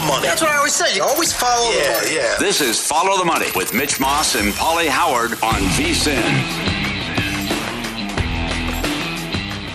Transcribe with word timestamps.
The, 0.00 0.06
money. 0.06 0.26
That's 0.26 0.40
what 0.42 0.50
I 0.50 0.56
always 0.56 0.74
say. 0.74 0.94
You 0.96 1.02
always 1.02 1.32
follow 1.32 1.70
Yeah, 1.70 1.98
the 1.98 2.04
money. 2.04 2.14
yeah. 2.16 2.36
This 2.38 2.60
is 2.60 2.80
Follow 2.84 3.18
the 3.18 3.24
Money 3.24 3.46
with 3.54 3.74
Mitch 3.74 4.00
Moss 4.00 4.34
and 4.34 4.52
Pauly 4.54 4.88
Howard 4.88 5.32
on 5.42 5.60
VSIN. 5.76 6.20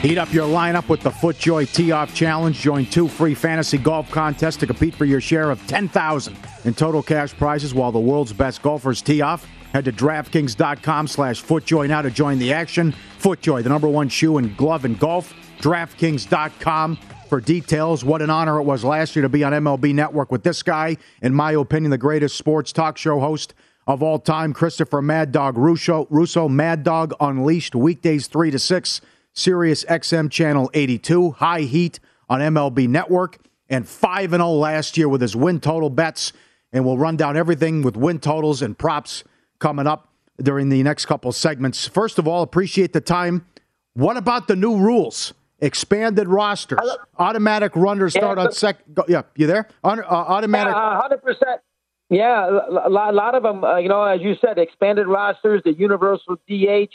Heat 0.02 0.18
up 0.20 0.32
your 0.32 0.48
lineup 0.48 0.88
with 0.88 1.02
the 1.02 1.10
FootJoy 1.10 1.74
Tee 1.74 1.92
Off 1.92 2.14
Challenge. 2.14 2.56
Join 2.60 2.86
two 2.86 3.08
free 3.08 3.34
fantasy 3.34 3.78
golf 3.80 4.12
contests 4.12 4.58
to 4.58 4.68
compete 4.68 4.94
for 4.94 5.06
your 5.06 5.20
share 5.20 5.50
of 5.50 5.66
10000 5.66 6.38
in 6.66 6.74
total 6.76 7.02
cash 7.02 7.34
prizes 7.34 7.74
while 7.74 7.92
the 7.92 8.00
world's 8.00 8.32
best 8.32 8.62
golfers 8.62 9.02
tee 9.02 9.22
off. 9.22 9.48
Head 9.74 9.86
to 9.86 9.92
DraftKings.com 9.92 11.08
slash 11.08 11.44
FootJoy 11.44 11.88
now 11.88 12.02
to 12.04 12.12
join 12.12 12.38
the 12.38 12.54
action. 12.54 12.94
FootJoy, 13.20 13.64
the 13.64 13.70
number 13.70 13.88
one 13.90 14.08
shoe 14.08 14.38
and 14.38 14.56
glove 14.56 14.86
in 14.86 14.94
golf. 14.96 15.34
DraftKings.com 15.60 17.00
for 17.28 17.42
details. 17.42 18.04
What 18.04 18.22
an 18.22 18.30
honor 18.30 18.60
it 18.60 18.64
was 18.64 18.84
last 18.84 19.16
year 19.16 19.24
to 19.24 19.30
be 19.30 19.44
on 19.44 19.54
MLB 19.54 19.94
Network 19.94 20.32
with 20.32 20.44
this 20.44 20.64
guy, 20.64 20.98
in 21.22 21.34
my 21.34 21.52
opinion, 21.54 21.92
the 21.92 21.98
greatest 21.98 22.38
sports 22.38 22.72
talk 22.72 22.98
show 22.98 23.20
host 23.20 23.54
of 23.88 24.02
all 24.02 24.20
time, 24.20 24.54
Christopher 24.54 25.02
Mad 25.02 25.32
Dog 25.32 25.58
Russo. 25.58 26.08
Russo 26.10 26.48
Mad 26.48 26.84
Dog 26.84 27.14
Unleashed, 27.20 27.76
weekdays 27.76 28.28
3 28.28 28.52
to 28.52 28.60
6, 28.60 29.02
Sirius 29.34 29.84
XM 29.86 30.32
Channel 30.32 30.72
82, 30.74 31.32
High 31.32 31.62
Heat 31.62 32.00
on 32.30 32.40
MLB 32.40 32.88
Network, 32.88 33.38
and 33.70 33.88
5 33.88 34.32
0 34.32 34.50
last 34.52 34.98
year 34.98 35.10
with 35.10 35.22
his 35.22 35.36
win 35.36 35.60
total 35.60 35.90
bets. 35.90 36.34
And 36.74 36.86
we'll 36.86 36.98
run 36.98 37.16
down 37.16 37.38
everything 37.38 37.84
with 37.84 37.96
win 37.96 38.20
totals 38.20 38.62
and 38.62 38.78
props 38.78 39.24
coming 39.60 39.88
up 39.88 40.10
during 40.42 40.70
the 40.70 40.84
next 40.84 41.06
couple 41.06 41.32
segments. 41.32 41.88
First 41.88 42.20
of 42.20 42.28
all, 42.28 42.42
appreciate 42.42 42.92
the 42.92 43.02
time. 43.02 43.46
What 43.94 44.18
about 44.18 44.48
the 44.48 44.56
new 44.56 44.78
rules? 44.78 45.34
Expanded 45.60 46.28
rosters, 46.28 46.80
automatic 47.18 47.76
runners 47.78 48.14
start 48.14 48.38
on 48.38 48.48
but- 48.48 48.56
second. 48.56 48.98
Yeah, 49.08 49.22
you 49.36 49.48
there? 49.48 49.70
Un- 49.86 50.02
uh, 50.02 50.04
automatic. 50.08 50.74
hundred 50.76 51.24
percent. 51.24 51.62
Yeah, 52.10 52.48
a 52.50 52.90
lot, 52.90 53.14
a 53.14 53.16
lot 53.16 53.36
of 53.36 53.44
them. 53.44 53.64
Uh, 53.64 53.78
you 53.78 53.90
know, 53.90 54.04
as 54.04 54.22
you 54.22 54.36
said, 54.42 54.58
expanded 54.58 55.08
rosters, 55.08 55.62
the 55.64 55.74
universal 55.74 56.36
DH, 56.48 56.94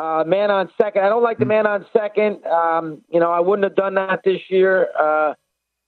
uh, 0.00 0.24
man 0.24 0.50
on 0.50 0.70
second. 0.80 1.04
I 1.04 1.08
don't 1.08 1.22
like 1.22 1.38
the 1.38 1.44
man 1.44 1.66
on 1.66 1.84
second. 1.92 2.46
Um, 2.46 3.02
you 3.10 3.20
know, 3.20 3.30
I 3.30 3.40
wouldn't 3.40 3.64
have 3.64 3.76
done 3.76 3.94
that 3.96 4.20
this 4.24 4.40
year. 4.48 4.88
Uh, 4.98 5.34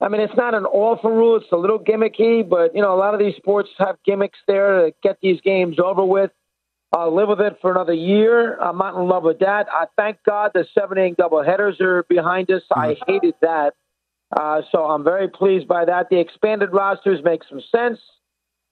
I 0.00 0.08
mean, 0.08 0.20
it's 0.20 0.36
not 0.36 0.54
an 0.54 0.66
awful 0.66 1.10
rule. 1.10 1.36
It's 1.36 1.50
a 1.52 1.56
little 1.56 1.78
gimmicky, 1.78 2.46
but 2.46 2.74
you 2.74 2.82
know, 2.82 2.94
a 2.94 2.98
lot 2.98 3.14
of 3.14 3.20
these 3.20 3.36
sports 3.36 3.70
have 3.78 3.96
gimmicks 4.04 4.38
there 4.46 4.86
to 4.86 4.94
get 5.02 5.18
these 5.22 5.40
games 5.40 5.78
over 5.78 6.04
with. 6.04 6.30
I'll 6.92 7.14
live 7.14 7.28
with 7.28 7.40
it 7.40 7.58
for 7.60 7.70
another 7.70 7.94
year. 7.94 8.56
I'm 8.58 8.78
not 8.78 8.94
in 8.94 9.08
love 9.08 9.24
with 9.24 9.40
that. 9.40 9.66
I 9.70 9.86
thank 9.96 10.18
God 10.24 10.52
the 10.54 10.66
seven 10.72 10.98
inning 10.98 11.16
doubleheaders 11.16 11.80
are 11.80 12.04
behind 12.04 12.50
us. 12.50 12.62
I 12.70 12.96
hated 13.06 13.34
that. 13.42 13.74
Uh, 14.36 14.62
so 14.72 14.84
I'm 14.84 15.04
very 15.04 15.28
pleased 15.28 15.68
by 15.68 15.84
that. 15.84 16.10
The 16.10 16.18
expanded 16.18 16.70
rosters 16.72 17.20
make 17.24 17.42
some 17.48 17.60
sense 17.74 17.98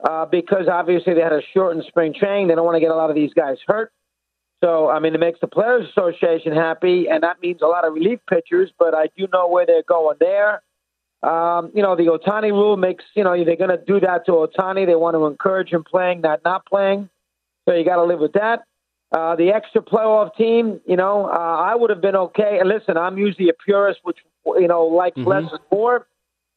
uh, 0.08 0.26
because 0.26 0.68
obviously 0.70 1.14
they 1.14 1.20
had 1.20 1.32
a 1.32 1.42
shortened 1.52 1.84
spring 1.88 2.14
training. 2.14 2.48
They 2.48 2.54
don't 2.54 2.64
want 2.64 2.76
to 2.76 2.80
get 2.80 2.90
a 2.90 2.96
lot 2.96 3.10
of 3.10 3.16
these 3.16 3.32
guys 3.34 3.58
hurt. 3.66 3.92
So, 4.62 4.88
I 4.88 4.98
mean, 4.98 5.14
it 5.14 5.20
makes 5.20 5.40
the 5.40 5.46
Players 5.46 5.88
Association 5.90 6.52
happy, 6.52 7.06
and 7.10 7.22
that 7.22 7.40
means 7.42 7.60
a 7.62 7.66
lot 7.66 7.86
of 7.86 7.92
relief 7.92 8.20
pitchers, 8.28 8.70
but 8.78 8.94
I 8.94 9.08
do 9.16 9.28
know 9.32 9.48
where 9.48 9.66
they're 9.66 9.82
going 9.86 10.16
there. 10.20 10.62
Um, 11.22 11.70
you 11.74 11.82
know, 11.82 11.96
the 11.96 12.04
Ohtani 12.04 12.50
rule 12.50 12.76
makes, 12.76 13.04
you 13.14 13.24
know, 13.24 13.32
they're 13.44 13.56
going 13.56 13.70
to 13.70 13.82
do 13.84 14.00
that 14.00 14.26
to 14.26 14.32
Ohtani. 14.32 14.86
They 14.86 14.94
want 14.94 15.16
to 15.16 15.26
encourage 15.26 15.70
him 15.70 15.84
playing, 15.84 16.20
not 16.22 16.40
not 16.44 16.64
playing. 16.66 17.08
So 17.66 17.74
you 17.74 17.84
got 17.84 17.96
to 17.96 18.04
live 18.04 18.20
with 18.20 18.32
that. 18.34 18.64
Uh, 19.12 19.36
the 19.36 19.50
extra 19.50 19.80
playoff 19.80 20.34
team, 20.36 20.80
you 20.86 20.96
know, 20.96 21.26
uh, 21.26 21.38
I 21.38 21.74
would 21.74 21.90
have 21.90 22.00
been 22.00 22.16
okay. 22.16 22.58
And 22.58 22.68
listen, 22.68 22.96
I'm 22.96 23.16
usually 23.16 23.48
a 23.48 23.52
purist, 23.52 24.00
which, 24.02 24.18
you 24.44 24.66
know, 24.66 24.86
likes 24.86 25.16
less 25.18 25.44
is 25.44 25.60
more. 25.70 26.06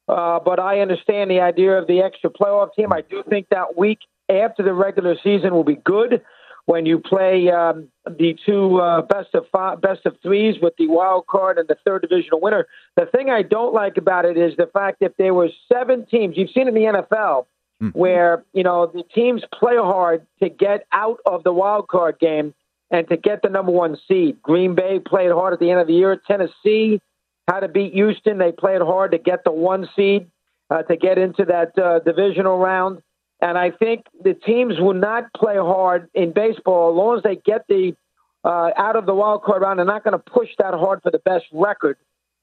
Uh, 0.08 0.40
but 0.40 0.60
I 0.60 0.80
understand 0.80 1.30
the 1.30 1.42
idea 1.42 1.78
of 1.78 1.88
the 1.88 2.02
extra 2.02 2.30
playoff 2.30 2.74
team. 2.74 2.92
I 2.94 3.02
do 3.02 3.24
think 3.30 3.50
that 3.50 3.78
week 3.78 4.00
after 4.30 4.64
the 4.64 4.74
regular 4.74 5.16
season 5.24 5.54
will 5.54 5.66
be 5.66 5.76
good 5.76 6.22
when 6.66 6.86
you 6.86 7.00
play 7.00 7.50
um, 7.50 7.88
the 8.06 8.36
two 8.46 8.78
uh, 8.78 9.02
best 9.02 9.34
of 9.34 9.46
five, 9.52 9.80
best 9.82 10.06
of 10.06 10.16
threes 10.22 10.56
with 10.62 10.74
the 10.78 10.88
wild 10.88 11.28
card 11.28 11.58
and 11.58 11.68
the 11.68 11.78
third 11.86 12.02
divisional 12.02 12.42
winner. 12.42 12.68
The 12.96 13.06
thing 13.06 13.30
I 13.30 13.42
don't 13.42 13.74
like 13.74 13.98
about 13.98 14.26
it 14.26 14.38
is 14.38 14.56
the 14.58 14.68
fact 14.68 15.00
that 15.02 15.14
there 15.18 15.34
were 15.34 15.50
seven 15.72 16.06
teams. 16.06 16.36
You've 16.38 16.50
seen 16.52 16.68
in 16.68 16.74
the 16.74 16.82
NFL 16.82 17.46
where 17.94 18.44
you 18.54 18.64
know 18.64 18.88
the 18.88 19.04
teams 19.14 19.44
play 19.54 19.76
hard 19.76 20.26
to 20.42 20.50
get 20.50 20.86
out 20.92 21.20
of 21.26 21.44
the 21.44 21.54
wild 21.54 21.88
card 21.88 22.18
game 22.20 22.54
and 22.90 23.08
to 23.10 23.18
get 23.18 23.42
the 23.42 23.50
number 23.50 23.72
one 23.72 23.98
seed. 24.08 24.42
Green 24.42 24.76
Bay 24.76 25.00
played 25.00 25.32
hard 25.32 25.54
at 25.54 25.60
the 25.60 25.70
end 25.70 25.80
of 25.80 25.88
the 25.88 25.94
year. 25.94 26.20
Tennessee 26.28 27.02
had 27.48 27.62
to 27.62 27.68
beat 27.68 27.94
Houston. 27.94 28.38
They 28.38 28.52
played 28.52 28.82
hard 28.82 29.12
to 29.12 29.18
get 29.18 29.44
the 29.44 29.52
one 29.52 29.88
seed 29.96 30.28
uh, 30.70 30.84
to 30.84 30.96
get 30.96 31.18
into 31.18 31.46
that 31.46 31.78
uh, 31.78 32.00
divisional 32.00 32.58
round. 32.58 33.02
And 33.42 33.58
I 33.58 33.72
think 33.72 34.06
the 34.24 34.34
teams 34.34 34.80
will 34.80 34.96
not 34.96 35.32
play 35.36 35.58
hard 35.58 36.10
in 36.14 36.34
baseball 36.34 36.92
as 36.92 36.98
long 36.98 37.18
as 37.18 37.24
they 37.24 37.36
get 37.36 37.66
the 37.68 37.96
uh, 38.44 38.72
out 38.78 38.96
of 38.96 39.06
the 39.06 39.14
wild 39.14 39.44
card 39.44 39.62
round. 39.62 39.80
They're 39.80 39.86
not 39.86 40.04
going 40.04 40.14
to 40.14 40.32
push 40.32 40.50
that 40.58 40.74
hard 40.74 41.02
for 41.04 41.12
the 41.12 41.20
best 41.20 41.46
record. 41.52 41.98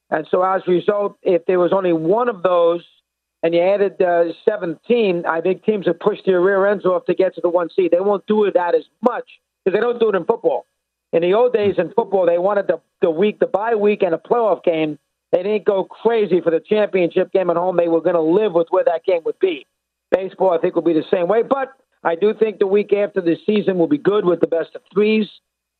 And 0.09 0.27
so 0.29 0.43
as 0.43 0.61
a 0.67 0.71
result, 0.71 1.17
if 1.23 1.45
there 1.45 1.59
was 1.59 1.73
only 1.73 1.91
one 1.91 2.29
of 2.29 2.43
those 2.43 2.83
and 3.45 3.53
you 3.53 3.61
added 3.61 4.01
uh, 4.01 4.33
17, 4.49 5.23
I 5.27 5.39
think 5.39 5.63
teams 5.63 5.85
have 5.85 5.99
pushed 5.99 6.25
their 6.25 6.41
rear 6.41 6.65
ends 6.65 6.83
off 6.83 7.05
to 7.05 7.13
get 7.13 7.35
to 7.35 7.41
the 7.41 7.49
one 7.49 7.69
seed. 7.75 7.91
They 7.91 7.99
won't 7.99 8.25
do 8.25 8.49
that 8.51 8.73
as 8.73 8.85
much 9.03 9.29
because 9.63 9.77
they 9.77 9.81
don't 9.81 9.99
do 9.99 10.09
it 10.09 10.15
in 10.15 10.25
football. 10.25 10.65
In 11.13 11.21
the 11.21 11.35
old 11.35 11.53
days 11.53 11.75
in 11.77 11.93
football, 11.93 12.25
they 12.25 12.39
wanted 12.39 12.65
the, 12.65 12.81
the 13.03 13.11
week, 13.11 13.37
the 13.37 13.45
bye 13.45 13.75
week, 13.75 14.01
and 14.01 14.15
a 14.15 14.17
playoff 14.17 14.63
game. 14.63 14.97
they 15.31 15.43
didn't 15.43 15.63
go 15.63 15.83
crazy 15.83 16.41
for 16.41 16.49
the 16.49 16.59
championship 16.59 17.31
game 17.31 17.51
at 17.51 17.55
home. 17.55 17.77
They 17.77 17.87
were 17.87 18.01
going 18.01 18.15
to 18.15 18.21
live 18.21 18.53
with 18.53 18.65
where 18.71 18.83
that 18.83 19.05
game 19.05 19.21
would 19.25 19.37
be. 19.37 19.67
Baseball, 20.09 20.49
I 20.49 20.57
think, 20.57 20.73
will 20.73 20.81
be 20.81 20.93
the 20.93 21.05
same 21.11 21.27
way. 21.27 21.43
But 21.43 21.71
I 22.03 22.15
do 22.15 22.33
think 22.33 22.57
the 22.57 22.65
week 22.65 22.93
after 22.93 23.21
the 23.21 23.37
season 23.45 23.77
will 23.77 23.85
be 23.85 23.99
good 23.99 24.25
with 24.25 24.39
the 24.39 24.47
best 24.47 24.73
of 24.73 24.81
threes. 24.91 25.27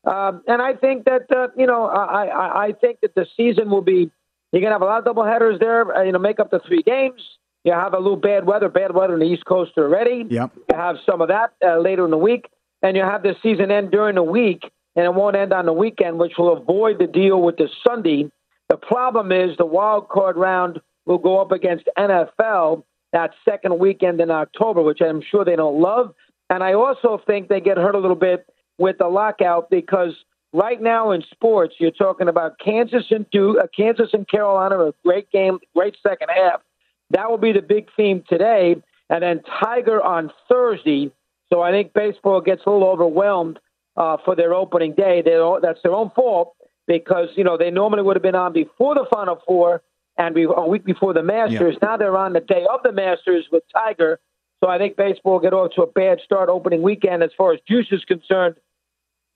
Um, 0.03 0.43
and 0.47 0.61
I 0.61 0.75
think 0.75 1.05
that, 1.05 1.35
uh, 1.35 1.47
you 1.57 1.65
know, 1.65 1.85
I, 1.85 2.25
I, 2.25 2.65
I 2.67 2.71
think 2.73 2.99
that 3.01 3.15
the 3.15 3.25
season 3.35 3.71
will 3.71 3.81
be, 3.81 4.11
you're 4.51 4.61
going 4.61 4.65
to 4.65 4.75
have 4.75 4.83
a 4.83 4.85
lot 4.85 4.99
of 4.99 5.05
double 5.05 5.25
headers 5.25 5.59
there, 5.59 5.97
uh, 5.97 6.03
you 6.03 6.11
know, 6.11 6.19
make 6.19 6.39
up 6.39 6.51
the 6.51 6.59
three 6.59 6.83
games. 6.83 7.23
You 7.65 7.73
have 7.73 7.93
a 7.93 7.97
little 7.97 8.15
bad 8.15 8.45
weather, 8.45 8.69
bad 8.69 8.93
weather 8.93 9.13
on 9.13 9.19
the 9.19 9.25
East 9.25 9.45
Coast 9.45 9.71
already. 9.77 10.23
Yep. 10.29 10.51
You 10.55 10.77
have 10.77 10.97
some 11.03 11.19
of 11.19 11.29
that 11.29 11.53
uh, 11.65 11.79
later 11.79 12.05
in 12.05 12.11
the 12.11 12.17
week. 12.17 12.47
And 12.81 12.95
you 12.95 13.01
have 13.01 13.23
the 13.23 13.35
season 13.41 13.71
end 13.71 13.89
during 13.89 14.15
the 14.15 14.23
week, 14.23 14.69
and 14.95 15.05
it 15.05 15.13
won't 15.15 15.35
end 15.35 15.51
on 15.51 15.65
the 15.65 15.73
weekend, 15.73 16.19
which 16.19 16.33
will 16.37 16.55
avoid 16.55 16.99
the 16.99 17.07
deal 17.07 17.41
with 17.41 17.57
the 17.57 17.67
Sunday. 17.85 18.29
The 18.69 18.77
problem 18.77 19.31
is 19.31 19.57
the 19.57 19.65
wild 19.65 20.07
card 20.09 20.37
round 20.37 20.79
will 21.07 21.17
go 21.17 21.41
up 21.41 21.51
against 21.51 21.89
NFL 21.97 22.83
that 23.11 23.31
second 23.43 23.79
weekend 23.79 24.21
in 24.21 24.29
October, 24.29 24.83
which 24.83 25.01
I'm 25.01 25.21
sure 25.21 25.43
they 25.43 25.55
don't 25.55 25.81
love. 25.81 26.13
And 26.51 26.63
I 26.63 26.73
also 26.73 27.19
think 27.25 27.47
they 27.47 27.61
get 27.61 27.77
hurt 27.77 27.95
a 27.95 27.99
little 27.99 28.15
bit 28.15 28.45
with 28.77 28.99
the 28.99 29.07
lockout 29.07 29.71
because 29.71 30.13
right 30.53 30.79
now 30.79 31.11
in 31.11 31.23
sports, 31.31 31.75
you're 31.79 31.89
talking 31.89 32.27
about 32.27 32.59
Kansas 32.59 33.05
and 33.09 33.27
Duke, 33.31 33.57
uh, 33.59 33.67
Kansas 33.75 34.09
and 34.13 34.27
Carolina, 34.27 34.79
a 34.79 34.93
great 35.03 35.31
game, 35.31 35.57
great 35.73 35.95
second 36.03 36.29
half. 36.29 36.61
That 37.11 37.29
will 37.29 37.37
be 37.37 37.51
the 37.51 37.61
big 37.61 37.87
theme 37.95 38.23
today, 38.27 38.75
and 39.09 39.23
then 39.23 39.41
Tiger 39.59 40.01
on 40.01 40.31
Thursday. 40.49 41.11
So 41.51 41.61
I 41.61 41.71
think 41.71 41.93
baseball 41.93 42.41
gets 42.41 42.63
a 42.65 42.69
little 42.69 42.87
overwhelmed 42.87 43.59
uh, 43.95 44.17
for 44.25 44.35
their 44.35 44.53
opening 44.53 44.93
day. 44.93 45.21
They 45.23 45.39
that's 45.61 45.79
their 45.83 45.93
own 45.93 46.11
fault 46.15 46.55
because 46.87 47.29
you 47.35 47.43
know 47.43 47.57
they 47.57 47.71
normally 47.71 48.03
would 48.03 48.15
have 48.15 48.23
been 48.23 48.35
on 48.35 48.53
before 48.53 48.95
the 48.95 49.05
Final 49.13 49.39
Four 49.47 49.81
and 50.17 50.35
a 50.37 50.67
week 50.67 50.85
before 50.85 51.13
the 51.13 51.23
Masters. 51.23 51.77
Yeah. 51.81 51.89
Now 51.89 51.97
they're 51.97 52.17
on 52.17 52.33
the 52.33 52.39
day 52.39 52.65
of 52.71 52.81
the 52.83 52.91
Masters 52.91 53.47
with 53.51 53.63
Tiger. 53.73 54.19
So 54.63 54.69
I 54.69 54.77
think 54.77 54.95
baseball 54.95 55.33
will 55.33 55.39
get 55.41 55.53
off 55.53 55.71
to 55.75 55.83
a 55.83 55.87
bad 55.87 56.19
start 56.23 56.49
opening 56.49 56.81
weekend 56.81 57.21
as 57.21 57.31
far 57.37 57.53
as 57.53 57.59
juice 57.67 57.87
is 57.91 58.03
concerned 58.05 58.55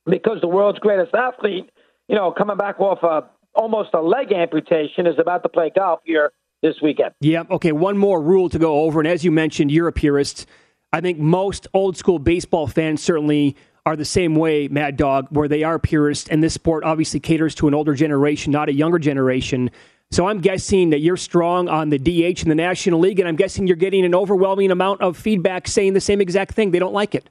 because 0.05 0.39
the 0.41 0.47
world's 0.47 0.79
greatest 0.79 1.13
athlete, 1.13 1.69
you 2.07 2.15
know, 2.15 2.31
coming 2.31 2.57
back 2.57 2.79
off 2.79 3.03
a 3.03 3.29
almost 3.53 3.89
a 3.93 4.01
leg 4.01 4.31
amputation, 4.31 5.05
is 5.05 5.19
about 5.19 5.43
to 5.43 5.49
play 5.49 5.71
golf 5.75 5.99
here 6.05 6.31
this 6.61 6.75
weekend. 6.81 7.13
Yeah. 7.21 7.43
Okay. 7.49 7.71
One 7.71 7.97
more 7.97 8.21
rule 8.21 8.49
to 8.49 8.59
go 8.59 8.81
over, 8.81 8.99
and 8.99 9.07
as 9.07 9.23
you 9.23 9.31
mentioned, 9.31 9.71
you're 9.71 9.87
a 9.87 9.93
purist. 9.93 10.45
I 10.91 11.01
think 11.01 11.19
most 11.19 11.67
old 11.73 11.97
school 11.97 12.19
baseball 12.19 12.67
fans 12.67 13.03
certainly 13.03 13.55
are 13.85 13.95
the 13.95 14.05
same 14.05 14.35
way, 14.35 14.67
Mad 14.67 14.97
Dog, 14.97 15.27
where 15.29 15.47
they 15.47 15.63
are 15.63 15.79
purists, 15.79 16.29
and 16.29 16.43
this 16.43 16.53
sport 16.53 16.83
obviously 16.83 17.19
caters 17.19 17.55
to 17.55 17.67
an 17.67 17.73
older 17.73 17.93
generation, 17.93 18.51
not 18.51 18.69
a 18.69 18.73
younger 18.73 18.99
generation. 18.99 19.71
So 20.11 20.27
I'm 20.27 20.39
guessing 20.41 20.89
that 20.89 20.99
you're 20.99 21.17
strong 21.17 21.69
on 21.69 21.89
the 21.89 21.99
DH 21.99 22.41
in 22.41 22.49
the 22.49 22.55
National 22.55 22.99
League, 22.99 23.19
and 23.19 23.27
I'm 23.27 23.35
guessing 23.35 23.67
you're 23.67 23.75
getting 23.75 24.05
an 24.05 24.15
overwhelming 24.15 24.71
amount 24.71 25.01
of 25.01 25.15
feedback 25.15 25.67
saying 25.67 25.93
the 25.93 26.01
same 26.01 26.19
exact 26.19 26.55
thing. 26.55 26.71
They 26.71 26.79
don't 26.79 26.93
like 26.93 27.13
it. 27.13 27.29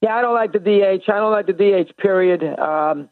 Yeah, 0.00 0.16
I 0.16 0.22
don't 0.22 0.34
like 0.34 0.52
the 0.52 0.58
DH. 0.58 1.08
I 1.08 1.18
don't 1.18 1.30
like 1.30 1.46
the 1.46 1.52
DH. 1.52 1.96
Period. 1.96 2.42
Um, 2.58 3.08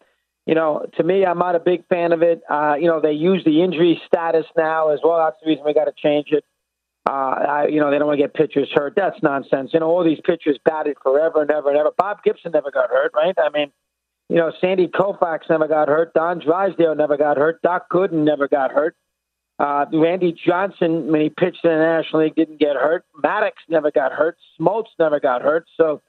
you 0.51 0.57
know, 0.57 0.85
to 0.97 1.05
me, 1.05 1.25
I'm 1.25 1.39
not 1.39 1.55
a 1.55 1.61
big 1.61 1.87
fan 1.87 2.11
of 2.11 2.23
it. 2.23 2.43
Uh, 2.51 2.75
you 2.75 2.89
know, 2.89 3.01
they 3.01 3.13
use 3.13 3.45
the 3.45 3.63
injury 3.63 4.03
status 4.05 4.47
now 4.57 4.89
as 4.89 4.99
well. 5.05 5.19
That's 5.19 5.37
the 5.41 5.49
reason 5.49 5.65
we 5.65 5.73
got 5.73 5.85
to 5.85 5.93
change 5.97 6.27
it. 6.33 6.45
Uh, 7.09 7.13
I, 7.13 7.67
you 7.69 7.79
know, 7.79 7.93
they 7.93 7.99
don't 7.99 8.09
want 8.09 8.19
to 8.19 8.25
get 8.25 8.35
pitchers 8.35 8.69
hurt. 8.75 8.95
That's 8.97 9.23
nonsense. 9.23 9.71
You 9.73 9.79
know, 9.79 9.87
all 9.87 10.03
these 10.03 10.19
pitchers 10.25 10.59
batted 10.65 10.97
forever 11.05 11.43
and 11.43 11.53
ever 11.53 11.69
and 11.69 11.79
ever. 11.79 11.91
Bob 11.97 12.25
Gibson 12.25 12.51
never 12.51 12.73
got 12.73 12.91
hurt, 12.91 13.13
right? 13.15 13.37
I 13.39 13.49
mean, 13.57 13.71
you 14.29 14.39
know, 14.39 14.51
Sandy 14.61 14.89
Koufax 14.89 15.49
never 15.49 15.69
got 15.69 15.87
hurt. 15.87 16.15
Don 16.15 16.41
Drysdale 16.41 16.97
never 16.97 17.17
got 17.17 17.37
hurt. 17.37 17.63
Doc 17.63 17.87
Gooden 17.89 18.25
never 18.25 18.49
got 18.49 18.73
hurt. 18.73 18.97
Uh, 19.61 19.85
Randy 19.93 20.33
Johnson, 20.33 21.13
when 21.13 21.21
he 21.21 21.29
pitched 21.31 21.65
in 21.65 21.71
the 21.71 21.77
National 21.77 22.25
League, 22.25 22.35
didn't 22.35 22.59
get 22.59 22.75
hurt. 22.75 23.05
Maddux 23.23 23.53
never 23.69 23.93
got 23.93 24.11
hurt. 24.11 24.37
Smoltz 24.61 24.87
never 24.99 25.21
got 25.21 25.43
hurt. 25.43 25.67
So 25.77 26.03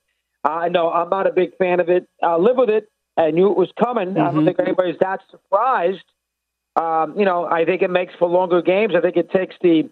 I 0.43 0.65
uh, 0.65 0.69
know 0.69 0.91
I'm 0.91 1.09
not 1.09 1.27
a 1.27 1.31
big 1.31 1.55
fan 1.57 1.79
of 1.79 1.89
it. 1.89 2.07
I'll 2.23 2.41
live 2.41 2.57
with 2.57 2.71
it. 2.71 2.87
I 3.21 3.31
knew 3.31 3.49
it 3.51 3.57
was 3.57 3.71
coming. 3.81 4.09
Mm-hmm. 4.09 4.19
I 4.19 4.23
don't 4.25 4.35
mm-hmm. 4.35 4.45
think 4.45 4.59
anybody's 4.59 4.99
that 4.99 5.21
surprised. 5.29 6.03
Um, 6.75 7.17
you 7.17 7.25
know, 7.25 7.45
I 7.45 7.65
think 7.65 7.81
it 7.81 7.89
makes 7.89 8.13
for 8.17 8.29
longer 8.29 8.61
games. 8.61 8.93
I 8.95 9.01
think 9.01 9.17
it 9.17 9.29
takes 9.31 9.55
the, 9.61 9.89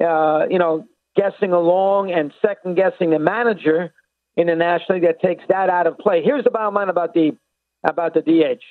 uh, 0.00 0.46
you 0.48 0.58
know, 0.58 0.86
guessing 1.16 1.52
along 1.52 2.12
and 2.12 2.32
second 2.40 2.76
guessing 2.76 3.10
the 3.10 3.18
manager 3.18 3.92
in 4.36 4.46
the 4.46 4.54
National 4.54 4.98
League 4.98 5.08
that 5.08 5.20
takes 5.20 5.42
that 5.48 5.68
out 5.68 5.86
of 5.86 5.98
play. 5.98 6.22
Here's 6.22 6.44
the 6.44 6.50
bottom 6.50 6.74
line 6.74 6.88
about 6.88 7.14
the 7.14 7.32
about 7.84 8.14
the 8.14 8.20
DH. 8.20 8.62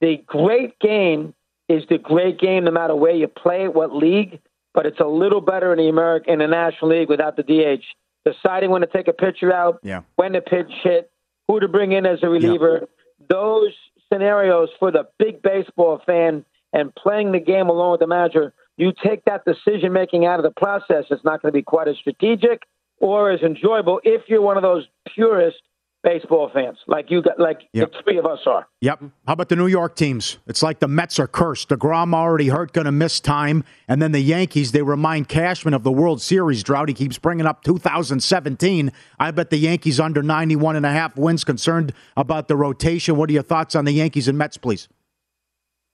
The 0.00 0.16
great 0.26 0.78
game 0.80 1.34
is 1.68 1.84
the 1.88 1.98
great 1.98 2.40
game 2.40 2.64
no 2.64 2.70
matter 2.70 2.96
where 2.96 3.14
you 3.14 3.28
play, 3.28 3.68
what 3.68 3.94
league, 3.94 4.40
but 4.74 4.86
it's 4.86 5.00
a 5.00 5.06
little 5.06 5.40
better 5.40 5.72
in 5.72 5.78
the 5.78 5.88
American 5.88 6.34
in 6.34 6.38
the 6.40 6.46
National 6.46 6.90
League 6.90 7.08
without 7.08 7.36
the 7.36 7.42
DH. 7.42 7.84
Deciding 8.24 8.70
when 8.70 8.80
to 8.80 8.86
take 8.86 9.06
a 9.06 9.12
pitcher 9.12 9.52
out, 9.52 9.78
yeah. 9.82 10.02
when 10.16 10.32
to 10.32 10.40
pitch 10.40 10.70
hit, 10.82 11.10
who 11.46 11.60
to 11.60 11.68
bring 11.68 11.92
in 11.92 12.04
as 12.04 12.18
a 12.22 12.28
reliever. 12.28 12.80
Yeah 12.82 12.97
those 13.28 13.72
scenarios 14.12 14.68
for 14.78 14.90
the 14.90 15.06
big 15.18 15.42
baseball 15.42 16.00
fan 16.04 16.44
and 16.72 16.94
playing 16.94 17.32
the 17.32 17.40
game 17.40 17.68
along 17.68 17.92
with 17.92 18.00
the 18.00 18.06
manager, 18.06 18.52
you 18.76 18.92
take 19.04 19.24
that 19.24 19.44
decision 19.44 19.92
making 19.92 20.24
out 20.24 20.38
of 20.38 20.44
the 20.44 20.60
process. 20.60 21.04
It's 21.10 21.24
not 21.24 21.42
going 21.42 21.52
to 21.52 21.56
be 21.56 21.62
quite 21.62 21.88
as 21.88 21.96
strategic 21.96 22.62
or 23.00 23.30
as 23.30 23.40
enjoyable 23.40 24.00
if 24.04 24.22
you're 24.28 24.42
one 24.42 24.56
of 24.56 24.62
those 24.62 24.86
purists 25.14 25.60
baseball 26.02 26.50
fans, 26.52 26.78
like 26.86 27.10
you 27.10 27.22
got, 27.22 27.38
like 27.38 27.60
yep. 27.72 27.92
the 27.92 27.98
three 28.02 28.18
of 28.18 28.26
us 28.26 28.38
are. 28.46 28.66
Yep. 28.80 29.02
How 29.26 29.32
about 29.32 29.48
the 29.48 29.56
New 29.56 29.66
York 29.66 29.96
teams? 29.96 30.38
It's 30.46 30.62
like 30.62 30.78
the 30.80 30.88
Mets 30.88 31.18
are 31.18 31.26
cursed. 31.26 31.68
DeGrom 31.68 32.14
already 32.14 32.48
hurt, 32.48 32.72
going 32.72 32.84
to 32.84 32.92
miss 32.92 33.20
time, 33.20 33.64
and 33.88 34.00
then 34.00 34.12
the 34.12 34.20
Yankees. 34.20 34.72
They 34.72 34.82
remind 34.82 35.28
Cashman 35.28 35.74
of 35.74 35.82
the 35.82 35.92
World 35.92 36.22
Series 36.22 36.62
drought. 36.62 36.88
He 36.88 36.94
keeps 36.94 37.18
bringing 37.18 37.46
up 37.46 37.62
2017. 37.62 38.92
I 39.18 39.30
bet 39.30 39.50
the 39.50 39.58
Yankees 39.58 39.98
under 39.98 40.22
91 40.22 40.76
and 40.76 40.86
a 40.86 40.92
half 40.92 41.16
wins. 41.16 41.44
Concerned 41.44 41.92
about 42.16 42.48
the 42.48 42.56
rotation. 42.56 43.16
What 43.16 43.30
are 43.30 43.32
your 43.32 43.42
thoughts 43.42 43.74
on 43.74 43.84
the 43.84 43.92
Yankees 43.92 44.28
and 44.28 44.38
Mets, 44.38 44.56
please? 44.56 44.88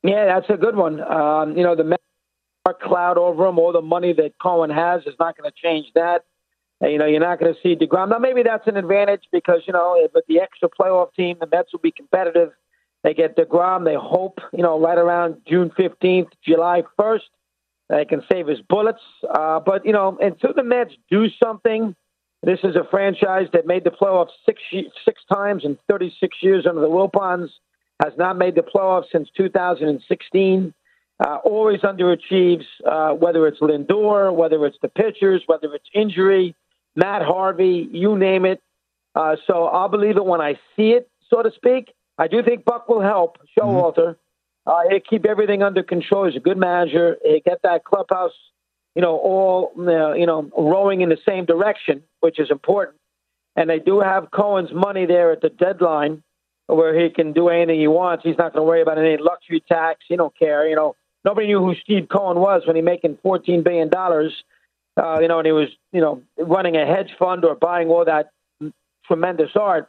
Yeah, 0.02 0.26
that's 0.26 0.50
a 0.50 0.56
good 0.56 0.76
one. 0.76 1.00
Um, 1.00 1.56
you 1.56 1.62
know, 1.62 1.74
the 1.74 1.84
Mets 1.84 2.02
cloud 2.82 3.18
over 3.18 3.44
them. 3.44 3.58
All 3.58 3.72
the 3.72 3.82
money 3.82 4.12
that 4.12 4.32
Cohen 4.42 4.70
has 4.70 5.02
is 5.06 5.14
not 5.18 5.36
going 5.36 5.50
to 5.50 5.56
change 5.62 5.86
that. 5.94 6.24
You 6.80 6.98
know, 6.98 7.06
you're 7.06 7.20
not 7.20 7.40
going 7.40 7.54
to 7.54 7.60
see 7.62 7.76
DeGrom. 7.76 8.10
Now, 8.10 8.18
maybe 8.18 8.42
that's 8.42 8.66
an 8.66 8.76
advantage 8.76 9.22
because, 9.32 9.62
you 9.66 9.72
know, 9.72 10.08
with 10.14 10.24
the 10.28 10.40
extra 10.40 10.68
playoff 10.68 11.14
team, 11.14 11.36
the 11.40 11.46
Mets 11.46 11.72
will 11.72 11.80
be 11.80 11.92
competitive. 11.92 12.50
They 13.02 13.14
get 13.14 13.36
DeGrom. 13.36 13.84
They 13.84 13.94
hope, 13.94 14.38
you 14.52 14.62
know, 14.62 14.80
right 14.80 14.98
around 14.98 15.36
June 15.46 15.70
15th, 15.78 16.28
July 16.44 16.82
1st, 16.98 17.20
they 17.90 18.04
can 18.04 18.22
save 18.30 18.48
his 18.48 18.60
bullets. 18.68 19.00
Uh, 19.28 19.60
but, 19.60 19.84
you 19.86 19.93
know, 19.93 20.19
until 20.20 20.52
the 20.54 20.62
Mets 20.62 20.94
do 21.10 21.26
something, 21.43 21.94
this 22.43 22.58
is 22.64 22.76
a 22.76 22.84
franchise 22.90 23.46
that 23.52 23.66
made 23.66 23.84
the 23.84 23.90
playoffs 23.90 24.31
six, 24.44 24.60
six 25.04 25.22
times 25.32 25.64
in 25.64 25.78
36 25.88 26.36
years 26.43 26.66
under 26.66 26.81
the 26.81 26.88
Wilpons, 26.88 27.48
has 28.02 28.12
not 28.19 28.36
made 28.36 28.54
the 28.54 28.62
playoffs 28.62 29.04
since 29.12 29.28
2016. 29.36 30.74
Uh, 31.20 31.36
always 31.44 31.81
underachieves, 31.81 32.64
uh, 32.84 33.12
whether 33.12 33.46
it's 33.46 33.60
Lindor, 33.60 34.34
whether 34.34 34.66
it's 34.66 34.76
the 34.82 34.88
pitchers, 34.88 35.43
whether 35.46 35.72
it's 35.74 35.88
injury. 35.94 36.54
Matt 36.96 37.22
Harvey, 37.22 37.89
you 37.93 38.17
name 38.17 38.44
it. 38.44 38.63
Uh, 39.15 39.36
so 39.46 39.65
I'll 39.65 39.89
believe 39.89 40.17
it 40.17 40.24
when 40.24 40.41
I 40.41 40.55
see 40.77 40.91
it, 40.91 41.08
so 41.31 41.43
to 41.43 41.51
speak. 41.55 41.93
I 42.19 42.29
do 42.29 42.43
think 42.43 42.65
Buck 42.65 42.89
will 42.89 43.01
help 43.01 43.39
Showalter. 43.58 44.17
Mm-hmm. 44.17 44.70
Uh, 44.70 44.81
he'll 44.91 45.01
keep 45.01 45.27
everything 45.27 45.63
under 45.63 45.82
control. 45.82 46.27
He's 46.27 46.36
a 46.36 46.41
good 46.41 46.56
manager. 46.56 47.17
He'll 47.24 47.41
get 47.44 47.60
that 47.63 47.84
clubhouse, 47.84 48.32
you 48.94 49.03
know, 49.03 49.17
all 49.17 49.72
uh, 49.79 50.15
you 50.15 50.27
know, 50.27 50.51
rowing 50.56 51.01
in 51.03 51.08
the 51.10 51.19
same 51.29 51.44
direction, 51.44 52.03
which 52.20 52.39
is 52.39 52.51
important. 52.51 52.96
And 53.56 53.69
they 53.69 53.79
do 53.79 54.01
have 54.01 54.31
Cohen's 54.31 54.72
money 54.72 55.06
there 55.06 55.31
at 55.32 55.41
the 55.43 55.51
deadline, 55.51 56.22
where 56.67 56.98
he 56.98 57.10
can 57.10 57.32
do 57.32 57.48
anything 57.48 57.79
he 57.79 57.89
wants. 57.89 58.24
He's 58.24 58.39
not 58.39 58.53
going 58.53 58.65
to 58.65 58.69
worry 58.69 58.82
about 58.82 58.98
any 58.98 59.17
luxury 59.17 59.63
tax. 59.69 60.01
He 60.08 60.17
don't 60.17 60.36
care. 60.36 60.67
You 60.67 60.77
know, 60.77 60.96
nobody 61.24 61.46
knew 61.46 61.60
who 61.60 61.74
Steve 61.74 62.08
Cohen 62.10 62.39
was 62.39 62.63
when 62.67 62.74
he 62.74 62.82
making 62.82 63.19
fourteen 63.22 63.63
billion 63.63 63.91
dollars 63.91 64.32
uh, 64.96 65.19
you 65.20 65.29
know, 65.29 65.39
and 65.39 65.46
he 65.46 65.53
was, 65.53 65.69
you 65.93 66.01
know, 66.01 66.22
running 66.39 66.77
a 66.77 66.86
hedge 66.86 67.10
fund 67.19 67.44
or 67.44 67.55
buying 67.55 67.89
all 67.89 68.05
that 68.05 68.31
tremendous 69.06 69.51
art. 69.55 69.89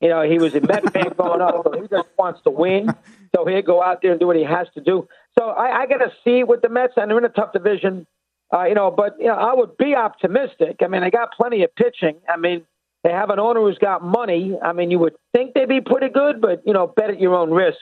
You 0.00 0.08
know, 0.08 0.22
he 0.22 0.38
was 0.38 0.54
a 0.54 0.60
Met 0.60 0.92
fan 0.92 1.08
growing 1.16 1.40
up, 1.40 1.62
so 1.64 1.80
he 1.80 1.88
just 1.88 2.08
wants 2.18 2.42
to 2.42 2.50
win. 2.50 2.92
So 3.34 3.46
he'll 3.46 3.62
go 3.62 3.82
out 3.82 4.02
there 4.02 4.10
and 4.10 4.20
do 4.20 4.26
what 4.26 4.36
he 4.36 4.44
has 4.44 4.66
to 4.74 4.80
do. 4.80 5.08
So 5.38 5.48
I, 5.48 5.82
I 5.82 5.86
got 5.86 5.98
to 5.98 6.12
see 6.24 6.44
with 6.44 6.62
the 6.62 6.68
Mets, 6.68 6.94
and 6.96 7.10
they're 7.10 7.18
in 7.18 7.24
a 7.24 7.30
tough 7.30 7.52
division. 7.52 8.06
Uh, 8.52 8.64
you 8.64 8.74
know, 8.74 8.90
but 8.90 9.16
you 9.18 9.26
know, 9.26 9.34
I 9.34 9.54
would 9.54 9.76
be 9.76 9.94
optimistic. 9.94 10.76
I 10.82 10.88
mean, 10.88 11.00
they 11.00 11.10
got 11.10 11.32
plenty 11.32 11.64
of 11.64 11.74
pitching. 11.74 12.16
I 12.28 12.36
mean, 12.36 12.64
they 13.02 13.10
have 13.10 13.30
an 13.30 13.38
owner 13.38 13.60
who's 13.60 13.78
got 13.78 14.02
money. 14.02 14.56
I 14.62 14.72
mean, 14.72 14.90
you 14.90 14.98
would 14.98 15.14
think 15.34 15.54
they'd 15.54 15.68
be 15.68 15.80
pretty 15.80 16.08
good, 16.08 16.40
but 16.40 16.62
you 16.66 16.72
know, 16.72 16.86
bet 16.86 17.10
at 17.10 17.20
your 17.20 17.34
own 17.34 17.50
risk. 17.50 17.78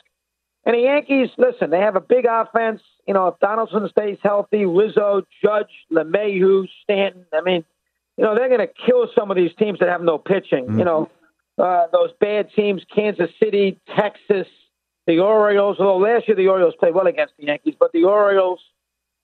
And 0.66 0.75
the 0.75 0.80
Yankees, 0.80 1.28
listen, 1.37 1.71
they 1.71 1.80
have 1.80 1.97
a 1.97 2.00
big 2.00 2.25
offense. 2.25 2.80
You 3.06 3.14
know, 3.14 3.28
if 3.28 3.38
Donaldson 3.38 3.88
stays 3.90 4.18
healthy, 4.23 4.64
Rizzo, 4.64 5.23
Judge, 5.42 5.68
LeMahieu, 5.92 6.66
Stanton, 6.83 7.26
I 7.33 7.42
mean, 7.42 7.64
you 8.16 8.25
know, 8.25 8.35
they're 8.35 8.49
going 8.49 8.66
to 8.66 8.73
kill 8.87 9.09
some 9.14 9.30
of 9.30 9.37
these 9.37 9.50
teams 9.59 9.80
that 9.80 9.88
have 9.88 10.00
no 10.00 10.16
pitching. 10.16 10.64
Mm-hmm. 10.64 10.78
You 10.78 10.85
know, 10.85 11.11
uh, 11.59 11.87
those 11.92 12.11
bad 12.18 12.49
teams, 12.56 12.83
Kansas 12.94 13.30
City, 13.42 13.78
Texas, 13.94 14.47
the 15.06 15.18
Orioles, 15.18 15.76
although 15.78 15.99
last 15.99 16.28
year 16.28 16.37
the 16.37 16.49
Orioles 16.49 16.75
played 16.80 16.94
well 16.94 17.06
against 17.06 17.35
the 17.38 17.47
Yankees, 17.47 17.75
but 17.78 17.92
the 17.92 18.04
Orioles, 18.04 18.61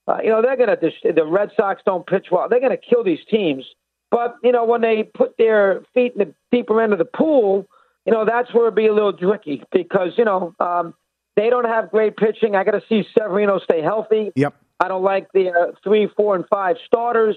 uh, 0.06 0.18
you 0.22 0.28
know, 0.28 0.42
they're 0.42 0.56
going 0.56 0.68
to, 0.68 1.12
the 1.12 1.24
Red 1.24 1.50
Sox 1.56 1.80
don't 1.86 2.06
pitch 2.06 2.26
well. 2.30 2.48
They're 2.48 2.60
going 2.60 2.76
to 2.76 2.76
kill 2.76 3.02
these 3.02 3.24
teams. 3.30 3.64
But, 4.10 4.36
you 4.42 4.52
know, 4.52 4.64
when 4.64 4.80
they 4.80 5.04
put 5.04 5.36
their 5.38 5.82
feet 5.94 6.12
in 6.12 6.18
the 6.18 6.34
deeper 6.50 6.82
end 6.82 6.92
of 6.92 6.98
the 6.98 7.04
pool, 7.04 7.66
you 8.04 8.12
know, 8.12 8.24
that's 8.24 8.52
where 8.52 8.64
it'd 8.64 8.74
be 8.74 8.88
a 8.88 8.92
little 8.92 9.12
tricky 9.12 9.62
because, 9.70 10.10
you 10.18 10.24
know, 10.24 10.54
um, 10.58 10.94
they 11.36 11.50
don't 11.50 11.64
have 11.64 11.90
great 11.90 12.16
pitching. 12.16 12.54
I 12.54 12.64
got 12.64 12.72
to 12.72 12.82
see 12.88 13.04
Severino 13.16 13.58
stay 13.60 13.82
healthy. 13.82 14.32
Yep. 14.34 14.54
I 14.78 14.88
don't 14.88 15.02
like 15.02 15.32
the 15.32 15.50
uh, 15.50 15.72
three, 15.84 16.08
four, 16.16 16.36
and 16.36 16.44
five 16.48 16.76
starters. 16.86 17.36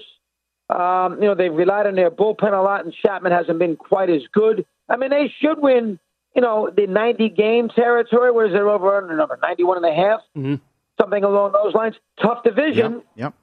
Um, 0.70 1.20
you 1.20 1.28
know, 1.28 1.34
they've 1.34 1.52
relied 1.52 1.86
on 1.86 1.94
their 1.94 2.10
bullpen 2.10 2.52
a 2.52 2.62
lot, 2.62 2.84
and 2.84 2.94
Chapman 2.94 3.32
hasn't 3.32 3.58
been 3.58 3.76
quite 3.76 4.08
as 4.08 4.22
good. 4.32 4.64
I 4.88 4.96
mean, 4.96 5.10
they 5.10 5.32
should 5.40 5.60
win, 5.60 5.98
you 6.34 6.42
know, 6.42 6.70
the 6.74 6.86
90 6.86 7.28
game 7.30 7.68
territory. 7.68 8.32
Where 8.32 8.46
is 8.46 8.52
their 8.52 8.68
over 8.68 8.96
under 8.96 9.14
number? 9.14 9.38
91 9.42 9.84
and 9.84 9.86
a 9.86 9.94
half? 9.94 10.20
Mm-hmm. 10.36 10.54
Something 11.00 11.24
along 11.24 11.52
those 11.52 11.74
lines. 11.74 11.96
Tough 12.20 12.42
division. 12.44 12.94
Yep. 12.94 13.04
yep. 13.16 13.34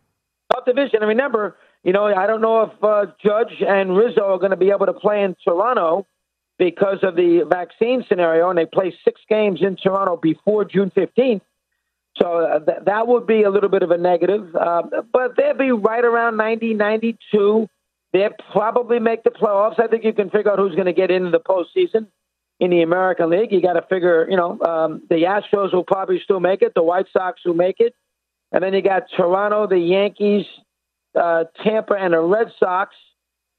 Tough 0.51 0.65
division. 0.65 1.01
And 1.01 1.09
remember, 1.09 1.57
you 1.83 1.93
know, 1.93 2.05
I 2.05 2.25
don't 2.25 2.41
know 2.41 2.63
if 2.63 2.83
uh, 2.83 3.11
Judge 3.23 3.61
and 3.65 3.95
Rizzo 3.95 4.33
are 4.33 4.39
going 4.39 4.51
to 4.51 4.57
be 4.57 4.71
able 4.71 4.87
to 4.87 4.93
play 4.93 5.23
in 5.23 5.35
Toronto 5.43 6.07
because 6.61 6.99
of 7.01 7.15
the 7.15 7.43
vaccine 7.49 8.05
scenario, 8.07 8.47
and 8.51 8.59
they 8.59 8.67
play 8.67 8.95
six 9.03 9.19
games 9.27 9.63
in 9.63 9.75
Toronto 9.75 10.15
before 10.15 10.63
June 10.63 10.91
15th. 10.95 11.41
So 12.21 12.37
uh, 12.37 12.59
th- 12.59 12.85
that 12.85 13.07
would 13.07 13.25
be 13.25 13.41
a 13.41 13.49
little 13.49 13.67
bit 13.67 13.81
of 13.81 13.89
a 13.89 13.97
negative. 13.97 14.55
Uh, 14.55 14.83
but 15.11 15.35
they'll 15.35 15.57
be 15.57 15.71
right 15.71 16.05
around 16.05 16.37
90, 16.37 16.75
92. 16.75 17.67
They'll 18.13 18.29
probably 18.51 18.99
make 18.99 19.23
the 19.23 19.31
playoffs. 19.31 19.79
I 19.79 19.87
think 19.87 20.03
you 20.03 20.13
can 20.13 20.29
figure 20.29 20.51
out 20.51 20.59
who's 20.59 20.75
going 20.75 20.85
to 20.85 20.93
get 20.93 21.09
into 21.09 21.31
the 21.31 21.39
postseason 21.39 22.05
in 22.59 22.69
the 22.69 22.83
American 22.83 23.31
League. 23.31 23.51
You 23.51 23.59
got 23.59 23.73
to 23.73 23.81
figure, 23.89 24.29
you 24.29 24.37
know, 24.37 24.59
um, 24.61 25.01
the 25.09 25.23
Astros 25.23 25.73
will 25.73 25.83
probably 25.83 26.21
still 26.23 26.39
make 26.39 26.61
it. 26.61 26.73
The 26.75 26.83
White 26.83 27.07
Sox 27.11 27.41
will 27.43 27.55
make 27.55 27.79
it. 27.79 27.95
And 28.51 28.63
then 28.63 28.75
you 28.75 28.83
got 28.83 29.05
Toronto, 29.17 29.65
the 29.65 29.79
Yankees, 29.79 30.45
uh, 31.19 31.45
Tampa, 31.63 31.95
and 31.95 32.13
the 32.13 32.19
Red 32.19 32.51
Sox, 32.59 32.93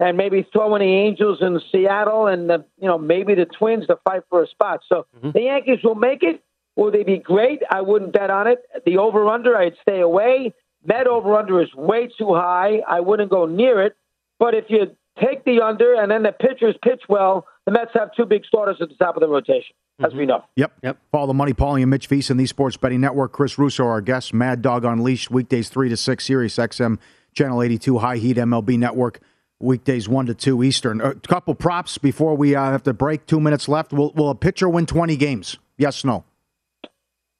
and 0.03 0.17
maybe 0.17 0.47
throw 0.53 0.75
in 0.75 0.81
the 0.81 0.87
Angels 0.87 1.39
in 1.41 1.61
Seattle, 1.71 2.27
and 2.27 2.51
the, 2.51 2.65
you 2.79 2.89
know 2.89 2.99
maybe 2.99 3.35
the 3.35 3.47
Twins 3.47 3.87
to 3.87 3.99
fight 4.05 4.23
for 4.29 4.43
a 4.43 4.49
spot. 4.49 4.81
So 4.89 5.07
mm-hmm. 5.17 5.31
the 5.31 5.43
Yankees 5.43 5.79
will 5.85 5.95
make 5.95 6.23
it. 6.23 6.43
Will 6.77 6.91
they 6.91 7.05
be 7.05 7.19
great? 7.19 7.63
I 7.71 7.83
wouldn't 7.83 8.13
bet 8.13 8.31
on 8.31 8.47
it. 8.47 8.65
The 8.87 8.99
over 8.99 9.29
under, 9.29 9.57
I'd 9.57 9.75
stay 9.83 10.01
away. 10.01 10.55
That 10.87 11.07
over 11.07 11.37
under 11.37 11.63
is 11.63 11.73
way 11.75 12.09
too 12.19 12.35
high. 12.35 12.81
I 12.89 13.01
wouldn't 13.01 13.31
go 13.31 13.47
near 13.47 13.83
it. 13.83 13.97
But 14.39 14.55
if 14.55 14.65
you 14.69 14.97
take 15.21 15.45
the 15.45 15.61
under 15.61 15.95
and 15.95 16.11
then 16.11 16.23
the 16.23 16.33
pitchers 16.33 16.75
pitch 16.83 17.03
well, 17.09 17.47
the 17.67 17.73
Mets 17.73 17.91
have 17.95 18.11
two 18.17 18.25
big 18.25 18.45
starters 18.45 18.79
at 18.81 18.89
the 18.89 18.95
top 18.97 19.17
of 19.17 19.21
the 19.21 19.29
rotation, 19.29 19.75
mm-hmm. 20.01 20.07
as 20.07 20.15
we 20.15 20.27
know. 20.27 20.45
Yep. 20.57 20.73
Yep. 20.83 20.99
Follow 21.13 21.29
the 21.29 21.35
money, 21.35 21.53
Paulie 21.53 21.83
and 21.83 21.91
Mitch 21.91 22.09
VSiN, 22.09 22.39
the 22.39 22.47
Sports 22.47 22.77
Betting 22.77 23.01
Network. 23.01 23.33
Chris 23.33 23.59
Russo, 23.59 23.85
our 23.85 24.01
guest. 24.01 24.35
Mad 24.35 24.63
Dog 24.63 24.85
Unleashed, 24.85 25.31
weekdays 25.31 25.69
3 25.69 25.91
to 25.91 25.97
6, 25.97 26.25
Sirius 26.25 26.57
XM, 26.57 26.99
Channel 27.35 27.63
82, 27.63 27.99
High 27.99 28.17
Heat 28.17 28.39
MLB 28.39 28.79
Network, 28.79 29.21
weekdays 29.63 30.09
1 30.09 30.27
to 30.27 30.35
2 30.35 30.63
Eastern. 30.63 31.01
A 31.01 31.15
couple 31.15 31.55
props 31.55 31.99
before 31.99 32.37
we 32.37 32.55
uh, 32.55 32.71
have 32.71 32.83
to 32.85 32.93
break. 32.93 33.27
Two 33.27 33.41
minutes 33.41 33.69
left. 33.69 33.93
Will, 33.93 34.13
will 34.13 34.31
a 34.31 34.35
pitcher 34.35 34.69
win 34.69 34.87
20 34.87 35.17
games? 35.17 35.59
Yes, 35.77 36.05
no? 36.05 36.25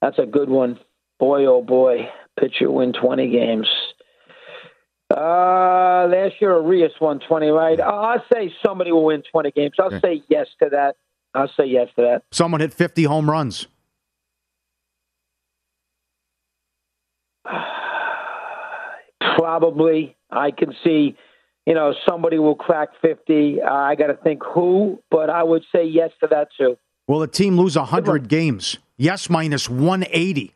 That's 0.01 0.19
a 0.19 0.25
good 0.25 0.49
one. 0.49 0.79
Boy, 1.19 1.45
oh 1.45 1.61
boy. 1.61 2.09
Pitcher 2.39 2.71
win 2.71 2.93
20 2.93 3.29
games. 3.29 3.67
Uh, 5.15 6.07
last 6.09 6.33
year, 6.41 6.53
Urías 6.53 6.99
won 6.99 7.19
20, 7.27 7.47
right? 7.49 7.79
I'll 7.79 8.23
say 8.33 8.51
somebody 8.65 8.91
will 8.91 9.05
win 9.05 9.21
20 9.31 9.51
games. 9.51 9.73
I'll 9.79 9.85
okay. 9.87 9.99
say 10.01 10.23
yes 10.27 10.47
to 10.61 10.69
that. 10.71 10.95
I'll 11.35 11.51
say 11.57 11.65
yes 11.65 11.89
to 11.95 12.01
that. 12.01 12.23
Someone 12.31 12.61
hit 12.61 12.73
50 12.73 13.03
home 13.03 13.29
runs. 13.29 13.67
Probably. 19.37 20.15
I 20.31 20.51
can 20.51 20.73
see, 20.83 21.15
you 21.65 21.73
know, 21.73 21.93
somebody 22.07 22.39
will 22.39 22.55
crack 22.55 22.89
50. 23.01 23.61
Uh, 23.61 23.71
I 23.71 23.95
got 23.95 24.07
to 24.07 24.15
think 24.15 24.41
who, 24.43 25.01
but 25.09 25.29
I 25.29 25.43
would 25.43 25.63
say 25.73 25.85
yes 25.85 26.11
to 26.21 26.27
that 26.27 26.49
too. 26.57 26.77
Will 27.07 27.21
a 27.21 27.27
team 27.27 27.57
lose 27.57 27.75
100 27.75 28.27
games? 28.27 28.77
Yes, 28.97 29.29
minus 29.29 29.69
180. 29.69 30.55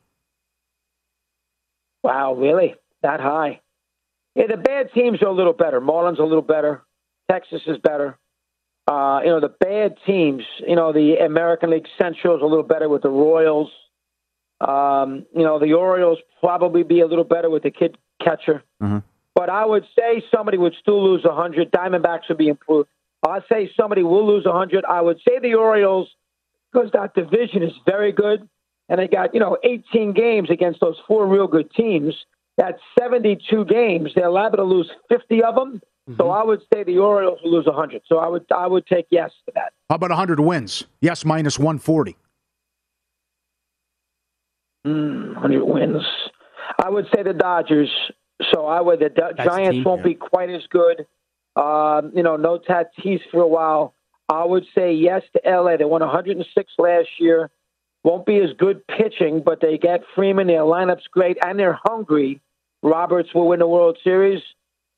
Wow, 2.04 2.36
really? 2.36 2.76
That 3.04 3.20
high? 3.20 3.62
Yeah, 4.36 4.48
the 4.48 4.58
bad 4.58 4.92
teams 4.94 5.22
are 5.22 5.28
a 5.28 5.34
little 5.34 5.54
better. 5.54 5.82
Marlins 5.82 6.20
a 6.20 6.24
little 6.24 6.42
better. 6.42 6.84
Texas 7.30 7.62
is 7.68 7.78
better. 7.80 8.18
Uh, 8.88 9.20
you 9.24 9.30
know, 9.30 9.42
the 9.42 9.50
bad 9.50 9.96
teams, 10.06 10.44
you 10.66 10.76
know, 10.76 10.94
the 10.94 11.18
American 11.26 11.72
League 11.72 11.88
Central 11.98 12.38
is 12.38 12.42
a 12.42 12.46
little 12.46 12.64
better 12.64 12.88
with 12.88 13.02
the 13.02 13.10
Royals. 13.10 13.70
Um, 14.62 15.26
you 15.36 15.44
know, 15.44 15.60
the 15.60 15.74
Orioles 15.74 16.20
probably 16.40 16.84
be 16.84 17.02
a 17.02 17.08
little 17.08 17.26
better 17.26 17.50
with 17.50 17.64
the 17.64 17.72
kid 17.72 17.98
catcher. 18.24 18.64
Mm-hmm. 18.82 19.00
But 19.38 19.52
I 19.52 19.68
would 19.68 19.86
say 19.96 20.24
somebody 20.36 20.58
would 20.58 20.74
still 20.82 21.12
lose 21.12 21.24
100. 21.24 21.72
Diamondbacks 21.72 22.28
would 22.28 22.40
be 22.40 22.48
improved. 22.48 22.90
I'd 23.24 23.44
say 23.52 23.70
somebody 23.80 24.02
will 24.02 24.26
lose 24.26 24.46
100. 24.46 24.84
I 24.84 25.00
would 25.00 25.20
say 25.28 25.38
the 25.40 25.54
Orioles 25.54 26.10
because 26.74 26.90
that 26.94 27.14
division 27.14 27.62
is 27.62 27.72
very 27.86 28.12
good, 28.12 28.50
and 28.90 29.00
they 29.00 29.08
got 29.08 29.36
you 29.36 29.40
know 29.40 29.56
18 29.64 30.14
games 30.14 30.50
against 30.50 30.80
those 30.80 30.96
four 31.08 31.28
real 31.28 31.46
good 31.46 31.70
teams. 31.72 32.16
That's 32.58 32.80
72 33.00 33.66
games. 33.66 34.10
They're 34.16 34.32
liable 34.32 34.58
to 34.58 34.64
lose 34.64 34.90
50 35.10 35.44
of 35.44 35.54
them. 35.54 35.82
Mm-hmm. 36.10 36.20
So 36.20 36.32
I 36.32 36.44
would 36.44 36.62
say 36.74 36.84
the 36.84 36.98
Orioles 36.98 37.38
will 37.44 37.52
lose 37.52 37.68
100. 37.68 38.02
So 38.08 38.18
I 38.18 38.28
would 38.28 38.46
I 38.52 38.66
would 38.66 38.88
take 38.88 39.06
yes 39.12 39.30
to 39.46 39.52
that. 39.54 39.72
How 39.92 39.98
about 39.98 40.10
100 40.10 40.40
wins? 40.40 40.84
Yes, 41.00 41.24
minus 41.24 41.60
140. 41.60 42.18
Mm, 44.88 45.34
100 45.36 45.64
wins. 45.64 46.04
I 46.84 46.90
would 46.90 47.06
say 47.16 47.22
the 47.22 47.34
Dodgers. 47.34 47.90
So 48.54 48.66
I 48.66 48.82
would 48.82 49.00
the 49.00 49.10
Giants 49.10 49.78
team, 49.78 49.84
won't 49.84 50.02
yeah. 50.02 50.08
be 50.08 50.14
quite 50.16 50.50
as 50.50 50.62
good. 50.70 51.08
Um, 51.56 52.12
you 52.16 52.22
know, 52.22 52.36
no 52.36 52.60
Tatis 52.60 53.22
for 53.32 53.42
a 53.42 53.48
while. 53.48 53.94
I 54.30 54.46
would 54.46 54.66
say 54.76 54.94
yes 54.94 55.24
to 55.34 55.42
LA. 55.50 55.78
They 55.78 55.86
won 55.86 56.02
106 56.02 56.74
last 56.78 57.08
year. 57.20 57.50
Won't 58.04 58.26
be 58.26 58.38
as 58.38 58.52
good 58.58 58.86
pitching, 58.88 59.42
but 59.44 59.60
they 59.62 59.78
get 59.78 60.02
Freeman. 60.16 60.48
Their 60.48 60.62
lineup's 60.62 61.08
great, 61.12 61.38
and 61.44 61.58
they're 61.58 61.80
hungry. 61.84 62.42
Roberts 62.84 63.34
will 63.34 63.48
win 63.48 63.60
the 63.60 63.68
World 63.68 63.98
Series. 64.04 64.42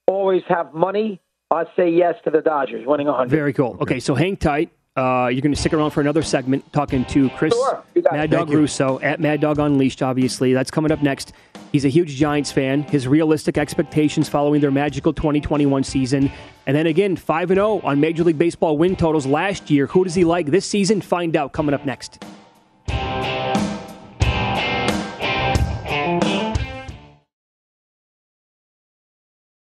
Always 0.06 0.44
have 0.48 0.74
money. 0.74 1.22
I'd 1.52 1.68
say 1.76 1.90
yes 1.90 2.16
to 2.26 2.30
the 2.30 2.42
Dodgers 2.42 2.86
winning 2.86 3.08
100. 3.08 3.30
Very 3.30 3.54
cool. 3.54 3.78
Okay, 3.82 4.00
so 4.00 4.14
hang 4.14 4.38
tight. 4.38 4.72
Uh, 5.00 5.30
you're 5.30 5.40
going 5.40 5.54
to 5.54 5.60
stick 5.60 5.72
around 5.72 5.92
for 5.92 6.02
another 6.02 6.22
segment 6.22 6.74
talking 6.74 7.06
to 7.06 7.30
Chris 7.30 7.54
sure, 7.54 7.82
Mad 8.12 8.30
Dog 8.30 8.50
Russo 8.50 9.00
at 9.00 9.22
Mad 9.22 9.40
Dog 9.40 9.58
Unleashed, 9.58 10.04
obviously. 10.04 10.52
That's 10.52 10.70
coming 10.70 10.92
up 10.92 11.02
next. 11.02 11.32
He's 11.72 11.86
a 11.86 11.88
huge 11.88 12.18
Giants 12.18 12.52
fan. 12.52 12.84
His 12.84 13.08
realistic 13.08 13.58
expectations 13.58 14.28
following 14.28 14.60
their 14.60 14.72
magical 14.72 15.14
2021 15.14 15.86
season. 15.86 16.30
And 16.68 16.76
then 16.76 16.88
again, 16.88 17.16
5 17.16 17.48
0 17.48 17.80
on 17.82 18.02
Major 18.02 18.26
League 18.26 18.38
Baseball 18.38 18.78
win 18.78 18.98
totals 18.98 19.26
last 19.26 19.70
year. 19.70 19.88
Who 19.88 20.04
does 20.04 20.16
he 20.16 20.26
like 20.26 20.48
this 20.48 20.66
season? 20.66 21.00
Find 21.00 21.34
out 21.38 21.54
coming 21.54 21.74
up 21.74 21.86
next. 21.86 22.22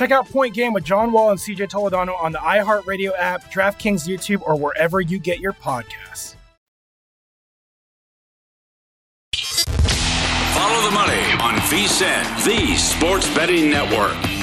Check 0.00 0.12
out 0.12 0.26
Point 0.30 0.54
Game 0.54 0.72
with 0.72 0.82
John 0.82 1.12
Wall 1.12 1.28
and 1.28 1.38
CJ 1.38 1.68
Toledano 1.68 2.18
on 2.18 2.32
the 2.32 2.38
iHeartRadio 2.38 3.10
app, 3.18 3.52
DraftKings 3.52 4.08
YouTube, 4.08 4.40
or 4.46 4.56
wherever 4.56 5.02
you 5.02 5.18
get 5.18 5.40
your 5.40 5.52
podcasts. 5.52 6.36
Follow 10.54 10.88
the 10.88 10.94
money 10.94 11.20
on 11.42 11.54
VSIN, 11.68 12.44
the 12.46 12.76
Sports 12.76 13.28
Betting 13.34 13.68
Network. 13.68 14.39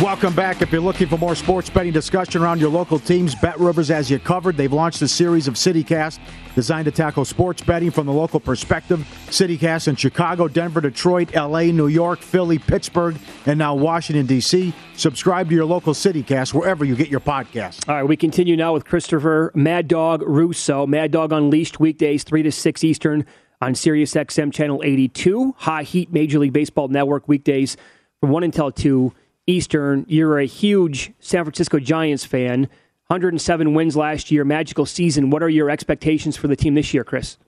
Welcome 0.00 0.34
back. 0.34 0.62
If 0.62 0.72
you're 0.72 0.80
looking 0.80 1.08
for 1.08 1.18
more 1.18 1.34
sports 1.34 1.68
betting 1.68 1.92
discussion 1.92 2.40
around 2.40 2.58
your 2.58 2.70
local 2.70 2.98
teams, 2.98 3.34
Bet 3.34 3.60
Rivers 3.60 3.88
has 3.88 4.10
you 4.10 4.18
covered. 4.18 4.56
They've 4.56 4.72
launched 4.72 5.02
a 5.02 5.08
series 5.08 5.46
of 5.46 5.54
CityCast 5.54 6.18
designed 6.54 6.86
to 6.86 6.90
tackle 6.90 7.26
sports 7.26 7.60
betting 7.60 7.90
from 7.90 8.06
the 8.06 8.12
local 8.12 8.40
perspective. 8.40 9.00
CityCast 9.26 9.88
in 9.88 9.96
Chicago, 9.96 10.48
Denver, 10.48 10.80
Detroit, 10.80 11.34
LA, 11.34 11.64
New 11.64 11.88
York, 11.88 12.20
Philly, 12.20 12.58
Pittsburgh, 12.58 13.14
and 13.44 13.58
now 13.58 13.74
Washington, 13.74 14.24
D.C. 14.24 14.72
Subscribe 14.96 15.50
to 15.50 15.54
your 15.54 15.66
local 15.66 15.92
CityCast 15.92 16.54
wherever 16.54 16.82
you 16.82 16.96
get 16.96 17.10
your 17.10 17.20
podcasts. 17.20 17.86
All 17.86 17.96
right, 17.96 18.08
we 18.08 18.16
continue 18.16 18.56
now 18.56 18.72
with 18.72 18.86
Christopher 18.86 19.52
Mad 19.54 19.86
Dog 19.86 20.22
Russo. 20.22 20.86
Mad 20.86 21.10
Dog 21.10 21.30
Unleashed, 21.30 21.78
weekdays 21.78 22.24
3 22.24 22.42
to 22.44 22.50
6 22.50 22.84
Eastern 22.84 23.26
on 23.60 23.74
Sirius 23.74 24.14
XM 24.14 24.50
Channel 24.50 24.80
82. 24.82 25.56
High 25.58 25.82
Heat 25.82 26.10
Major 26.10 26.38
League 26.38 26.54
Baseball 26.54 26.88
Network, 26.88 27.28
weekdays 27.28 27.76
from 28.18 28.30
1 28.30 28.44
until 28.44 28.72
2 28.72 29.12
Eastern. 29.46 30.04
You're 30.08 30.38
a 30.38 30.46
huge 30.46 31.12
San 31.18 31.44
Francisco 31.44 31.78
Giants 31.78 32.24
fan. 32.24 32.68
107 33.08 33.74
wins 33.74 33.96
last 33.96 34.30
year, 34.30 34.44
magical 34.44 34.86
season. 34.86 35.30
What 35.30 35.42
are 35.42 35.48
your 35.48 35.68
expectations 35.68 36.36
for 36.36 36.46
the 36.46 36.54
team 36.54 36.74
this 36.74 36.94
year, 36.94 37.02
Chris? 37.02 37.38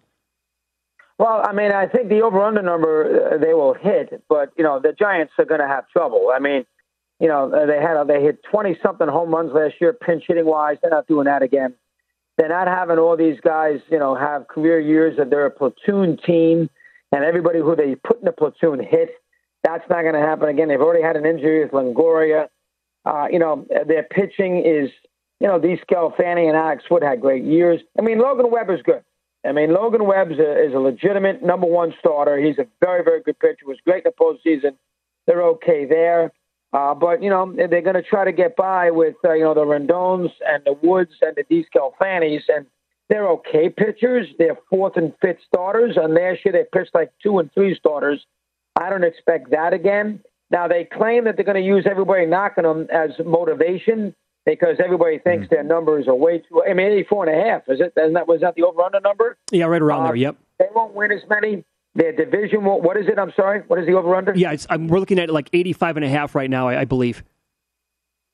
Well, 1.19 1.41
I 1.45 1.53
mean, 1.53 1.71
I 1.71 1.87
think 1.87 2.09
the 2.09 2.23
over/under 2.23 2.63
number 2.63 3.35
uh, 3.35 3.39
they 3.39 3.55
will 3.55 3.75
hit, 3.75 4.25
but 4.29 4.53
you 4.57 4.65
know 4.65 4.81
the 4.81 4.93
Giants 4.93 5.33
are 5.39 5.45
going 5.45 5.61
to 5.61 5.69
have 5.69 5.89
trouble. 5.89 6.33
I 6.35 6.41
mean, 6.41 6.65
you 7.21 7.29
know 7.29 7.49
they 7.49 7.81
had 7.81 8.03
they 8.09 8.21
hit 8.21 8.43
20 8.51 8.79
something 8.83 9.07
home 9.07 9.31
runs 9.31 9.53
last 9.53 9.75
year, 9.81 9.93
pinch 9.93 10.25
hitting 10.27 10.47
wise. 10.47 10.79
They're 10.83 10.91
not 10.91 11.07
doing 11.07 11.27
that 11.27 11.43
again. 11.43 11.75
They're 12.39 12.49
not 12.49 12.67
having 12.67 12.99
all 12.99 13.17
these 13.17 13.39
guys, 13.41 13.79
you 13.89 14.01
know, 14.01 14.17
have 14.17 14.49
career 14.49 14.81
years 14.81 15.17
that 15.19 15.31
they're 15.31 15.47
a 15.47 15.51
platoon 15.51 16.19
team, 16.27 16.69
and 17.13 17.25
everybody 17.25 17.61
who 17.61 17.77
they 17.77 17.95
put 17.95 18.19
in 18.19 18.25
the 18.25 18.33
platoon 18.33 18.81
hit. 18.81 19.11
That's 19.63 19.85
not 19.89 20.03
going 20.03 20.15
to 20.15 20.21
happen 20.21 20.49
again. 20.49 20.69
They've 20.69 20.81
already 20.81 21.03
had 21.03 21.17
an 21.17 21.25
injury 21.25 21.63
with 21.63 21.73
Longoria. 21.73 22.49
Uh, 23.05 23.27
you 23.31 23.39
know, 23.39 23.67
their 23.87 24.03
pitching 24.03 24.65
is, 24.65 24.91
you 25.41 25.47
know, 25.47 25.59
these 25.59 25.79
Fanning 26.17 26.49
and 26.49 26.57
Alex 26.57 26.85
Wood 26.91 27.03
had 27.03 27.21
great 27.21 27.45
years. 27.45 27.81
I 27.99 28.03
mean, 28.03 28.19
Logan 28.19 28.51
Webb 28.51 28.71
is 28.71 28.81
good. 28.83 29.03
I 29.45 29.53
mean, 29.53 29.75
Logan 29.75 30.07
Webb 30.07 30.31
is 30.31 30.39
a, 30.39 30.79
legitimate 30.79 31.43
number 31.43 31.67
one 31.67 31.95
starter. 31.99 32.39
He's 32.39 32.59
a 32.59 32.67
very, 32.81 33.03
very 33.03 33.23
good 33.23 33.39
pitcher. 33.41 33.67
Was 33.67 33.79
great 33.85 34.05
in 34.05 34.13
the 34.17 34.25
postseason. 34.25 34.77
They're 35.27 35.43
okay 35.43 35.85
there. 35.85 36.33
Uh, 36.73 36.95
but, 36.95 37.23
you 37.23 37.29
know, 37.29 37.53
they're 37.55 37.83
going 37.83 37.97
to 37.97 38.03
try 38.03 38.25
to 38.25 38.33
get 38.33 38.57
by 38.57 38.91
with, 38.91 39.17
uh, 39.25 39.33
you 39.33 39.45
know, 39.45 39.53
the 39.53 39.61
Rodóns 39.61 40.31
and 40.47 40.63
the 40.65 40.75
Woods 40.83 41.13
and 41.21 41.37
the 41.37 41.45
DeSclafanis. 41.45 42.43
And 42.49 42.67
they're 43.09 43.29
okay 43.29 43.69
pitchers. 43.69 44.29
They're 44.39 44.59
fourth 44.71 44.97
and 44.97 45.13
fifth 45.21 45.41
starters. 45.47 45.97
And 45.97 46.15
last 46.15 46.41
year 46.45 46.53
they 46.53 46.65
pitched 46.73 46.95
like 46.95 47.13
two 47.23 47.41
and 47.41 47.53
three 47.53 47.75
starters. 47.75 48.25
I 48.77 48.91
don't 48.91 49.05
expect 49.05 49.51
that 49.51 49.73
again. 49.73 50.21
Now 50.51 50.69
they 50.69 50.85
claim 50.85 51.25
that 51.25 51.37
they're 51.37 51.45
going 51.45 51.63
to 51.63 51.67
use 51.67 51.87
everybody 51.91 52.27
knocking 52.27 52.65
them 52.65 52.87
as 52.93 53.11
motivation 53.25 54.15
because 54.45 54.77
everybody 54.85 55.19
thinks 55.19 55.47
mm-hmm. 55.47 55.55
their 55.55 55.65
numbers 55.65 56.09
are 56.09 56.15
way 56.15 56.39
too. 56.39 56.63
I 56.69 56.75
mean, 56.75 56.87
eighty-four 56.89 57.27
and 57.27 57.39
a 57.39 57.45
half 57.45 57.63
is 57.69 57.81
it? 57.81 57.93
Isn't 57.97 58.15
that 58.15 58.29
was 58.29 58.41
that 58.41 58.55
the 58.55 58.65
over/under 58.65 59.01
number? 59.01 59.37
Yeah, 59.51 59.67
right 59.67 59.81
around 59.81 60.03
uh, 60.03 60.07
there. 60.09 60.17
Yep. 60.17 60.37
They 60.59 60.67
won't 60.75 60.95
win 60.95 61.13
as 61.13 61.23
many. 61.29 61.65
Their 61.95 62.13
division 62.13 62.65
will. 62.65 62.81
What 62.81 62.97
is 62.97 63.07
it? 63.07 63.19
I'm 63.19 63.33
sorry. 63.37 63.63
What 63.67 63.79
is 63.79 63.87
the 63.87 63.93
over/under? 63.93 64.35
Yeah, 64.35 64.55
we're 64.77 64.99
looking 64.99 65.19
at 65.19 65.31
like 65.31 65.49
85 65.53 65.97
and 65.97 66.05
a 66.05 66.09
half 66.09 66.35
right 66.35 66.51
now, 66.51 66.69
I, 66.69 66.81
I 66.81 66.85
believe. 66.85 67.23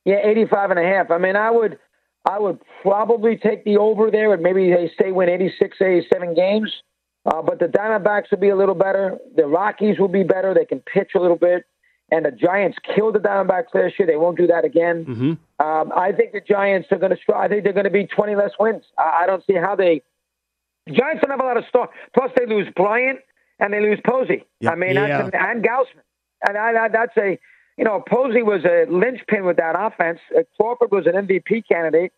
Yeah, 0.05 0.21
85 0.25 0.71
and 0.71 0.79
a 0.79 0.83
half. 0.83 1.11
I 1.11 1.19
mean, 1.19 1.37
I 1.37 1.51
would, 1.51 1.79
I 2.25 2.39
would 2.39 2.61
probably 2.83 3.37
take 3.37 3.65
the 3.65 3.77
over 3.77 4.11
there, 4.11 4.33
and 4.33 4.43
maybe 4.43 4.71
they 4.71 4.91
say 4.99 5.13
win 5.13 5.29
86, 5.29 5.77
87 5.81 6.35
games. 6.35 6.73
Uh, 7.29 7.43
but 7.43 7.59
the 7.59 7.67
Diamondbacks 7.67 8.31
will 8.31 8.39
be 8.39 8.49
a 8.49 8.57
little 8.57 8.75
better. 8.75 9.19
The 9.37 9.47
Rockies 9.47 9.99
will 9.99 10.09
be 10.09 10.23
better. 10.23 10.55
They 10.55 10.65
can 10.65 10.81
pitch 10.81 11.11
a 11.15 11.21
little 11.21 11.37
bit. 11.37 11.65
And 12.11 12.25
the 12.25 12.31
Giants 12.31 12.79
killed 12.95 13.15
the 13.17 13.19
Diamondbacks 13.19 13.75
last 13.75 13.99
year. 13.99 14.07
They 14.07 14.17
won't 14.17 14.39
do 14.39 14.47
that 14.47 14.65
again. 14.65 15.05
Mm-hmm. 15.05 15.65
Um, 15.67 15.93
I 15.95 16.13
think 16.13 16.33
the 16.33 16.41
Giants 16.41 16.89
are 16.91 16.97
going 16.97 17.15
to. 17.15 17.37
I 17.37 17.49
think 17.49 17.65
they're 17.65 17.75
going 17.75 17.85
to 17.85 17.91
be 17.91 18.07
20 18.07 18.35
less 18.35 18.53
wins. 18.59 18.85
I, 18.97 19.25
I 19.25 19.27
don't 19.27 19.45
see 19.47 19.55
how 19.55 19.77
they. 19.77 20.01
The 20.87 20.95
Giants 20.95 21.21
don't 21.21 21.31
have 21.31 21.41
a 21.41 21.45
lot 21.47 21.59
of 21.59 21.65
stuff. 21.69 21.91
Plus, 22.15 22.31
they 22.35 22.47
lose 22.47 22.67
Bryant 22.75 23.19
and 23.61 23.75
they 23.75 23.81
lose 23.81 23.99
Posey. 24.07 24.47
Yeah. 24.61 24.71
I 24.71 24.75
mean, 24.77 24.95
yeah. 24.95 25.25
that's 25.25 25.35
and 25.35 25.63
Gausman. 25.63 26.03
And 26.49 26.57
I, 26.57 26.85
I, 26.85 26.89
that's 26.89 27.17
a. 27.19 27.39
You 27.77 27.85
know, 27.85 28.03
Posey 28.09 28.43
was 28.43 28.65
a 28.65 28.91
linchpin 28.91 29.45
with 29.45 29.59
that 29.59 29.77
offense. 29.79 30.19
Uh, 30.37 30.43
Crawford 30.57 30.91
was 30.91 31.07
an 31.07 31.13
MVP 31.13 31.63
candidate, 31.69 32.13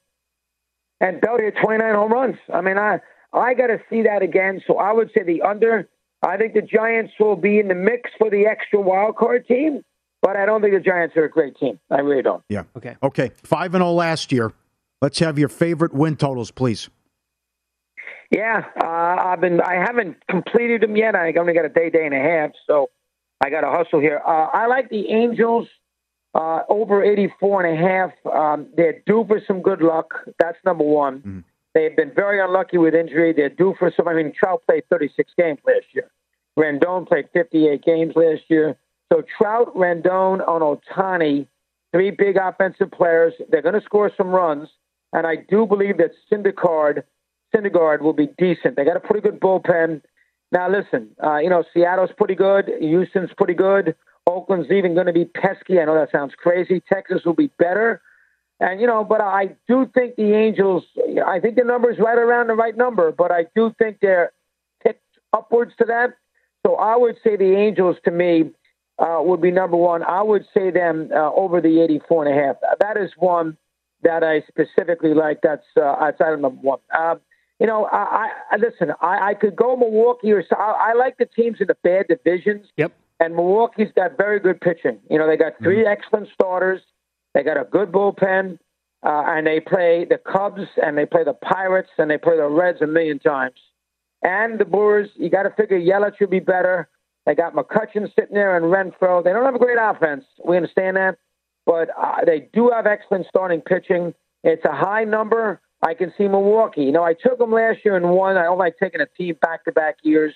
and 1.00 1.20
Belt 1.20 1.40
hit 1.40 1.56
29 1.62 1.94
home 1.94 2.12
runs. 2.12 2.36
I 2.50 2.62
mean, 2.62 2.78
I 2.78 3.00
I 3.32 3.54
got 3.54 3.68
to 3.68 3.80
see 3.88 4.02
that 4.02 4.22
again. 4.22 4.62
So 4.66 4.78
I 4.78 4.92
would 4.92 5.10
say 5.14 5.22
the 5.22 5.42
under. 5.42 5.88
I 6.22 6.36
think 6.36 6.54
the 6.54 6.62
Giants 6.62 7.12
will 7.18 7.36
be 7.36 7.58
in 7.58 7.68
the 7.68 7.74
mix 7.74 8.10
for 8.18 8.28
the 8.28 8.46
extra 8.46 8.80
wild 8.80 9.16
card 9.16 9.46
team, 9.46 9.82
but 10.20 10.36
I 10.36 10.44
don't 10.44 10.60
think 10.60 10.74
the 10.74 10.80
Giants 10.80 11.16
are 11.16 11.24
a 11.24 11.30
great 11.30 11.56
team. 11.56 11.78
I 11.90 12.00
really 12.00 12.22
don't. 12.22 12.42
Yeah. 12.48 12.64
Okay. 12.76 12.96
Okay. 13.02 13.30
Five 13.42 13.74
and 13.74 13.80
zero 13.82 13.90
oh 13.90 13.94
last 13.94 14.32
year. 14.32 14.52
Let's 15.00 15.18
have 15.20 15.38
your 15.38 15.48
favorite 15.48 15.94
win 15.94 16.16
totals, 16.16 16.50
please. 16.50 16.90
Yeah, 18.30 18.64
uh, 18.82 18.86
I've 18.86 19.40
been. 19.40 19.60
I 19.60 19.74
haven't 19.74 20.16
completed 20.28 20.82
them 20.82 20.96
yet. 20.96 21.16
I 21.16 21.32
only 21.38 21.52
got 21.52 21.64
a 21.64 21.68
day, 21.68 21.90
day 21.90 22.04
and 22.04 22.14
a 22.14 22.18
half, 22.18 22.50
so 22.66 22.90
I 23.40 23.50
got 23.50 23.62
to 23.62 23.70
hustle 23.70 23.98
here. 23.98 24.20
Uh, 24.24 24.46
I 24.52 24.66
like 24.66 24.88
the 24.88 25.10
Angels 25.10 25.66
uh, 26.34 26.60
over 26.68 27.02
84 27.02 27.64
and 27.64 27.78
a 27.78 27.82
half. 27.82 28.32
Um, 28.32 28.68
they're 28.76 29.02
due 29.04 29.24
for 29.26 29.40
some 29.48 29.62
good 29.62 29.82
luck. 29.82 30.14
That's 30.38 30.58
number 30.64 30.84
one. 30.84 31.18
Mm-hmm. 31.18 31.38
They've 31.74 31.94
been 31.94 32.12
very 32.14 32.40
unlucky 32.40 32.78
with 32.78 32.94
injury. 32.94 33.32
They're 33.32 33.48
due 33.48 33.74
for 33.78 33.92
some. 33.96 34.08
I 34.08 34.14
mean, 34.14 34.32
Trout 34.38 34.62
played 34.68 34.84
36 34.90 35.32
games 35.36 35.58
last 35.66 35.86
year. 35.92 36.10
Rendon 36.58 37.06
played 37.06 37.28
58 37.32 37.82
games 37.82 38.14
last 38.16 38.42
year. 38.48 38.76
So 39.12 39.22
Trout, 39.38 39.74
Rendon, 39.74 40.46
on 40.46 40.60
Ohtani, 40.60 41.46
three 41.92 42.10
big 42.10 42.36
offensive 42.36 42.90
players. 42.90 43.34
They're 43.50 43.62
going 43.62 43.78
to 43.78 43.84
score 43.84 44.10
some 44.16 44.28
runs, 44.28 44.68
and 45.12 45.26
I 45.26 45.36
do 45.48 45.66
believe 45.66 45.98
that 45.98 46.10
Syndergaard, 46.30 47.02
Syndergaard 47.54 48.00
will 48.00 48.12
be 48.12 48.28
decent. 48.38 48.76
They 48.76 48.84
got 48.84 48.96
a 48.96 49.00
pretty 49.00 49.20
good 49.20 49.40
bullpen. 49.40 50.02
Now, 50.52 50.70
listen, 50.70 51.10
uh, 51.22 51.38
you 51.38 51.50
know 51.50 51.64
Seattle's 51.72 52.10
pretty 52.16 52.34
good. 52.34 52.70
Houston's 52.80 53.30
pretty 53.36 53.54
good. 53.54 53.94
Oakland's 54.26 54.70
even 54.70 54.94
going 54.94 55.06
to 55.06 55.12
be 55.12 55.24
pesky. 55.24 55.80
I 55.80 55.84
know 55.84 55.94
that 55.94 56.10
sounds 56.12 56.34
crazy. 56.36 56.82
Texas 56.92 57.22
will 57.24 57.34
be 57.34 57.50
better. 57.58 58.00
And 58.60 58.80
you 58.80 58.86
know, 58.86 59.04
but 59.04 59.20
I 59.22 59.56
do 59.68 59.90
think 59.94 60.16
the 60.16 60.34
Angels. 60.34 60.84
I 61.26 61.40
think 61.40 61.56
the 61.56 61.64
number 61.64 61.90
is 61.90 61.98
right 61.98 62.18
around 62.18 62.48
the 62.48 62.54
right 62.54 62.76
number, 62.76 63.10
but 63.10 63.30
I 63.32 63.46
do 63.56 63.74
think 63.78 63.98
they're 64.02 64.32
ticked 64.86 65.02
upwards 65.32 65.72
to 65.78 65.84
that. 65.86 66.10
So 66.66 66.74
I 66.76 66.96
would 66.96 67.16
say 67.24 67.36
the 67.36 67.56
Angels 67.56 67.96
to 68.04 68.10
me 68.10 68.50
uh, 68.98 69.18
would 69.20 69.40
be 69.40 69.50
number 69.50 69.78
one. 69.78 70.02
I 70.02 70.22
would 70.22 70.44
say 70.52 70.70
them 70.70 71.08
uh, 71.14 71.32
over 71.32 71.62
the 71.62 71.80
84 71.80 72.26
and 72.26 72.38
a 72.38 72.42
half. 72.42 72.56
That 72.80 72.98
is 72.98 73.10
one 73.16 73.56
that 74.02 74.22
I 74.22 74.42
specifically 74.46 75.14
like. 75.14 75.38
That's 75.42 75.64
uh, 75.78 75.82
outside 75.98 76.34
of 76.34 76.40
number 76.40 76.60
one. 76.60 76.80
Uh, 76.96 77.14
you 77.58 77.66
know, 77.66 77.86
I, 77.90 78.28
I 78.50 78.56
listen. 78.56 78.92
I, 79.00 79.30
I 79.30 79.34
could 79.34 79.56
go 79.56 79.74
Milwaukee 79.76 80.32
or 80.32 80.44
I, 80.52 80.90
I 80.90 80.92
like 80.94 81.16
the 81.16 81.26
teams 81.26 81.58
in 81.60 81.66
the 81.66 81.76
bad 81.82 82.08
divisions. 82.08 82.66
Yep. 82.76 82.92
And 83.20 83.34
Milwaukee's 83.36 83.92
got 83.96 84.16
very 84.18 84.38
good 84.38 84.60
pitching. 84.60 84.98
You 85.10 85.18
know, 85.18 85.26
they 85.26 85.36
got 85.38 85.52
3 85.62 85.76
Mm-hmm. 85.76 85.88
excellent 85.88 86.28
starters. 86.34 86.82
They 87.34 87.42
got 87.42 87.56
a 87.56 87.64
good 87.64 87.92
bullpen, 87.92 88.58
uh, 89.02 89.22
and 89.26 89.46
they 89.46 89.60
play 89.60 90.06
the 90.08 90.18
Cubs 90.18 90.62
and 90.82 90.96
they 90.96 91.06
play 91.06 91.24
the 91.24 91.32
Pirates 91.32 91.90
and 91.98 92.10
they 92.10 92.18
play 92.18 92.36
the 92.36 92.48
Reds 92.48 92.82
a 92.82 92.86
million 92.86 93.18
times. 93.18 93.56
And 94.22 94.58
the 94.58 94.64
Brewers, 94.64 95.08
you 95.16 95.30
got 95.30 95.44
to 95.44 95.50
figure 95.50 95.80
Yelich 95.80 96.18
should 96.18 96.30
be 96.30 96.40
better. 96.40 96.88
They 97.24 97.34
got 97.34 97.54
McCutchen 97.54 98.12
sitting 98.14 98.34
there 98.34 98.56
and 98.56 98.66
Renfroe. 98.66 99.24
They 99.24 99.30
don't 99.32 99.44
have 99.44 99.54
a 99.54 99.58
great 99.58 99.78
offense. 99.80 100.24
We 100.44 100.56
understand 100.56 100.96
that, 100.96 101.16
but 101.64 101.88
uh, 101.98 102.24
they 102.26 102.48
do 102.52 102.70
have 102.74 102.86
excellent 102.86 103.26
starting 103.28 103.60
pitching. 103.60 104.14
It's 104.44 104.64
a 104.64 104.72
high 104.72 105.04
number. 105.04 105.60
I 105.82 105.94
can 105.94 106.12
see 106.18 106.28
Milwaukee. 106.28 106.82
You 106.82 106.92
know, 106.92 107.02
I 107.02 107.14
took 107.14 107.38
them 107.38 107.52
last 107.52 107.78
year 107.84 107.96
and 107.96 108.10
won. 108.10 108.36
I 108.36 108.44
don't 108.44 108.58
like 108.58 108.76
taking 108.78 109.00
a 109.00 109.06
team 109.06 109.36
back 109.40 109.64
to 109.64 109.72
back 109.72 109.96
years, 110.02 110.34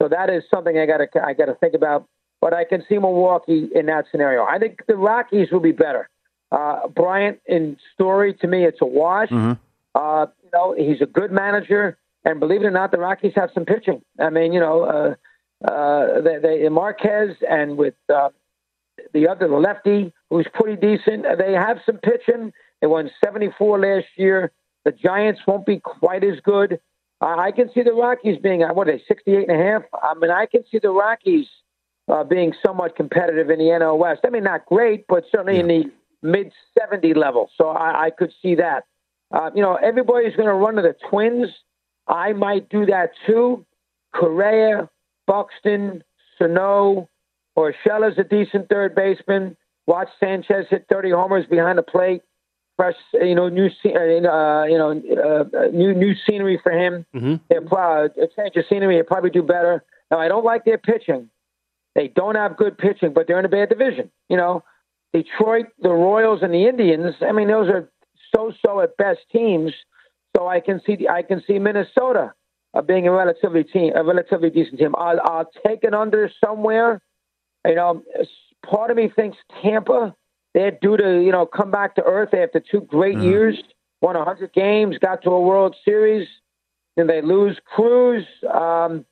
so 0.00 0.08
that 0.08 0.28
is 0.28 0.42
something 0.52 0.78
I 0.78 0.84
got 0.84 0.98
to 0.98 1.08
I 1.24 1.32
got 1.32 1.46
to 1.46 1.54
think 1.54 1.74
about. 1.74 2.06
But 2.40 2.52
I 2.52 2.64
can 2.64 2.84
see 2.88 2.98
Milwaukee 2.98 3.68
in 3.74 3.86
that 3.86 4.04
scenario. 4.10 4.44
I 4.44 4.58
think 4.58 4.80
the 4.86 4.96
Rockies 4.96 5.50
will 5.50 5.60
be 5.60 5.72
better. 5.72 6.10
Uh, 6.54 6.86
Bryant 6.86 7.40
in 7.46 7.76
Story 7.94 8.32
to 8.34 8.46
me, 8.46 8.64
it's 8.64 8.80
a 8.80 8.86
wash. 8.86 9.28
Uh, 9.94 10.26
you 10.42 10.50
know, 10.52 10.74
he's 10.78 11.00
a 11.00 11.06
good 11.06 11.32
manager, 11.32 11.98
and 12.24 12.38
believe 12.38 12.62
it 12.62 12.66
or 12.66 12.70
not, 12.70 12.92
the 12.92 12.98
Rockies 12.98 13.32
have 13.34 13.50
some 13.52 13.64
pitching. 13.64 14.02
I 14.20 14.30
mean, 14.30 14.52
you 14.52 14.60
know, 14.60 14.84
uh, 14.84 15.66
uh, 15.66 16.20
they, 16.20 16.38
they 16.38 16.68
Marquez 16.68 17.36
and 17.48 17.76
with 17.76 17.94
uh, 18.08 18.28
the 19.12 19.26
other 19.26 19.48
the 19.48 19.56
lefty 19.56 20.12
who's 20.30 20.46
pretty 20.54 20.80
decent. 20.80 21.26
They 21.38 21.54
have 21.54 21.78
some 21.84 21.96
pitching. 21.96 22.52
They 22.80 22.86
won 22.86 23.10
74 23.24 23.80
last 23.80 24.06
year. 24.16 24.52
The 24.84 24.92
Giants 24.92 25.40
won't 25.48 25.66
be 25.66 25.80
quite 25.80 26.22
as 26.22 26.38
good. 26.44 26.78
I 27.20 27.46
I 27.46 27.50
can 27.50 27.68
see 27.72 27.82
the 27.82 27.94
Rockies 27.94 28.38
being 28.38 28.60
what 28.60 28.88
are 28.88 28.92
they 28.92 29.02
68 29.08 29.48
and 29.48 29.60
a 29.60 29.64
half. 29.64 29.82
I 29.92 30.14
mean, 30.14 30.30
I 30.30 30.46
can 30.46 30.62
see 30.70 30.78
the 30.78 30.90
Rockies 30.90 31.46
uh, 32.08 32.22
being 32.22 32.52
somewhat 32.64 32.94
competitive 32.94 33.50
in 33.50 33.58
the 33.58 33.64
NL 33.64 33.98
West. 33.98 34.20
I 34.24 34.30
mean, 34.30 34.44
not 34.44 34.66
great, 34.66 35.06
but 35.08 35.24
certainly 35.32 35.58
in 35.58 35.66
the 35.66 35.90
mid 36.24 36.52
70 36.78 37.14
level. 37.14 37.50
So 37.56 37.68
I, 37.68 38.06
I 38.06 38.10
could 38.10 38.32
see 38.42 38.56
that. 38.56 38.84
Uh, 39.30 39.50
you 39.54 39.62
know, 39.62 39.74
everybody's 39.76 40.34
going 40.34 40.48
to 40.48 40.54
run 40.54 40.76
to 40.76 40.82
the 40.82 40.96
Twins. 41.08 41.48
I 42.08 42.32
might 42.32 42.68
do 42.68 42.86
that 42.86 43.10
too. 43.26 43.64
Correa, 44.14 44.88
Buxton, 45.26 46.02
Sano, 46.38 47.08
Urshela's 47.56 48.18
a 48.18 48.24
decent 48.24 48.68
third 48.68 48.94
baseman. 48.94 49.56
Watch 49.86 50.08
Sanchez 50.18 50.66
hit 50.70 50.86
30 50.90 51.10
homers 51.10 51.46
behind 51.46 51.78
the 51.78 51.82
plate. 51.82 52.22
Fresh, 52.76 52.96
you 53.12 53.36
know, 53.36 53.48
new, 53.48 53.66
uh, 53.66 54.64
you 54.64 54.78
know, 54.78 54.90
uh, 54.90 55.66
new 55.72 55.94
new 55.94 56.12
scenery 56.26 56.58
for 56.60 56.72
him. 56.72 57.06
Mm-hmm. 57.14 57.34
They're 57.48 57.60
a 57.60 58.28
change 58.36 58.56
of 58.56 58.64
scenery. 58.68 58.96
He'll 58.96 59.04
probably 59.04 59.30
do 59.30 59.44
better. 59.44 59.84
Now, 60.10 60.18
I 60.18 60.26
don't 60.26 60.44
like 60.44 60.64
their 60.64 60.78
pitching. 60.78 61.30
They 61.94 62.08
don't 62.08 62.34
have 62.34 62.56
good 62.56 62.76
pitching, 62.76 63.12
but 63.12 63.28
they're 63.28 63.38
in 63.38 63.44
a 63.44 63.48
bad 63.48 63.68
division. 63.68 64.10
You 64.28 64.36
know, 64.36 64.64
Detroit, 65.14 65.66
the 65.80 65.90
Royals, 65.90 66.40
and 66.42 66.52
the 66.52 66.66
Indians. 66.66 67.14
I 67.22 67.30
mean, 67.30 67.48
those 67.48 67.68
are 67.68 67.88
so-so 68.34 68.80
at 68.80 68.96
best 68.96 69.20
teams. 69.32 69.72
So 70.36 70.48
I 70.48 70.58
can 70.58 70.80
see 70.84 71.06
I 71.08 71.22
can 71.22 71.42
see 71.46 71.60
Minnesota 71.60 72.34
uh, 72.74 72.82
being 72.82 73.06
a 73.06 73.12
relatively 73.12 73.62
team, 73.62 73.92
a 73.94 74.02
relatively 74.02 74.50
decent 74.50 74.80
team. 74.80 74.94
I'll, 74.98 75.20
I'll 75.22 75.50
take 75.64 75.84
an 75.84 75.94
under 75.94 76.28
somewhere. 76.44 77.00
You 77.64 77.76
know, 77.76 78.02
part 78.68 78.90
of 78.90 78.96
me 78.96 79.10
thinks 79.14 79.38
Tampa. 79.62 80.14
They're 80.52 80.72
due 80.72 80.96
to 80.96 81.22
you 81.22 81.30
know 81.30 81.46
come 81.46 81.70
back 81.70 81.94
to 81.96 82.02
earth 82.02 82.34
after 82.34 82.60
two 82.60 82.80
great 82.80 83.18
years, 83.18 83.56
won 84.00 84.16
100 84.16 84.52
games, 84.52 84.98
got 84.98 85.22
to 85.22 85.30
a 85.30 85.40
World 85.40 85.76
Series, 85.84 86.26
and 86.96 87.08
they 87.08 87.22
lose 87.22 87.56
Cruz. 87.64 88.24
Um, 88.52 89.04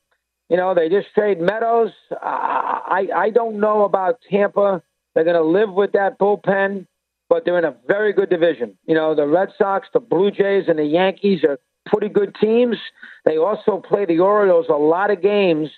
you 0.48 0.56
know, 0.56 0.74
they 0.74 0.88
just 0.88 1.08
trade 1.14 1.40
Meadows. 1.40 1.92
Uh, 2.10 2.16
I 2.20 3.08
I 3.14 3.30
don't 3.30 3.60
know 3.60 3.84
about 3.84 4.18
Tampa. 4.28 4.82
They're 5.14 5.24
going 5.24 5.36
to 5.36 5.42
live 5.42 5.72
with 5.72 5.92
that 5.92 6.18
bullpen, 6.18 6.86
but 7.28 7.44
they're 7.44 7.58
in 7.58 7.64
a 7.64 7.76
very 7.86 8.12
good 8.12 8.30
division. 8.30 8.76
You 8.86 8.94
know, 8.94 9.14
the 9.14 9.26
Red 9.26 9.50
Sox, 9.58 9.88
the 9.92 10.00
Blue 10.00 10.30
Jays, 10.30 10.64
and 10.68 10.78
the 10.78 10.84
Yankees 10.84 11.44
are 11.44 11.58
pretty 11.86 12.08
good 12.08 12.34
teams. 12.40 12.76
They 13.24 13.36
also 13.36 13.82
play 13.86 14.04
the 14.04 14.20
Orioles 14.20 14.66
a 14.68 14.74
lot 14.74 15.10
of 15.10 15.22
games 15.22 15.68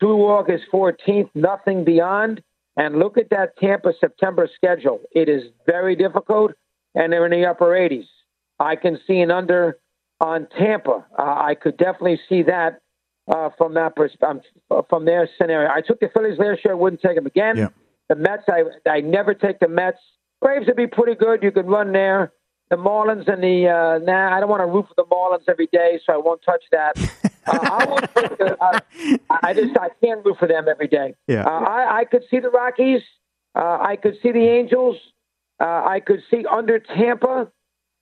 through 0.00 0.26
August 0.26 0.64
14th, 0.72 1.30
nothing 1.34 1.84
beyond. 1.84 2.42
And 2.76 2.98
look 2.98 3.18
at 3.18 3.30
that 3.30 3.56
Tampa 3.58 3.92
September 4.00 4.48
schedule. 4.54 5.00
It 5.10 5.28
is 5.28 5.42
very 5.66 5.96
difficult, 5.96 6.52
and 6.94 7.12
they're 7.12 7.26
in 7.26 7.32
the 7.32 7.46
upper 7.46 7.66
80s. 7.66 8.06
I 8.60 8.76
can 8.76 8.98
see 9.06 9.20
an 9.20 9.30
under 9.30 9.78
on 10.20 10.46
Tampa. 10.56 11.04
Uh, 11.18 11.22
I 11.22 11.56
could 11.60 11.76
definitely 11.76 12.20
see 12.28 12.42
that 12.44 12.80
uh, 13.28 13.50
from 13.58 13.74
that 13.74 13.96
perspective, 13.96 14.50
from 14.88 15.04
their 15.04 15.28
scenario. 15.40 15.70
I 15.70 15.80
took 15.80 16.00
the 16.00 16.08
Phillies 16.14 16.38
last 16.38 16.64
year. 16.64 16.72
I 16.72 16.74
wouldn't 16.74 17.02
take 17.02 17.16
them 17.16 17.26
again. 17.26 17.56
Yeah. 17.56 17.68
The 18.08 18.14
Mets, 18.16 18.44
I 18.48 18.62
I 18.88 19.00
never 19.00 19.34
take 19.34 19.60
the 19.60 19.68
Mets. 19.68 19.98
Braves 20.40 20.66
would 20.66 20.76
be 20.76 20.86
pretty 20.86 21.14
good. 21.14 21.42
You 21.42 21.50
could 21.50 21.66
run 21.66 21.92
there. 21.92 22.32
The 22.70 22.76
Marlins 22.76 23.28
and 23.28 23.42
the 23.42 23.68
uh, 23.68 23.98
nah, 24.04 24.36
I 24.36 24.40
don't 24.40 24.48
want 24.48 24.60
to 24.60 24.66
root 24.66 24.86
for 24.88 24.94
the 24.96 25.04
Marlins 25.04 25.48
every 25.48 25.68
day, 25.72 26.00
so 26.04 26.12
I 26.12 26.16
won't 26.18 26.42
touch 26.42 26.62
that. 26.70 26.98
uh, 27.46 27.58
I 27.62 27.84
won't 27.86 28.14
take 28.14 28.38
the, 28.38 28.62
uh, 28.62 28.78
I 29.42 29.54
just 29.54 29.76
I 29.78 29.88
can't 30.02 30.24
root 30.24 30.36
for 30.38 30.46
them 30.46 30.68
every 30.68 30.88
day. 30.88 31.14
Yeah. 31.26 31.44
Uh, 31.44 31.50
I 31.50 32.00
I 32.00 32.04
could 32.04 32.24
see 32.30 32.40
the 32.40 32.50
Rockies. 32.50 33.02
Uh, 33.54 33.78
I 33.80 33.96
could 33.96 34.16
see 34.22 34.32
the 34.32 34.46
Angels. 34.46 34.96
Uh, 35.60 35.64
I 35.64 36.00
could 36.00 36.22
see 36.30 36.44
under 36.50 36.78
Tampa. 36.78 37.50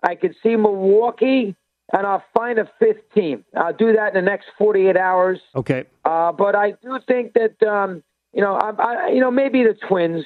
I 0.02 0.14
could 0.14 0.34
see 0.42 0.56
Milwaukee, 0.56 1.56
and 1.92 2.06
I'll 2.06 2.24
find 2.34 2.58
a 2.58 2.70
fifth 2.78 3.12
team. 3.14 3.44
I'll 3.56 3.72
do 3.72 3.92
that 3.94 4.08
in 4.08 4.14
the 4.14 4.30
next 4.30 4.46
48 4.58 4.96
hours. 4.96 5.40
Okay. 5.54 5.84
Uh, 6.04 6.32
but 6.32 6.54
I 6.54 6.72
do 6.72 6.98
think 7.06 7.34
that 7.34 7.62
um, 7.66 8.02
you 8.36 8.42
know, 8.42 8.54
I, 8.54 8.70
I, 8.70 9.08
you 9.08 9.20
know, 9.20 9.30
maybe 9.30 9.62
the 9.64 9.74
Twins. 9.88 10.22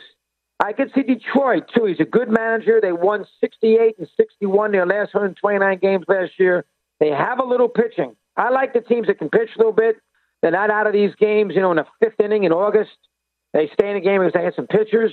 I 0.58 0.72
could 0.72 0.90
see 0.94 1.02
Detroit 1.02 1.70
too. 1.74 1.84
He's 1.84 2.00
a 2.00 2.04
good 2.04 2.28
manager. 2.28 2.80
They 2.82 2.92
won 2.92 3.24
68 3.40 3.98
and 3.98 4.08
61 4.16 4.72
their 4.72 4.84
last 4.84 5.14
129 5.14 5.78
games 5.78 6.04
last 6.08 6.32
year. 6.36 6.64
They 6.98 7.10
have 7.10 7.38
a 7.38 7.44
little 7.44 7.68
pitching. 7.68 8.16
I 8.36 8.50
like 8.50 8.72
the 8.72 8.80
teams 8.80 9.06
that 9.06 9.18
can 9.18 9.30
pitch 9.30 9.50
a 9.54 9.58
little 9.58 9.72
bit. 9.72 9.96
They're 10.42 10.50
not 10.50 10.70
out 10.70 10.88
of 10.88 10.92
these 10.92 11.14
games, 11.14 11.54
you 11.54 11.60
know, 11.60 11.70
in 11.70 11.76
the 11.76 11.86
fifth 12.00 12.20
inning 12.20 12.44
in 12.44 12.52
August. 12.52 12.90
They 13.52 13.70
stay 13.72 13.90
in 13.90 13.94
the 13.94 14.00
game 14.00 14.20
because 14.20 14.32
they 14.34 14.44
have 14.44 14.54
some 14.56 14.66
pitchers. 14.66 15.12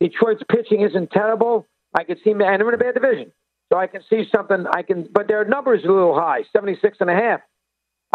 Detroit's 0.00 0.42
pitching 0.48 0.82
isn't 0.82 1.10
terrible. 1.10 1.66
I 1.94 2.04
could 2.04 2.18
see, 2.22 2.30
and 2.30 2.40
they're 2.40 2.68
in 2.68 2.74
a 2.74 2.78
bad 2.78 2.94
division. 2.94 3.32
So 3.72 3.78
I 3.78 3.88
can 3.88 4.02
see 4.08 4.24
something. 4.34 4.66
I 4.72 4.82
can, 4.82 5.08
but 5.12 5.26
their 5.26 5.44
numbers 5.44 5.84
are 5.84 5.90
a 5.90 5.94
little 5.94 6.14
high, 6.14 6.44
76 6.52 6.98
and 7.00 7.10
a 7.10 7.14
half. 7.14 7.40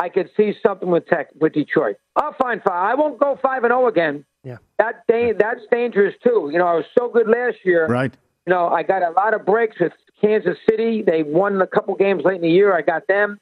I 0.01 0.09
could 0.09 0.31
see 0.35 0.53
something 0.65 0.89
with 0.89 1.05
Tech 1.05 1.27
with 1.39 1.53
Detroit. 1.53 1.97
I'll 2.15 2.33
find 2.41 2.59
five. 2.63 2.91
I 2.91 2.95
won't 2.95 3.19
go 3.19 3.37
five 3.39 3.63
and 3.63 3.69
zero 3.69 3.87
again. 3.87 4.25
Yeah, 4.43 4.57
that 4.79 5.03
da- 5.07 5.33
that's 5.33 5.61
dangerous 5.71 6.15
too. 6.23 6.49
You 6.51 6.57
know, 6.57 6.65
I 6.65 6.73
was 6.73 6.85
so 6.97 7.07
good 7.07 7.27
last 7.27 7.57
year. 7.63 7.85
Right. 7.85 8.11
You 8.47 8.53
know, 8.53 8.67
I 8.67 8.81
got 8.81 9.03
a 9.03 9.11
lot 9.11 9.35
of 9.35 9.45
breaks 9.45 9.79
with 9.79 9.93
Kansas 10.19 10.57
City. 10.67 11.03
They 11.03 11.21
won 11.21 11.61
a 11.61 11.67
couple 11.67 11.93
games 11.93 12.23
late 12.25 12.37
in 12.37 12.41
the 12.41 12.49
year. 12.49 12.75
I 12.75 12.81
got 12.81 13.05
them. 13.05 13.37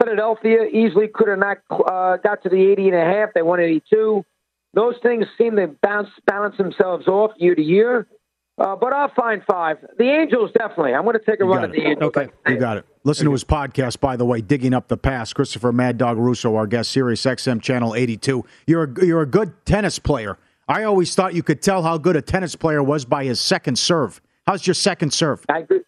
Philadelphia 0.00 0.66
easily 0.66 1.08
could 1.08 1.26
have 1.26 1.40
not 1.40 1.58
uh, 1.68 2.18
got 2.18 2.44
to 2.44 2.48
the 2.48 2.64
80 2.72 2.90
and 2.90 2.96
a 2.96 3.04
half. 3.04 3.30
They 3.34 3.42
won 3.42 3.58
82. 3.58 4.24
Those 4.72 4.94
things 5.02 5.26
seem 5.36 5.56
to 5.56 5.66
bounce 5.82 6.10
balance 6.26 6.56
themselves 6.56 7.08
off 7.08 7.32
year 7.38 7.56
to 7.56 7.62
year. 7.62 8.06
Uh, 8.56 8.76
but 8.76 8.92
I'll 8.92 9.12
find 9.14 9.42
five. 9.44 9.78
The 9.98 10.04
Angels 10.04 10.50
definitely. 10.56 10.94
I'm 10.94 11.02
going 11.04 11.18
to 11.18 11.24
take 11.24 11.40
a 11.40 11.44
run 11.44 11.64
at 11.64 11.72
the 11.72 11.82
Angels. 11.82 12.02
Okay. 12.16 12.28
You 12.46 12.56
got 12.56 12.76
it. 12.76 12.86
Listen 13.02 13.26
to 13.26 13.32
his 13.32 13.42
podcast, 13.42 13.98
by 14.00 14.16
the 14.16 14.24
way, 14.24 14.40
Digging 14.40 14.72
Up 14.72 14.86
the 14.86 14.96
Past. 14.96 15.34
Christopher 15.34 15.72
Mad 15.72 15.98
Dog 15.98 16.18
Russo, 16.18 16.54
our 16.54 16.66
guest, 16.68 16.92
Sirius 16.92 17.24
XM 17.24 17.60
Channel 17.60 17.94
82. 17.96 18.44
You're 18.66 18.84
a, 18.84 19.04
you're 19.06 19.22
a 19.22 19.26
good 19.26 19.52
tennis 19.66 19.98
player. 19.98 20.38
I 20.68 20.84
always 20.84 21.14
thought 21.14 21.34
you 21.34 21.42
could 21.42 21.62
tell 21.62 21.82
how 21.82 21.98
good 21.98 22.14
a 22.16 22.22
tennis 22.22 22.54
player 22.54 22.82
was 22.82 23.04
by 23.04 23.24
his 23.24 23.40
second 23.40 23.76
serve. 23.78 24.20
How's 24.46 24.66
your 24.66 24.74
second 24.74 25.12
serve? 25.12 25.44
I 25.48 25.58
agree. 25.58 25.80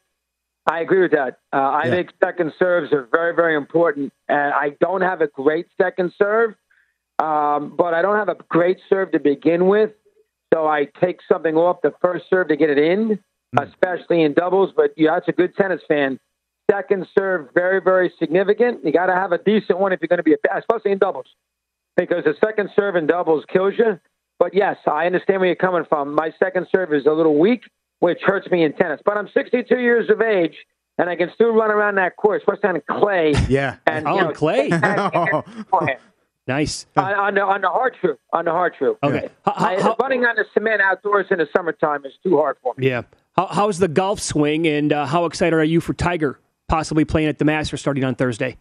I 0.69 0.81
agree 0.81 1.03
with 1.03 1.13
that. 1.13 1.39
Uh, 1.53 1.57
I 1.59 1.85
Yeah. 1.85 1.91
think 1.93 2.11
second 2.23 2.53
serves 2.59 2.93
are 2.93 3.07
very, 3.13 3.33
very 3.35 3.55
important. 3.57 4.13
And 4.29 4.53
I 4.53 4.71
don't 4.81 5.03
have 5.03 5.21
a 5.21 5.29
great 5.29 5.67
second 5.81 6.13
serve, 6.19 6.55
um, 7.21 7.75
but 7.79 7.95
I 7.95 8.03
don't 8.03 8.17
have 8.17 8.29
a 8.29 8.37
great 8.49 8.79
serve 8.89 9.13
to 9.13 9.21
begin 9.21 9.69
with. 9.69 9.93
So 10.55 10.67
I 10.67 10.87
take 11.01 11.19
something 11.31 11.57
off 11.57 11.79
the 11.83 11.93
first 12.01 12.27
serve 12.31 12.49
to 12.49 12.57
get 12.57 12.71
it 12.71 12.79
in, 12.79 13.19
hmm. 13.57 13.63
especially 13.63 14.23
in 14.23 14.33
doubles. 14.35 14.73
But 14.77 14.93
yeah, 14.97 15.15
that's 15.15 15.29
a 15.29 15.33
good 15.33 15.55
tennis 15.57 15.81
fan. 15.89 16.19
Second 16.71 17.07
serve, 17.17 17.49
very, 17.55 17.81
very 17.81 18.13
significant. 18.19 18.85
You 18.85 18.93
got 18.93 19.07
to 19.07 19.15
have 19.15 19.33
a 19.33 19.39
decent 19.39 19.79
one 19.79 19.93
if 19.93 20.01
you're 20.01 20.09
going 20.09 20.19
to 20.19 20.23
be, 20.25 20.33
a, 20.35 20.59
especially 20.59 20.93
in 20.93 20.99
doubles, 20.99 21.27
because 21.97 22.25
the 22.25 22.35
second 22.45 22.71
serve 22.75 22.97
in 22.97 23.07
doubles 23.07 23.45
kills 23.53 23.75
you. 23.79 24.01
But 24.39 24.53
yes, 24.55 24.77
I 24.87 25.07
understand 25.07 25.41
where 25.41 25.47
you're 25.49 25.57
coming 25.57 25.85
from. 25.89 26.15
My 26.15 26.33
second 26.39 26.67
serve 26.75 26.93
is 26.93 27.07
a 27.07 27.13
little 27.13 27.39
weak. 27.39 27.63
which 28.01 28.19
hurts 28.23 28.51
me 28.51 28.63
in 28.63 28.73
tennis. 28.75 29.01
But 29.05 29.17
I'm 29.17 29.29
62 29.33 29.79
years 29.79 30.11
of 30.11 30.21
age, 30.21 30.55
and 30.99 31.09
I 31.09 31.17
can 31.17 31.31
still 31.35 31.53
run 31.53 31.71
around 31.71 31.95
that 31.95 32.17
course, 32.17 32.43
especially 32.47 32.81
on 32.81 33.01
clay. 33.01 33.33
Yeah. 33.49 33.77
And, 33.87 34.07
Oh, 34.07 34.15
you 34.17 34.21
know, 34.21 34.29
on 34.29 34.35
clay. 34.35 34.69
beforehand. 34.69 35.99
Nice. 36.47 36.87
on, 36.97 37.13
on 37.15 37.35
the 37.35 37.41
on 37.43 37.61
the 37.63 37.69
hard 37.69 37.97
shoe, 38.01 38.17
on 38.33 38.45
the 38.45 38.53
hard 38.53 38.75
shoe. 38.79 38.97
Okay. 39.03 39.29
I, 39.47 39.95
running 40.01 40.25
on 40.25 40.37
the 40.37 40.45
cement 40.55 40.81
outdoors 40.81 41.27
in 41.31 41.39
the 41.39 41.49
summertime 41.57 42.05
is 42.05 42.13
too 42.23 42.37
hard 42.37 42.57
for 42.63 42.75
me. 42.77 42.87
Yeah. 42.89 43.03
How, 43.37 43.47
how's 43.47 43.79
the 43.79 43.89
golf 43.89 44.21
swing, 44.21 44.67
and 44.67 44.93
uh, 44.93 45.07
how 45.07 45.25
excited 45.27 45.55
are 45.57 45.65
you 45.65 45.81
for 45.81 45.93
Tiger 45.93 46.39
possibly 46.69 47.05
playing 47.05 47.29
at 47.29 47.39
the 47.39 47.45
Masters 47.45 47.81
starting 47.81 48.05
on 48.05 48.15
Thursday? 48.15 48.57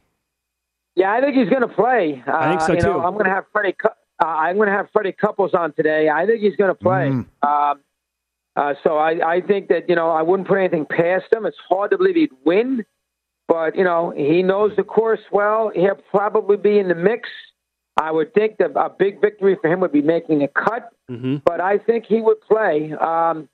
Yeah, 0.95 1.11
I 1.13 1.21
think 1.21 1.35
he's 1.35 1.49
going 1.49 1.61
to 1.61 1.67
play. 1.67 2.23
Uh, 2.27 2.31
I 2.31 2.49
think 2.49 2.61
so, 2.61 2.73
you 2.73 2.79
know, 2.79 2.93
too. 2.93 2.99
I'm 2.99 3.13
going 3.13 3.25
to 3.25 3.31
have 3.31 3.45
Freddie. 3.51 3.73
Cou- 3.73 3.89
Uh, 4.23 4.25
I'm 4.27 4.55
going 4.55 4.67
to 4.69 4.73
have 4.73 4.87
Freddie 4.93 5.11
Couples 5.11 5.53
on 5.53 5.73
today. 5.73 6.09
I 6.09 6.25
think 6.25 6.39
he's 6.41 6.55
going 6.55 6.69
to 6.71 6.75
play. 6.75 7.07
Um, 7.07 7.81
uh, 8.55 8.73
so 8.83 8.97
I, 8.97 9.35
I 9.35 9.41
think 9.41 9.67
that 9.67 9.89
you 9.89 9.95
know 9.95 10.09
I 10.09 10.21
wouldn't 10.21 10.47
put 10.47 10.55
anything 10.57 10.85
past 10.85 11.25
him. 11.33 11.45
It's 11.45 11.57
hard 11.69 11.91
to 11.91 11.97
believe 11.97 12.15
he'd 12.15 12.31
win, 12.45 12.85
but 13.49 13.75
you 13.75 13.83
know 13.83 14.11
he 14.15 14.41
knows 14.41 14.71
the 14.77 14.83
course 14.83 15.19
well. 15.31 15.69
He'll 15.75 15.95
probably 16.11 16.55
be 16.57 16.79
in 16.79 16.87
the 16.87 16.95
mix. 16.95 17.27
I 17.97 18.11
would 18.11 18.33
think 18.33 18.57
that 18.57 18.71
a 18.75 18.89
big 18.89 19.21
victory 19.21 19.57
for 19.61 19.71
him 19.71 19.79
would 19.79 19.91
be 19.91 20.01
making 20.01 20.43
a 20.43 20.47
cut, 20.47 20.91
Mm-hmm. 21.09 21.35
but 21.45 21.61
I 21.61 21.77
think 21.77 22.05
he 22.07 22.19
would 22.19 22.41
play. 22.41 22.91
Um, 22.93 23.47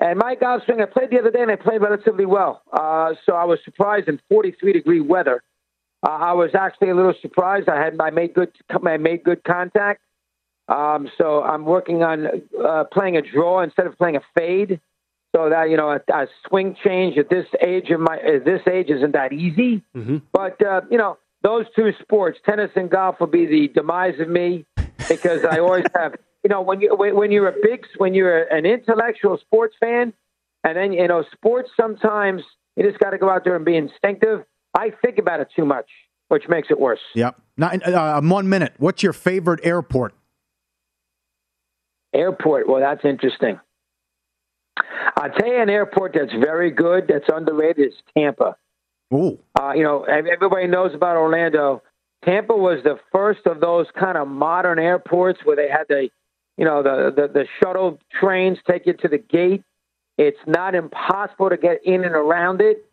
and 0.00 0.18
my 0.18 0.34
golf 0.36 0.62
swing, 0.64 0.80
I 0.80 0.86
played 0.86 1.10
the 1.10 1.18
other 1.18 1.30
day 1.30 1.42
and 1.42 1.50
I 1.50 1.56
played 1.56 1.82
relatively 1.82 2.24
well. 2.24 2.62
Uh, 2.72 3.12
so 3.26 3.34
I 3.34 3.44
was 3.44 3.58
surprised 3.62 4.08
in 4.08 4.18
43 4.30 4.72
degree 4.72 5.00
weather. 5.02 5.42
Uh, 6.02 6.10
I 6.10 6.32
was 6.32 6.54
actually 6.54 6.88
a 6.88 6.94
little 6.94 7.12
surprised. 7.20 7.68
I 7.68 7.78
had 7.78 8.00
I 8.00 8.08
made 8.10 8.32
good 8.32 8.50
I 8.70 8.96
made 8.96 9.22
good 9.22 9.44
contact. 9.44 10.00
Um, 10.68 11.10
so 11.18 11.42
I'm 11.42 11.66
working 11.66 12.02
on 12.02 12.26
uh, 12.58 12.84
playing 12.84 13.18
a 13.18 13.22
draw 13.22 13.62
instead 13.62 13.86
of 13.86 13.98
playing 13.98 14.16
a 14.16 14.22
fade. 14.34 14.80
So 15.34 15.50
that 15.50 15.68
you 15.68 15.76
know 15.76 15.90
a, 15.90 16.00
a 16.12 16.26
swing 16.48 16.76
change 16.82 17.18
at 17.18 17.28
this 17.28 17.46
age 17.60 17.90
of 17.90 18.00
my 18.00 18.18
at 18.18 18.44
this 18.44 18.62
age 18.70 18.88
isn't 18.88 19.12
that 19.12 19.32
easy. 19.32 19.82
Mm-hmm. 19.94 20.18
But 20.32 20.64
uh, 20.64 20.82
you 20.90 20.96
know 20.98 21.18
those 21.44 21.66
two 21.76 21.92
sports, 22.00 22.38
tennis 22.44 22.70
and 22.74 22.90
golf, 22.90 23.20
will 23.20 23.28
be 23.28 23.46
the 23.46 23.68
demise 23.68 24.18
of 24.18 24.28
me 24.28 24.66
because 25.08 25.44
I 25.44 25.58
always 25.60 25.84
have. 25.94 26.16
You 26.44 26.50
know 26.50 26.60
when 26.60 26.82
you 26.82 26.94
when, 26.94 27.30
you're 27.32 27.48
a 27.48 27.54
big 27.62 27.86
when 27.96 28.12
you're 28.12 28.42
an 28.42 28.66
intellectual 28.66 29.38
sports 29.38 29.74
fan, 29.80 30.12
and 30.62 30.76
then 30.76 30.92
you 30.92 31.08
know 31.08 31.24
sports 31.32 31.70
sometimes 31.74 32.42
you 32.76 32.84
just 32.84 32.98
got 32.98 33.12
to 33.12 33.16
go 33.16 33.30
out 33.30 33.44
there 33.44 33.56
and 33.56 33.64
be 33.64 33.78
instinctive. 33.78 34.44
I 34.74 34.90
think 35.02 35.16
about 35.16 35.40
it 35.40 35.48
too 35.56 35.64
much, 35.64 35.88
which 36.28 36.46
makes 36.46 36.68
it 36.70 36.78
worse. 36.78 37.00
Yep. 37.14 37.40
Nine, 37.56 37.80
uh, 37.82 38.20
one 38.20 38.50
minute. 38.50 38.74
What's 38.76 39.02
your 39.02 39.14
favorite 39.14 39.60
airport? 39.62 40.12
Airport. 42.12 42.68
Well, 42.68 42.80
that's 42.80 43.06
interesting. 43.06 43.58
I'll 45.16 45.30
tell 45.30 45.48
you 45.48 45.62
an 45.62 45.70
airport 45.70 46.12
that's 46.12 46.34
very 46.34 46.70
good, 46.70 47.08
that's 47.08 47.24
underrated, 47.34 47.86
is 47.86 47.94
Tampa. 48.14 48.56
Ooh. 49.12 49.38
Uh, 49.58 49.72
you 49.74 49.82
know, 49.82 50.04
everybody 50.04 50.66
knows 50.66 50.94
about 50.94 51.16
Orlando. 51.16 51.82
Tampa 52.24 52.56
was 52.56 52.82
the 52.84 52.98
first 53.12 53.46
of 53.46 53.60
those 53.60 53.86
kind 53.98 54.16
of 54.16 54.28
modern 54.28 54.78
airports 54.78 55.40
where 55.44 55.56
they 55.56 55.68
had 55.68 55.84
the, 55.88 56.08
you 56.56 56.64
know, 56.64 56.82
the, 56.82 57.12
the, 57.14 57.28
the 57.28 57.46
shuttle 57.62 57.98
trains 58.18 58.58
take 58.68 58.86
you 58.86 58.94
to 58.94 59.08
the 59.08 59.18
gate. 59.18 59.62
It's 60.16 60.38
not 60.46 60.74
impossible 60.74 61.50
to 61.50 61.56
get 61.56 61.84
in 61.84 62.04
and 62.04 62.14
around 62.14 62.60
it. 62.60 62.84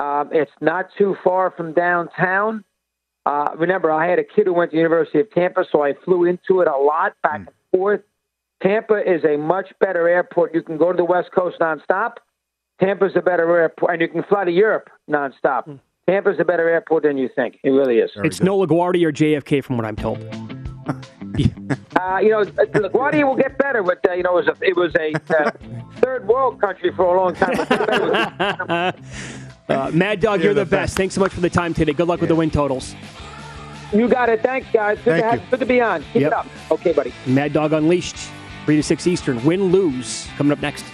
Um, 0.00 0.30
it's 0.32 0.52
not 0.60 0.86
too 0.96 1.16
far 1.22 1.50
from 1.50 1.74
downtown. 1.74 2.64
Uh, 3.26 3.48
remember, 3.56 3.90
I 3.90 4.08
had 4.08 4.18
a 4.18 4.24
kid 4.24 4.46
who 4.46 4.54
went 4.54 4.70
to 4.70 4.76
the 4.76 4.80
University 4.80 5.20
of 5.20 5.30
Tampa, 5.32 5.64
so 5.70 5.82
I 5.82 5.92
flew 6.04 6.24
into 6.24 6.60
it 6.60 6.68
a 6.68 6.76
lot 6.76 7.12
back 7.22 7.40
and 7.40 7.48
forth. 7.72 8.00
Tampa 8.62 8.98
is 8.98 9.24
a 9.24 9.36
much 9.36 9.72
better 9.80 10.08
airport. 10.08 10.54
You 10.54 10.62
can 10.62 10.78
go 10.78 10.92
to 10.92 10.96
the 10.96 11.04
West 11.04 11.30
Coast 11.36 11.56
nonstop. 11.60 12.14
Tampa's 12.80 13.12
a 13.14 13.20
better 13.20 13.56
airport, 13.56 13.92
and 13.92 14.00
you 14.00 14.08
can 14.08 14.22
fly 14.24 14.44
to 14.44 14.50
Europe 14.50 14.88
nonstop. 15.08 15.78
Tampa's 16.08 16.40
a 16.40 16.44
better 16.44 16.68
airport 16.68 17.02
than 17.04 17.18
you 17.18 17.28
think. 17.34 17.58
It 17.62 17.70
really 17.70 17.98
is. 17.98 18.10
it's 18.16 18.40
no 18.40 18.58
LaGuardia 18.58 19.06
or 19.06 19.12
JFK, 19.12 19.62
from 19.62 19.76
what 19.76 19.86
I'm 19.86 19.96
told. 19.96 20.18
Uh, 21.96 22.18
you 22.18 22.30
know, 22.30 22.42
LaGuardia 22.44 23.26
will 23.26 23.36
get 23.36 23.56
better, 23.56 23.82
but 23.82 24.00
uh, 24.08 24.14
you 24.14 24.22
know, 24.22 24.36
it 24.38 24.46
was 24.46 24.48
a, 24.48 24.64
it 24.64 24.76
was 24.76 24.94
a 24.96 25.12
uh, 25.38 25.50
third 26.00 26.26
world 26.26 26.60
country 26.60 26.90
for 26.94 27.04
a 27.14 27.20
long 27.20 27.34
time. 27.34 28.94
Uh, 29.68 29.88
Mad 29.94 30.18
Dog, 30.18 30.42
you're, 30.42 30.52
the, 30.52 30.66
best. 30.66 30.96
Thanks 30.96 31.14
so 31.14 31.20
much 31.20 31.32
for 31.32 31.40
the 31.40 31.48
time 31.48 31.72
today. 31.72 31.92
Good 31.92 32.08
luck 32.08 32.18
with 32.20 32.28
the 32.28 32.34
win 32.34 32.50
totals. 32.50 32.96
You 33.92 34.08
got 34.08 34.28
it. 34.28 34.42
Thanks, 34.42 34.66
guys. 34.72 34.98
Good, 34.98 35.04
Thank 35.04 35.22
to, 35.22 35.30
have, 35.30 35.40
you. 35.40 35.46
good 35.50 35.60
to 35.60 35.66
be 35.66 35.80
on. 35.80 36.02
Keep 36.12 36.22
Yep. 36.22 36.26
it 36.26 36.32
up. 36.32 36.46
Okay, 36.72 36.92
buddy. 36.92 37.14
Mad 37.26 37.52
Dog 37.52 37.72
Unleashed, 37.72 38.16
3 38.66 38.74
to 38.74 38.82
6 38.82 39.06
Eastern. 39.06 39.44
Win, 39.44 39.66
lose. 39.70 40.26
Coming 40.36 40.50
up 40.50 40.60
next. 40.60 40.84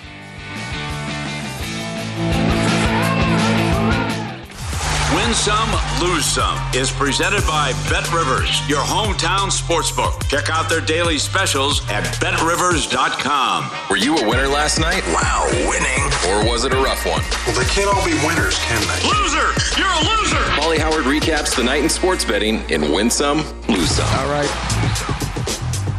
Win 5.27 5.35
some, 5.35 5.71
lose 6.01 6.25
some 6.25 6.57
is 6.73 6.93
presented 6.93 7.45
by 7.49 7.73
Bet 7.91 8.09
Rivers, 8.12 8.62
your 8.69 8.79
hometown 8.79 9.51
sportsbook. 9.51 10.25
Check 10.29 10.51
out 10.51 10.69
their 10.69 10.81
daily 10.81 11.19
specials 11.19 11.83
at 11.89 12.05
betrivers.com. 12.21 13.69
Were 13.91 13.97
you 13.97 14.17
a 14.19 14.29
winner 14.29 14.47
last 14.47 14.79
night? 14.79 15.03
Wow, 15.09 15.49
winning. 15.69 16.05
Or 16.31 16.49
was 16.49 16.65
it 16.65 16.73
a 16.73 16.77
rough 16.77 17.05
one? 17.05 17.23
Well, 17.45 17.59
they 17.59 17.69
can't 17.73 17.93
all 17.93 18.05
be 18.05 18.15
winners, 18.25 18.57
can 18.67 18.81
they? 18.87 19.09
Loser! 19.09 19.51
You're 19.77 19.91
a 19.91 20.17
loser! 20.17 20.37
Pauly 20.61 20.79
Howard 20.79 21.07
recaps 21.07 21.57
the 21.57 21.65
night 21.65 21.83
in 21.83 21.89
sports 21.89 22.25
betting 22.25 22.61
in 22.71 22.93
Win 22.93 23.11
Some, 23.11 23.39
Lose 23.69 23.91
Some. 23.91 24.07
All 24.21 24.31
right. 24.31 24.49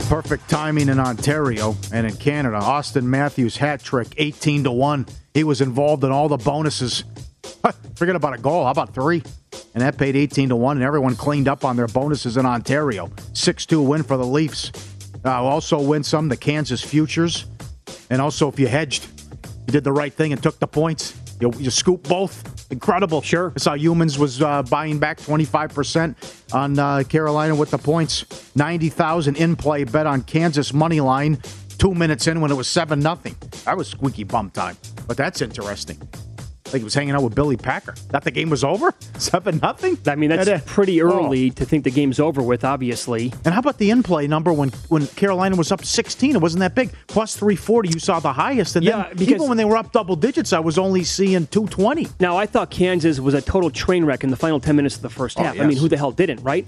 Perfect 0.07 0.49
timing 0.49 0.87
in 0.87 1.01
Ontario 1.01 1.75
and 1.91 2.07
in 2.07 2.15
Canada. 2.15 2.61
Auston 2.61 3.03
Matthews 3.03 3.57
hat 3.57 3.83
trick, 3.83 4.07
18 4.15 4.63
to 4.63 4.71
1. 4.71 5.05
He 5.33 5.43
was 5.43 5.59
involved 5.59 6.05
in 6.05 6.11
all 6.11 6.29
the 6.29 6.37
bonuses. 6.37 7.03
Forget 7.97 8.15
about 8.15 8.35
a 8.35 8.37
goal. 8.37 8.63
How 8.63 8.69
about 8.69 8.93
three? 8.93 9.23
And 9.73 9.81
that 9.81 9.97
paid 9.97 10.15
18 10.15 10.49
to 10.49 10.55
1, 10.55 10.77
and 10.77 10.83
everyone 10.83 11.15
cleaned 11.15 11.47
up 11.47 11.65
on 11.65 11.75
their 11.75 11.87
bonuses 11.87 12.37
in 12.37 12.45
Ontario. 12.45 13.09
6 13.33 13.65
2 13.65 13.81
win 13.81 14.03
for 14.03 14.17
the 14.17 14.25
Leafs. 14.25 14.71
Uh, 15.25 15.43
also 15.43 15.81
win 15.81 16.03
some, 16.03 16.29
the 16.29 16.37
Kansas 16.37 16.83
Futures. 16.83 17.45
And 18.11 18.21
also, 18.21 18.49
if 18.49 18.59
you 18.59 18.67
hedged, 18.67 19.07
you 19.65 19.71
did 19.71 19.83
the 19.83 19.91
right 19.91 20.13
thing 20.13 20.31
and 20.31 20.41
took 20.41 20.59
the 20.59 20.67
points. 20.67 21.19
You, 21.41 21.51
you 21.57 21.71
scoop 21.71 22.07
both. 22.07 22.71
Incredible. 22.71 23.23
Sure. 23.23 23.51
I 23.55 23.59
saw 23.59 23.73
Humans 23.73 24.19
was 24.19 24.43
uh, 24.43 24.61
buying 24.63 24.99
back 24.99 25.17
25% 25.17 26.53
on 26.53 26.77
uh, 26.77 27.03
Carolina 27.09 27.55
with 27.55 27.71
the 27.71 27.79
points. 27.79 28.25
90,000 28.55 29.37
in 29.37 29.55
play 29.55 29.85
bet 29.85 30.05
on 30.05 30.21
Kansas 30.21 30.71
money 30.71 31.01
line 31.01 31.39
two 31.79 31.95
minutes 31.95 32.27
in 32.27 32.41
when 32.41 32.51
it 32.51 32.55
was 32.55 32.67
7 32.67 32.99
nothing. 32.99 33.35
That 33.65 33.75
was 33.75 33.87
squeaky 33.87 34.23
bum 34.23 34.51
time. 34.51 34.77
But 35.07 35.17
that's 35.17 35.41
interesting. 35.41 35.99
Like 36.73 36.81
he 36.81 36.83
was 36.83 36.93
hanging 36.93 37.15
out 37.15 37.23
with 37.23 37.35
Billy 37.35 37.57
Packer. 37.57 37.95
That 38.09 38.23
the 38.23 38.31
game 38.31 38.49
was 38.49 38.63
over? 38.63 38.93
7 39.17 39.59
nothing? 39.59 39.97
I 40.05 40.15
mean, 40.15 40.29
that's 40.29 40.63
pretty 40.71 41.01
oh. 41.01 41.07
early 41.07 41.49
to 41.51 41.65
think 41.65 41.83
the 41.83 41.91
game's 41.91 42.19
over 42.19 42.41
with, 42.41 42.63
obviously. 42.63 43.33
And 43.45 43.53
how 43.53 43.59
about 43.59 43.77
the 43.77 43.89
in 43.89 44.03
play 44.03 44.27
number 44.27 44.51
when, 44.51 44.69
when 44.89 45.07
Carolina 45.07 45.55
was 45.55 45.71
up 45.71 45.83
16? 45.83 46.35
It 46.35 46.41
wasn't 46.41 46.59
that 46.59 46.75
big. 46.75 46.91
Plus 47.07 47.35
340, 47.35 47.89
you 47.89 47.99
saw 47.99 48.19
the 48.19 48.33
highest. 48.33 48.75
And 48.75 48.85
Yeah, 48.85 49.09
then 49.13 49.27
even 49.29 49.47
when 49.47 49.57
they 49.57 49.65
were 49.65 49.77
up 49.77 49.91
double 49.91 50.15
digits, 50.15 50.53
I 50.53 50.59
was 50.59 50.77
only 50.77 51.03
seeing 51.03 51.47
220. 51.47 52.07
Now, 52.19 52.37
I 52.37 52.45
thought 52.45 52.69
Kansas 52.69 53.19
was 53.19 53.33
a 53.33 53.41
total 53.41 53.69
train 53.69 54.05
wreck 54.05 54.23
in 54.23 54.29
the 54.29 54.35
final 54.35 54.59
10 54.59 54.75
minutes 54.75 54.95
of 54.95 55.01
the 55.01 55.09
first 55.09 55.39
Oh, 55.39 55.43
half. 55.43 55.59
I 55.59 55.65
mean, 55.65 55.77
who 55.77 55.87
the 55.87 55.97
hell 55.97 56.11
didn't, 56.11 56.41
right? 56.43 56.65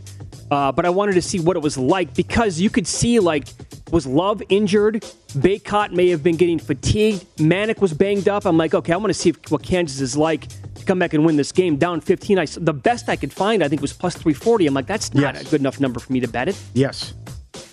Uh, 0.49 0.71
but 0.71 0.85
I 0.85 0.89
wanted 0.89 1.13
to 1.13 1.21
see 1.21 1.39
what 1.39 1.55
it 1.55 1.61
was 1.61 1.77
like 1.77 2.13
because 2.15 2.59
you 2.59 2.69
could 2.69 2.87
see, 2.87 3.19
like, 3.19 3.47
was 3.91 4.05
Love 4.07 4.41
injured? 4.49 5.05
Bacot 5.29 5.91
may 5.91 6.09
have 6.09 6.23
been 6.23 6.35
getting 6.35 6.57
fatigued. 6.59 7.25
Manek 7.37 7.81
was 7.81 7.93
banged 7.93 8.27
up. 8.27 8.45
I'm 8.45 8.57
like, 8.57 8.73
okay, 8.73 8.93
I 8.93 8.97
want 8.97 9.09
to 9.09 9.13
see 9.13 9.29
if, 9.29 9.51
what 9.51 9.61
Kansas 9.61 10.01
is 10.01 10.17
like 10.17 10.47
to 10.47 10.85
come 10.85 10.97
back 10.97 11.13
and 11.13 11.23
win 11.25 11.35
this 11.35 11.51
game. 11.51 11.77
Down 11.77 12.01
15, 12.01 12.39
I, 12.39 12.45
the 12.45 12.73
best 12.73 13.09
I 13.09 13.15
could 13.15 13.31
find, 13.31 13.63
I 13.63 13.67
think, 13.67 13.81
was 13.81 13.93
plus 13.93 14.15
340. 14.15 14.65
I'm 14.67 14.73
like, 14.73 14.87
that's 14.87 15.13
not 15.13 15.39
a 15.39 15.43
good 15.45 15.61
enough 15.61 15.79
number 15.79 15.99
for 15.99 16.11
me 16.11 16.19
to 16.19 16.27
bet 16.27 16.49
it. 16.49 16.59
Yes. 16.73 17.13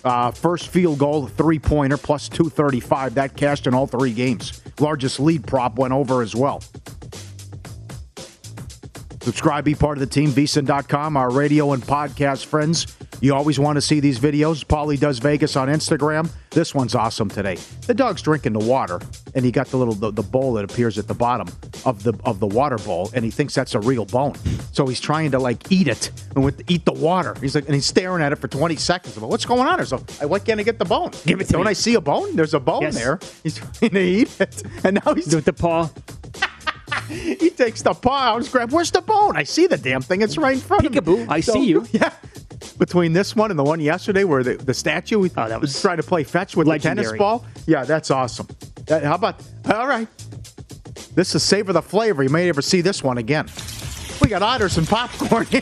Uh, 0.03 0.31
first 0.31 0.69
field 0.69 0.99
goal, 0.99 1.27
three 1.27 1.59
pointer, 1.59 1.97
plus 1.97 2.29
235. 2.29 3.15
That 3.15 3.35
cashed 3.35 3.65
in 3.65 3.73
all 3.73 3.87
three 3.87 4.13
games. 4.13 4.61
Largest 4.79 5.19
lead 5.19 5.45
prop 5.45 5.79
went 5.79 5.93
over 5.93 6.21
as 6.21 6.35
well. 6.35 6.61
Subscribe, 9.21 9.65
be 9.65 9.75
part 9.75 9.97
of 9.97 9.99
the 9.99 10.07
team, 10.07 10.29
vsin.com, 10.29 11.17
our 11.17 11.29
radio 11.29 11.73
and 11.73 11.83
podcast 11.83 12.45
friends. 12.45 12.95
You 13.19 13.33
always 13.33 13.57
want 13.57 13.77
to 13.77 13.81
see 13.81 13.99
these 13.99 14.19
videos. 14.19 14.63
Paulie 14.63 14.99
does 14.99 15.17
Vegas 15.19 15.55
on 15.55 15.69
Instagram. 15.69 16.29
This 16.51 16.75
one's 16.75 16.93
awesome 16.95 17.29
today. 17.29 17.57
The 17.87 17.93
dog's 17.93 18.21
drinking 18.21 18.53
the 18.53 18.59
water, 18.65 18.99
and 19.33 19.43
he 19.43 19.51
got 19.51 19.67
the 19.67 19.77
little 19.77 19.95
the, 19.95 20.11
the 20.11 20.21
bowl 20.21 20.53
that 20.53 20.63
appears 20.63 20.97
at 20.99 21.07
the 21.07 21.13
bottom 21.13 21.47
of 21.85 22.03
the 22.03 22.13
of 22.25 22.39
the 22.39 22.47
water 22.47 22.77
bowl, 22.77 23.09
and 23.13 23.25
he 23.25 23.31
thinks 23.31 23.55
that's 23.55 23.73
a 23.75 23.79
real 23.79 24.05
bone. 24.05 24.35
So 24.71 24.85
he's 24.85 24.99
trying 25.01 25.31
to 25.31 25.39
like 25.39 25.71
eat 25.71 25.87
it 25.87 26.11
and 26.35 26.43
with 26.45 26.61
eat 26.69 26.85
the 26.85 26.93
water. 26.93 27.35
He's 27.41 27.55
like, 27.55 27.65
and 27.65 27.73
he's 27.75 27.85
staring 27.85 28.21
at 28.23 28.31
it 28.31 28.35
for 28.37 28.47
20 28.47 28.75
seconds. 28.75 29.17
Like, 29.17 29.29
what's 29.29 29.45
going 29.45 29.67
on? 29.67 29.77
there? 29.77 29.85
So 29.87 30.03
I 30.21 30.25
why 30.25 30.39
can't 30.39 30.59
I 30.59 30.63
get 30.63 30.77
the 30.77 30.85
bone? 30.85 31.11
Give 31.25 31.41
it 31.41 31.45
to 31.47 31.53
Don't 31.53 31.63
me. 31.65 31.69
I 31.71 31.73
see 31.73 31.95
a 31.95 32.01
bone? 32.01 32.35
There's 32.35 32.53
a 32.53 32.59
bone 32.59 32.83
Yes. 32.83 32.95
there. 32.95 33.19
He's 33.43 33.55
trying 33.57 33.91
to 33.91 33.99
eat 34.01 34.39
it, 34.39 34.63
and 34.83 34.99
now 35.05 35.13
he's 35.15 35.33
with 35.33 35.45
the 35.45 35.53
paw. 35.53 35.89
he 37.07 37.49
takes 37.49 37.81
the 37.81 37.93
paw 37.93 38.33
out 38.33 38.41
and 38.41 38.51
grabs. 38.51 38.73
Where's 38.73 38.91
the 38.91 39.01
bone? 39.01 39.35
I 39.37 39.43
see 39.43 39.67
the 39.67 39.77
damn 39.77 40.01
thing. 40.01 40.21
It's 40.21 40.37
right 40.37 40.55
in 40.55 40.59
front 40.61 40.85
of 40.85 40.93
me. 40.93 40.99
Peekaboo, 40.99 41.25
I 41.29 41.39
see 41.39 41.65
you. 41.65 41.85
Yeah. 41.91 42.11
Between 42.79 43.13
this 43.13 43.35
one 43.35 43.51
and 43.51 43.57
the 43.59 43.63
one 43.63 43.79
yesterday, 43.79 44.23
where 44.23 44.43
the, 44.43 44.55
the 44.55 44.73
statue 44.73 45.23
Oh, 45.23 45.47
that 45.49 45.59
was 45.61 45.79
trying 45.81 45.97
to 45.97 46.03
play 46.03 46.23
fetch 46.23 46.55
with 46.55 46.67
the 46.67 46.77
tennis 46.79 47.11
ball. 47.13 47.45
Yeah, 47.65 47.83
that's 47.85 48.11
awesome. 48.11 48.47
That- 48.87 49.03
how 49.03 49.15
about 49.15 49.41
all 49.71 49.87
right? 49.87 50.07
This 51.15 51.33
is 51.35 51.43
savor 51.43 51.73
the 51.73 51.81
flavor. 51.81 52.23
You 52.23 52.29
may 52.29 52.45
never 52.45 52.61
see 52.61 52.81
this 52.81 53.03
one 53.03 53.17
again. 53.17 53.47
We 54.21 54.27
got 54.29 54.41
otters 54.41 54.77
and 54.77 54.87
popcorn 54.87 55.45
here. 55.51 55.61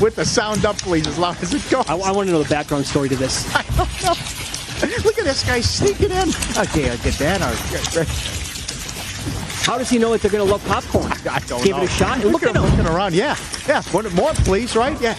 With 0.00 0.16
the 0.16 0.24
sound 0.24 0.64
up, 0.64 0.76
please, 0.78 1.06
as 1.06 1.18
loud 1.18 1.36
as 1.42 1.52
it 1.54 1.68
goes. 1.70 1.88
I, 1.88 1.96
I 1.96 2.12
want 2.12 2.26
to 2.28 2.32
know 2.32 2.42
the 2.42 2.48
background 2.48 2.86
story 2.86 3.08
to 3.08 3.16
this. 3.16 3.46
I 3.54 3.62
don't 3.76 4.02
know. 4.04 4.96
Look 5.04 5.18
at 5.18 5.24
this 5.24 5.44
guy 5.44 5.60
sneaking 5.60 6.10
in. 6.10 6.28
Okay, 6.58 6.90
I'll 6.90 6.98
get 6.98 7.14
that. 7.14 7.40
All 7.42 7.50
right. 7.52 8.42
How 9.66 9.76
does 9.76 9.90
he 9.90 9.98
know 9.98 10.12
that 10.12 10.22
they're 10.22 10.30
going 10.30 10.46
to 10.46 10.50
love 10.50 10.64
popcorn? 10.66 11.10
I 11.28 11.40
don't 11.40 11.62
Give 11.64 11.76
know. 11.76 11.82
it 11.82 11.86
a 11.86 11.92
shot. 11.92 12.18
Look, 12.20 12.34
Look 12.34 12.42
at 12.44 12.54
him 12.54 12.62
looking 12.62 12.86
around. 12.86 13.14
Yeah, 13.14 13.36
yeah. 13.66 13.82
One 13.90 14.08
more, 14.14 14.32
please. 14.34 14.76
Right? 14.76 14.98
Yeah. 15.00 15.18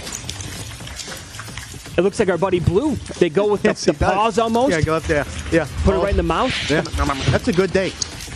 It 1.97 2.01
looks 2.01 2.17
like 2.19 2.29
our 2.29 2.38
buddy 2.38 2.60
Blue. 2.62 2.95
They 3.19 3.27
go 3.29 3.51
with 3.51 3.63
the, 3.63 3.69
Yes, 3.69 3.83
the 3.86 3.93
paws 3.93 4.39
almost. 4.39 4.71
Yeah, 4.71 4.81
go 4.81 4.95
up 4.95 5.03
there. 5.03 5.25
Yeah. 5.51 5.67
Put 5.83 5.95
it 5.95 5.97
Oh, 5.97 6.01
right 6.03 6.12
in 6.12 6.17
the 6.17 6.23
mouth. 6.23 6.53
Yeah. 6.69 6.81
That's 6.81 7.47
a 7.49 7.53
good 7.53 7.73
day. 7.73 7.89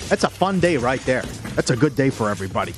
That's 0.09 0.25
a 0.25 0.29
fun 0.29 0.59
day 0.59 0.75
right 0.77 0.99
there. 1.05 1.21
That's 1.55 1.69
a 1.69 1.77
good 1.77 1.95
day 1.95 2.09
for 2.09 2.29
everybody. 2.29 2.73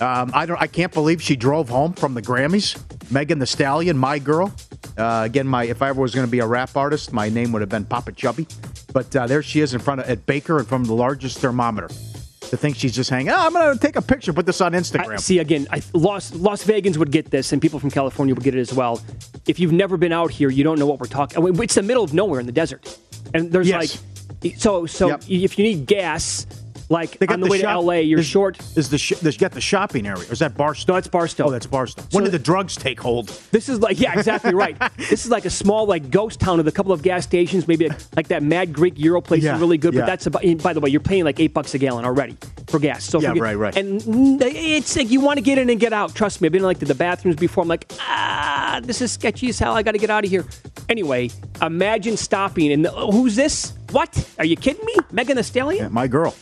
Um, 0.00 0.30
I 0.34 0.44
don't. 0.44 0.60
I 0.60 0.66
can't 0.66 0.92
believe 0.92 1.22
she 1.22 1.36
drove 1.36 1.68
home 1.70 1.94
from 1.94 2.12
the 2.14 2.20
Grammys. 2.20 2.76
Megan 3.10 3.38
Thee 3.38 3.46
Stallion, 3.46 3.96
my 3.96 4.18
girl. 4.18 4.52
Uh, 4.98 5.22
again, 5.24 5.46
my 5.46 5.64
if 5.64 5.80
I 5.80 5.88
ever 5.88 6.02
was 6.02 6.14
going 6.14 6.26
to 6.26 6.30
be 6.30 6.40
a 6.40 6.46
rap 6.46 6.76
artist, 6.76 7.12
my 7.12 7.28
name 7.30 7.52
would 7.52 7.62
have 7.62 7.68
been 7.70 7.84
Papa 7.86 8.12
Chubby. 8.12 8.46
But 8.92 9.14
uh, 9.16 9.26
there 9.26 9.42
she 9.42 9.60
is 9.60 9.72
in 9.72 9.80
front 9.80 10.00
of 10.00 10.08
at 10.10 10.26
Baker 10.26 10.58
and 10.58 10.66
from 10.68 10.84
the 10.84 10.94
largest 10.94 11.38
thermometer. 11.38 11.88
To 12.50 12.56
think 12.56 12.76
she's 12.76 12.94
just 12.94 13.10
hanging. 13.10 13.30
Oh, 13.30 13.36
I'm 13.36 13.52
going 13.52 13.72
to 13.74 13.78
take 13.80 13.96
a 13.96 14.02
picture, 14.02 14.32
put 14.32 14.46
this 14.46 14.60
on 14.60 14.72
Instagram. 14.72 15.14
I, 15.14 15.16
see 15.16 15.38
again, 15.38 15.66
I, 15.70 15.82
Las 15.92 16.32
Las 16.34 16.64
Vegans 16.64 16.96
would 16.96 17.10
get 17.10 17.30
this, 17.30 17.52
and 17.52 17.60
people 17.60 17.80
from 17.80 17.90
California 17.90 18.34
would 18.34 18.44
get 18.44 18.54
it 18.54 18.60
as 18.60 18.72
well. 18.72 19.00
If 19.46 19.58
you've 19.58 19.72
never 19.72 19.96
been 19.96 20.12
out 20.12 20.30
here, 20.30 20.50
you 20.50 20.62
don't 20.64 20.78
know 20.78 20.86
what 20.86 21.00
we're 21.00 21.06
talking. 21.06 21.42
It's 21.62 21.74
the 21.74 21.82
middle 21.82 22.04
of 22.04 22.14
nowhere 22.14 22.40
in 22.40 22.46
the 22.46 22.52
desert, 22.52 22.96
and 23.32 23.50
there's 23.50 23.68
Yes. 23.68 24.02
like, 24.44 24.56
so 24.58 24.86
so 24.86 25.08
Yep. 25.08 25.22
if 25.28 25.58
you 25.58 25.64
need 25.64 25.86
gas, 25.86 26.46
like 26.94 27.18
They 27.18 27.26
got 27.26 27.34
on 27.34 27.40
the, 27.40 27.48
way 27.48 27.60
shop- 27.60 27.74
to 27.80 27.86
LA, 27.86 27.92
you're 27.94 28.20
is- 28.20 28.26
short. 28.26 28.58
Is 28.76 28.88
the 28.88 28.98
sh- 28.98 29.12
got 29.38 29.52
the 29.52 29.60
shopping 29.60 30.06
area? 30.06 30.24
Or 30.28 30.32
is 30.32 30.38
that 30.38 30.56
Barstow? 30.56 30.92
No, 30.92 30.96
it's 30.98 31.08
Barstow. 31.08 31.44
Oh, 31.46 31.50
that's 31.50 31.66
Barstow. 31.66 32.02
When 32.12 32.24
did 32.24 32.32
the 32.32 32.38
drugs 32.38 32.76
take 32.76 33.00
hold? 33.00 33.28
This 33.50 33.68
is 33.68 33.80
like 33.80 34.00
yeah, 34.00 34.18
exactly 34.18 34.54
right. 34.54 34.76
this 34.96 35.24
is 35.24 35.30
like 35.30 35.44
a 35.44 35.50
small 35.50 35.86
like 35.86 36.10
ghost 36.10 36.40
town 36.40 36.56
with 36.58 36.68
a 36.68 36.72
couple 36.72 36.92
of 36.92 37.02
gas 37.02 37.24
stations, 37.24 37.68
maybe 37.68 37.86
a, 37.86 37.96
like 38.16 38.28
that 38.28 38.42
Mad 38.42 38.72
Greek 38.72 38.98
Euro 38.98 39.20
place 39.20 39.42
Yeah, 39.42 39.54
is 39.56 39.60
really 39.60 39.78
good. 39.78 39.92
yeah. 39.94 40.00
But 40.02 40.06
that's 40.06 40.26
about. 40.26 40.42
By 40.62 40.72
the 40.72 40.80
way, 40.80 40.90
you're 40.90 41.00
paying 41.00 41.24
like 41.24 41.40
eight 41.40 41.52
bucks 41.52 41.74
a 41.74 41.78
gallon 41.78 42.04
already 42.04 42.36
for 42.68 42.78
gas. 42.78 43.04
So 43.04 43.20
Yeah, 43.20 43.28
forget- 43.30 43.42
right, 43.42 43.54
right. 43.56 43.76
And 43.76 44.00
it's 44.42 44.96
like 44.96 45.10
you 45.10 45.20
want 45.20 45.36
to 45.38 45.42
get 45.42 45.58
in 45.58 45.68
and 45.70 45.80
get 45.80 45.92
out. 45.92 46.14
Trust 46.14 46.40
me, 46.40 46.46
I've 46.46 46.52
been 46.52 46.62
like 46.62 46.78
to 46.78 46.84
the 46.86 46.94
bathrooms 46.94 47.36
before. 47.36 47.62
I'm 47.62 47.68
like, 47.68 47.90
ah, 48.00 48.80
this 48.82 49.00
is 49.02 49.12
sketchy 49.12 49.48
as 49.48 49.58
hell. 49.58 49.74
I 49.74 49.82
got 49.82 49.92
to 49.92 49.98
get 49.98 50.10
out 50.10 50.24
of 50.24 50.30
here. 50.30 50.44
Anyway, 50.88 51.30
imagine 51.62 52.16
stopping 52.16 52.70
and 52.72 52.86
oh, 52.86 53.10
who's 53.10 53.34
this? 53.36 53.72
What? 53.90 54.28
Are 54.38 54.44
you 54.44 54.56
kidding 54.56 54.84
me? 54.84 54.94
Megan 55.12 55.36
Thee 55.36 55.42
Stallion? 55.42 55.84
Yeah, 55.84 55.88
my 55.88 56.06
girl. 56.06 56.34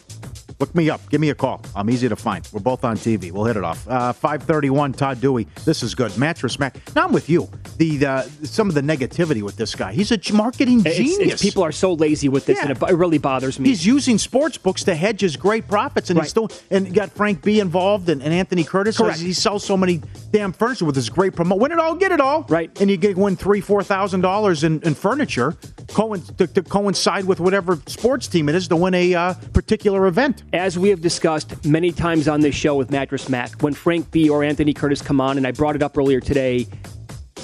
Look 0.62 0.76
me 0.76 0.90
up. 0.90 1.00
Give 1.10 1.20
me 1.20 1.30
a 1.30 1.34
call. 1.34 1.60
I'm 1.74 1.90
easy 1.90 2.08
to 2.08 2.14
find. 2.14 2.48
We're 2.52 2.60
both 2.60 2.84
on 2.84 2.96
TV. 2.96 3.32
We'll 3.32 3.46
hit 3.46 3.56
it 3.56 3.64
off. 3.64 3.84
Uh, 3.88 4.12
531, 4.12 4.92
Todd 4.92 5.20
Dewey. 5.20 5.48
This 5.64 5.82
is 5.82 5.96
good. 5.96 6.16
Mattress 6.16 6.56
Mac. 6.60 6.76
Now 6.94 7.06
I'm 7.06 7.12
with 7.12 7.28
you. 7.28 7.50
The 7.78 8.06
uh, 8.06 8.22
Some 8.44 8.68
of 8.68 8.76
the 8.76 8.80
negativity 8.80 9.42
with 9.42 9.56
this 9.56 9.74
guy. 9.74 9.92
He's 9.92 10.12
a 10.12 10.20
marketing 10.32 10.78
It's- 10.78 10.98
genius. 10.98 11.18
it's- 11.18 11.42
people 11.42 11.64
are 11.64 11.72
so 11.72 11.94
lazy 11.94 12.28
with 12.28 12.46
this, 12.46 12.58
Yeah. 12.58 12.68
and 12.68 12.80
it, 12.80 12.90
it 12.90 12.94
really 12.94 13.18
bothers 13.18 13.58
me. 13.58 13.70
He's 13.70 13.84
using 13.84 14.18
sports 14.18 14.56
books 14.56 14.84
to 14.84 14.94
hedge 14.94 15.20
his 15.20 15.36
great 15.36 15.66
profits, 15.66 16.10
and 16.10 16.20
he's 16.20 16.30
still 16.30 16.48
and 16.70 16.94
got 16.94 17.10
Frank 17.10 17.42
B 17.42 17.58
involved 17.58 18.08
and, 18.08 18.22
and 18.22 18.32
Anthony 18.32 18.62
Curtis. 18.62 18.98
Correct. 18.98 19.18
He 19.18 19.32
sells 19.32 19.64
so 19.64 19.76
many 19.76 20.00
damn 20.30 20.52
furniture 20.52 20.84
with 20.84 20.94
his 20.94 21.10
great 21.10 21.32
promo. 21.32 21.58
Win 21.58 21.72
it 21.72 21.80
all, 21.80 21.96
get 21.96 22.12
it 22.12 22.20
all. 22.20 22.46
Right. 22.48 22.70
And 22.80 22.88
you 22.88 22.96
get 22.96 23.16
win 23.16 23.34
three, 23.34 23.60
four 23.60 23.82
thousand 23.82 24.20
dollars 24.20 24.62
in 24.62 24.80
in 24.82 24.94
furniture, 24.94 25.56
to, 25.88 26.46
to 26.46 26.62
coincide 26.62 27.24
with 27.24 27.40
whatever 27.40 27.80
sports 27.88 28.28
team 28.28 28.48
it 28.48 28.54
is 28.54 28.68
to 28.68 28.76
win 28.76 28.94
a 28.94 29.12
uh, 29.12 29.34
particular 29.52 30.06
event. 30.06 30.44
As 30.52 30.78
we 30.78 30.90
have 30.90 31.00
discussed 31.00 31.64
many 31.64 31.92
times 31.92 32.28
on 32.28 32.40
this 32.42 32.54
show 32.54 32.74
with 32.74 32.90
Mattress 32.90 33.28
Mac, 33.30 33.62
when 33.62 33.72
Frank 33.72 34.10
B 34.10 34.28
or 34.28 34.44
Anthony 34.44 34.74
Curtis 34.74 35.00
come 35.00 35.18
on, 35.18 35.38
and 35.38 35.46
I 35.46 35.50
brought 35.50 35.76
it 35.76 35.82
up 35.82 35.96
earlier 35.96 36.20
today, 36.20 36.66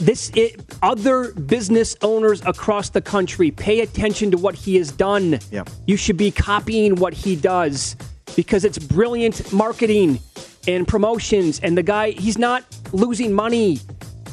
this 0.01 0.31
it, 0.35 0.61
other 0.83 1.33
business 1.33 1.97
owners 2.03 2.43
across 2.45 2.91
the 2.91 3.01
country 3.01 3.51
pay 3.51 3.81
attention 3.81 4.31
to 4.31 4.37
what 4.37 4.55
he 4.55 4.77
has 4.77 4.93
done. 4.93 5.39
Yeah. 5.51 5.65
You 5.87 5.97
should 5.97 6.19
be 6.19 6.31
copying 6.31 6.97
what 6.97 7.15
he 7.15 7.35
does 7.35 7.97
because 8.37 8.65
it's 8.67 8.79
brilliant 8.79 9.53
marketing 9.55 10.21
and 10.67 10.87
promotions. 10.87 11.61
And 11.61 11.79
the 11.79 11.83
guy, 11.83 12.11
he's 12.11 12.37
not 12.37 12.63
losing 12.93 13.33
money. 13.33 13.81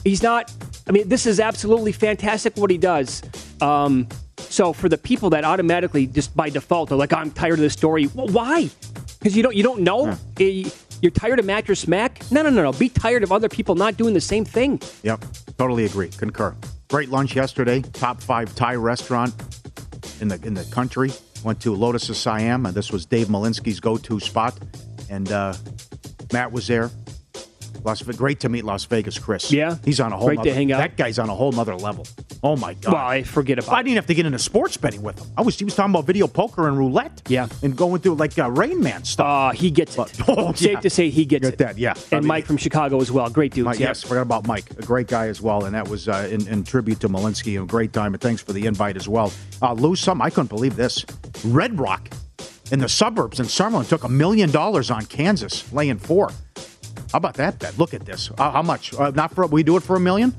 He's 0.04 0.22
not. 0.22 0.52
I 0.88 0.92
mean, 0.92 1.08
this 1.08 1.26
is 1.26 1.40
absolutely 1.40 1.94
fantastic 1.94 2.58
what 2.58 2.70
he 2.70 2.78
does. 2.78 3.24
Um, 3.62 4.08
so 4.50 4.74
for 4.74 4.90
the 4.90 4.98
people 4.98 5.30
that 5.32 5.44
automatically 5.44 6.08
just 6.08 6.36
by 6.36 6.50
default 6.50 6.92
are 6.92 6.96
like, 6.96 7.14
I'm 7.14 7.32
tired 7.32 7.54
of 7.54 7.60
this 7.60 7.74
story. 7.74 8.08
Well, 8.08 8.28
why? 8.28 8.70
Because 9.20 9.36
you 9.36 9.44
don't 9.44 9.56
you 9.56 9.64
don't 9.64 9.82
know. 9.82 10.18
Eh, 10.40 10.70
You're 11.02 11.12
tired 11.12 11.40
of 11.40 11.46
Mattress 11.46 11.88
Mac? 11.88 12.20
No, 12.32 12.42
no, 12.42 12.50
no, 12.50 12.64
no. 12.64 12.72
Be 12.74 12.90
tired 12.90 13.24
of 13.24 13.32
other 13.32 13.50
people 13.50 13.76
not 13.76 13.98
doing 13.98 14.14
the 14.14 14.22
same 14.22 14.46
thing. 14.46 14.80
Yep, 15.04 15.26
totally 15.58 15.86
agree. 15.86 16.10
Concur. 16.10 16.56
Great 16.90 17.10
lunch 17.10 17.36
yesterday. 17.36 17.82
Top 17.82 18.22
five 18.22 18.54
Thai 18.56 18.76
restaurant 18.76 19.34
in 20.22 20.28
the 20.28 20.40
in 20.44 20.54
the 20.54 20.64
country. 20.66 21.12
Went 21.44 21.60
to 21.62 21.74
Lotus 21.76 22.10
of 22.10 22.18
Siam, 22.18 22.66
and 22.66 22.74
this 22.76 22.92
was 22.92 23.06
Dave 23.06 23.28
Malinsky's 23.28 23.80
go-to 23.80 24.20
spot. 24.20 24.58
And 25.10 25.32
uh, 25.32 25.54
Matt 26.34 26.52
was 26.52 26.66
there. 26.68 26.90
Las 27.86 28.02
Ve- 28.02 28.14
great 28.14 28.40
to 28.42 28.50
meet 28.50 28.66
Las 28.66 28.86
Vegas, 28.86 29.18
Chris. 29.20 29.52
Yeah? 29.52 29.76
he's 29.86 30.00
on 30.00 30.12
a 30.12 30.18
whole. 30.18 30.28
Great 30.28 30.44
to 30.44 30.54
hang 30.54 30.72
out. 30.72 30.80
That 30.80 30.98
guy's 30.98 31.20
on 31.20 31.30
a 31.30 31.36
whole 31.36 31.52
nother 31.52 31.76
level. 31.76 32.06
Oh 32.44 32.56
my 32.56 32.74
god! 32.76 32.94
Well, 32.94 33.06
I 33.06 33.24
forget 33.24 33.60
about 33.60 33.74
I 33.74 33.82
didn't 33.84 33.96
have 33.96 34.06
to 34.08 34.14
get 34.14 34.26
into 34.26 34.40
sports 34.40 34.78
betting 34.78 35.02
with 35.02 35.20
him. 35.20 35.28
I 35.38 35.42
was 35.42 35.58
he 35.58 35.66
was 35.66 35.76
talking 35.76 35.94
about 35.94 36.06
video 36.06 36.28
poker 36.28 36.68
and 36.68 36.78
roulette. 36.78 37.22
Yeah, 37.28 37.48
and 37.64 37.76
going 37.76 38.02
through 38.02 38.16
like 38.16 38.38
uh, 38.38 38.50
Rain 38.52 38.82
Man 38.82 39.04
stuff. 39.04 39.26
Uh, 39.26 39.52
he 39.52 39.72
gets 39.72 39.98
it. 39.98 40.20
oh, 40.28 40.54
Safe 40.54 40.72
yeah. 40.72 40.80
to 40.80 40.90
say 40.90 41.10
he 41.10 41.26
gets 41.26 41.48
it. 41.48 41.58
that, 41.60 41.78
yeah. 41.78 41.94
I 42.12 42.16
And 42.18 42.24
mean, 42.24 42.28
Mike 42.28 42.46
from 42.46 42.58
Chicago 42.58 43.00
as 43.02 43.12
well. 43.12 43.30
Great 43.30 43.54
dude. 43.54 43.66
Mike, 43.66 43.80
yeah. 43.80 43.88
Yes, 43.88 44.04
forgot 44.04 44.22
about 44.22 44.48
Mike. 44.48 44.70
A 44.78 44.82
great 44.84 45.08
guy 45.08 45.28
as 45.28 45.42
well. 45.42 45.66
And 45.66 45.74
that 45.76 45.88
was 45.88 46.08
uh, 46.08 46.28
in, 46.32 46.48
in 46.48 46.64
tribute 46.64 47.00
to 47.02 47.10
Malinsky. 47.10 47.62
A 47.62 47.66
great 47.66 47.94
time. 47.94 48.14
And 48.14 48.22
thanks 48.22 48.42
for 48.42 48.54
the 48.54 48.66
invite 48.66 48.96
as 48.96 49.08
well. 49.08 49.32
Uh, 49.62 49.74
lose 49.74 50.00
some. 50.00 50.22
I 50.22 50.30
couldn't 50.30 50.50
believe 50.50 50.76
this. 50.76 51.06
Red 51.46 51.80
Rock 51.80 52.10
in 52.72 52.80
the 52.80 52.90
suburbs 52.90 53.40
in 53.40 53.46
Summerlin 53.46 53.88
took 53.88 54.04
a 54.04 54.10
million 54.10 54.50
dollars 54.52 54.90
on 54.92 55.06
Kansas, 55.06 55.72
laying 55.72 55.98
four. 55.98 56.32
How 57.12 57.18
about 57.18 57.36
that 57.36 57.60
bet? 57.60 57.78
Look 57.78 57.94
at 57.94 58.06
this. 58.06 58.32
Uh, 58.38 58.52
how 58.52 58.62
much? 58.62 58.94
Uh, 58.94 59.12
not 59.12 59.34
for 59.34 59.46
we 59.48 59.64
do 59.64 59.78
it 59.78 59.84
for 59.84 59.96
a 59.96 60.00
million? 60.00 60.34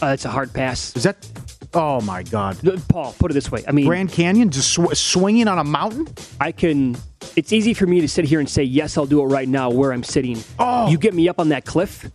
Uh, 0.00 0.06
it's 0.08 0.24
a 0.24 0.30
hard 0.30 0.52
pass. 0.52 0.94
Is 0.96 1.02
that? 1.02 1.26
Oh 1.74 2.00
my 2.00 2.22
God, 2.22 2.58
Paul. 2.88 3.14
Put 3.18 3.30
it 3.30 3.34
this 3.34 3.50
way. 3.50 3.62
I 3.68 3.72
mean, 3.72 3.86
Grand 3.86 4.10
Canyon 4.10 4.50
just 4.50 4.72
sw- 4.72 4.96
swinging 4.96 5.48
on 5.48 5.58
a 5.58 5.64
mountain. 5.64 6.08
I 6.40 6.52
can. 6.52 6.96
It's 7.36 7.52
easy 7.52 7.74
for 7.74 7.86
me 7.86 8.00
to 8.00 8.08
sit 8.08 8.24
here 8.24 8.40
and 8.40 8.48
say 8.48 8.62
yes, 8.62 8.96
I'll 8.96 9.06
do 9.06 9.20
it 9.20 9.26
right 9.26 9.48
now 9.48 9.68
where 9.70 9.92
I'm 9.92 10.02
sitting. 10.02 10.38
Oh. 10.58 10.88
You 10.88 10.96
get 10.96 11.12
me 11.14 11.28
up 11.28 11.38
on 11.38 11.50
that 11.50 11.66
cliff, 11.66 12.10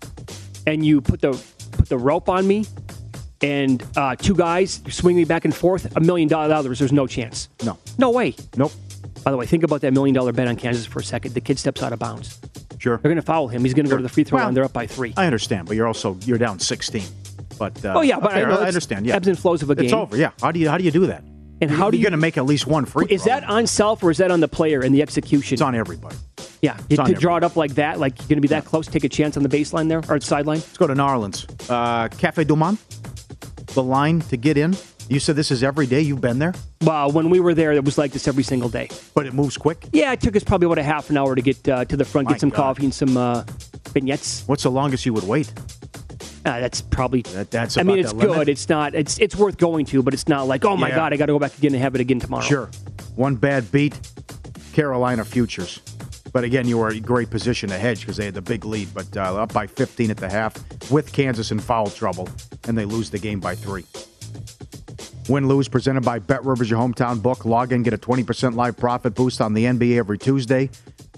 and 0.65 0.83
you 0.85 1.01
put 1.01 1.21
the 1.21 1.31
put 1.73 1.87
the 1.87 1.97
rope 1.97 2.29
on 2.29 2.47
me, 2.47 2.65
and 3.41 3.85
uh, 3.95 4.15
two 4.15 4.33
guys 4.33 4.81
swing 4.89 5.15
me 5.15 5.23
back 5.23 5.45
and 5.45 5.53
forth. 5.55 5.95
A 5.95 5.99
million 5.99 6.27
dollars. 6.27 6.79
There's 6.79 6.91
no 6.91 7.05
chance. 7.05 7.49
No. 7.63 7.77
No 7.99 8.09
way. 8.09 8.35
Nope. 8.57 8.71
By 9.23 9.31
the 9.31 9.37
way, 9.37 9.45
think 9.45 9.63
about 9.63 9.81
that 9.81 9.93
million 9.93 10.15
dollar 10.15 10.31
bet 10.33 10.47
on 10.47 10.55
Kansas 10.55 10.85
for 10.85 10.99
a 10.99 11.03
second. 11.03 11.33
The 11.33 11.41
kid 11.41 11.59
steps 11.59 11.83
out 11.83 11.93
of 11.93 11.99
bounds. 11.99 12.39
Sure. 12.83 12.97
They're 12.97 13.09
going 13.09 13.15
to 13.15 13.21
foul 13.21 13.47
him. 13.47 13.63
He's 13.63 13.73
going 13.73 13.85
to 13.85 13.89
go 13.89 13.95
to 13.95 14.03
the 14.03 14.09
free 14.09 14.25
throw 14.25 14.35
Well, 14.39 14.45
line. 14.47 14.53
They're 14.55 14.65
up 14.65 14.73
by 14.73 14.87
three. 14.87 15.13
I 15.15 15.25
understand, 15.25 15.67
but 15.67 15.77
you're 15.77 15.87
also 15.87 16.17
you're 16.25 16.37
down 16.37 16.59
16. 16.59 17.01
But 17.57 17.85
uh, 17.85 17.93
Oh, 17.95 18.01
yeah, 18.01 18.19
but 18.19 18.33
I 18.33 18.41
know 18.41 18.59
I 18.59 18.67
understand. 18.67 19.05
Yeah, 19.05 19.15
ebbs 19.15 19.29
and 19.29 19.39
flows 19.39 19.63
of 19.63 19.69
a 19.69 19.75
game. 19.75 19.85
It's 19.85 19.93
over. 19.93 20.17
Yeah. 20.17 20.31
How 20.41 20.51
do 20.51 20.59
you 20.59 20.67
how 20.69 20.77
do 20.77 20.83
you 20.83 20.91
do 20.91 21.05
that? 21.07 21.23
And 21.61 21.71
how 21.71 21.89
do 21.89 21.95
you're 21.95 22.01
you- 22.01 22.03
going 22.09 22.11
to 22.11 22.17
make 22.17 22.37
at 22.37 22.43
least 22.45 22.67
one 22.67 22.83
free? 22.83 23.05
Is 23.09 23.23
throw. 23.23 23.35
that 23.39 23.49
on 23.49 23.67
self 23.67 24.03
or 24.03 24.11
is 24.11 24.17
that 24.17 24.31
on 24.31 24.41
the 24.41 24.49
player 24.49 24.81
and 24.81 24.93
the 24.93 25.01
execution? 25.01 25.53
It's 25.53 25.61
on 25.61 25.75
everybody. 25.75 26.17
Yeah, 26.61 26.77
It's 26.89 27.01
to 27.01 27.13
draw 27.13 27.37
it 27.37 27.43
up 27.45 27.55
like 27.55 27.75
that, 27.75 27.99
like 28.01 28.19
you're 28.19 28.27
going 28.27 28.37
to 28.37 28.41
be 28.41 28.47
that 28.49 28.65
close, 28.65 28.85
take 28.87 29.05
a 29.05 29.09
chance 29.09 29.37
on 29.37 29.43
the 29.43 29.49
baseline 29.49 29.87
there 29.87 30.01
or 30.09 30.19
sideline. 30.19 30.59
Let's 30.59 30.77
go 30.77 30.87
to 30.87 30.93
Narlands. 30.93 31.45
Uh, 31.69 32.09
Cafe 32.09 32.43
Du 32.43 32.55
Monde. 32.57 32.77
The 33.67 33.83
line 33.83 34.19
to 34.21 34.37
get 34.37 34.57
in. 34.57 34.75
You 35.09 35.19
said 35.19 35.35
this 35.35 35.51
is 35.51 35.63
every 35.63 35.85
day. 35.85 36.01
You've 36.01 36.21
been 36.21 36.39
there, 36.39 36.53
Well, 36.81 37.11
when 37.11 37.29
we 37.29 37.39
were 37.39 37.53
there, 37.53 37.71
it 37.73 37.83
was 37.85 37.97
like 37.97 38.11
this 38.11 38.27
every 38.27 38.43
single 38.43 38.69
day. 38.69 38.89
but 39.13 39.25
it 39.25 39.33
moves 39.33 39.57
quick. 39.57 39.85
Yeah, 39.91 40.11
it 40.13 40.21
took 40.21 40.35
us 40.35 40.43
probably 40.43 40.65
about 40.65 40.77
a 40.79 40.83
half 40.83 41.09
an 41.09 41.17
hour 41.17 41.35
to 41.35 41.41
get 41.41 41.67
uh, 41.69 41.85
to 41.85 41.97
the 41.97 42.05
front, 42.05 42.25
My 42.25 42.33
get 42.33 42.41
some 42.41 42.49
God. 42.49 42.55
coffee 42.57 42.85
and 42.85 42.93
some 42.93 43.15
uh, 43.17 43.43
beignets. 43.93 44.47
What's 44.47 44.63
the 44.63 44.71
longest 44.71 45.05
you 45.05 45.13
would 45.13 45.25
wait? 45.27 45.51
Uh, 46.45 46.59
that's 46.59 46.81
probably. 46.81 47.21
That, 47.21 47.51
that's. 47.51 47.77
I 47.77 47.83
mean, 47.83 47.99
it's 47.99 48.11
good. 48.13 48.29
limit? 48.29 48.49
It's 48.49 48.67
not. 48.69 48.95
It's 48.95 49.17
it's 49.19 49.35
worth 49.35 49.57
going 49.57 49.85
to, 49.87 50.01
but 50.03 50.13
it's 50.13 50.27
not 50.27 50.47
like, 50.47 50.65
oh 50.65 50.75
my 50.75 50.89
Yeah. 50.89 50.95
god, 50.95 51.13
I 51.13 51.17
got 51.17 51.27
to 51.27 51.33
go 51.33 51.39
back 51.39 51.57
again 51.57 51.73
and 51.73 51.81
have 51.81 51.95
it 51.95 52.01
again 52.01 52.19
tomorrow. 52.19 52.43
Sure. 52.43 52.69
One 53.15 53.35
bad 53.35 53.71
beat, 53.71 53.97
Carolina 54.73 55.23
Futures. 55.25 55.79
But 56.33 56.43
again, 56.43 56.67
you 56.67 56.79
were 56.79 56.91
in 56.91 57.03
great 57.03 57.29
position 57.29 57.69
to 57.69 57.77
hedge 57.77 57.99
because 58.01 58.17
they 58.17 58.25
had 58.25 58.33
the 58.33 58.41
big 58.41 58.65
lead, 58.65 58.89
but 58.93 59.15
uh, 59.15 59.35
up 59.41 59.53
by 59.53 59.67
15 59.67 60.09
at 60.09 60.17
the 60.17 60.29
half 60.29 60.55
with 60.89 61.13
Kansas 61.13 61.51
in 61.51 61.59
foul 61.59 61.87
trouble, 61.87 62.27
and 62.67 62.75
they 62.77 62.85
lose 62.85 63.09
the 63.11 63.19
game 63.19 63.39
by 63.39 63.53
three. 63.55 63.85
Win 65.29 65.47
lose 65.47 65.67
presented 65.67 66.03
by 66.03 66.19
Bet 66.19 66.43
Rivers, 66.43 66.69
your 66.69 66.79
hometown 66.79 67.21
book. 67.21 67.45
Log 67.45 67.71
in, 67.71 67.83
get 67.83 67.93
a 67.93 67.97
20% 67.97 68.55
live 68.55 68.75
profit 68.77 69.15
boost 69.15 69.39
on 69.39 69.53
the 69.53 69.65
NBA 69.65 69.97
every 69.97 70.17
Tuesday. 70.17 70.69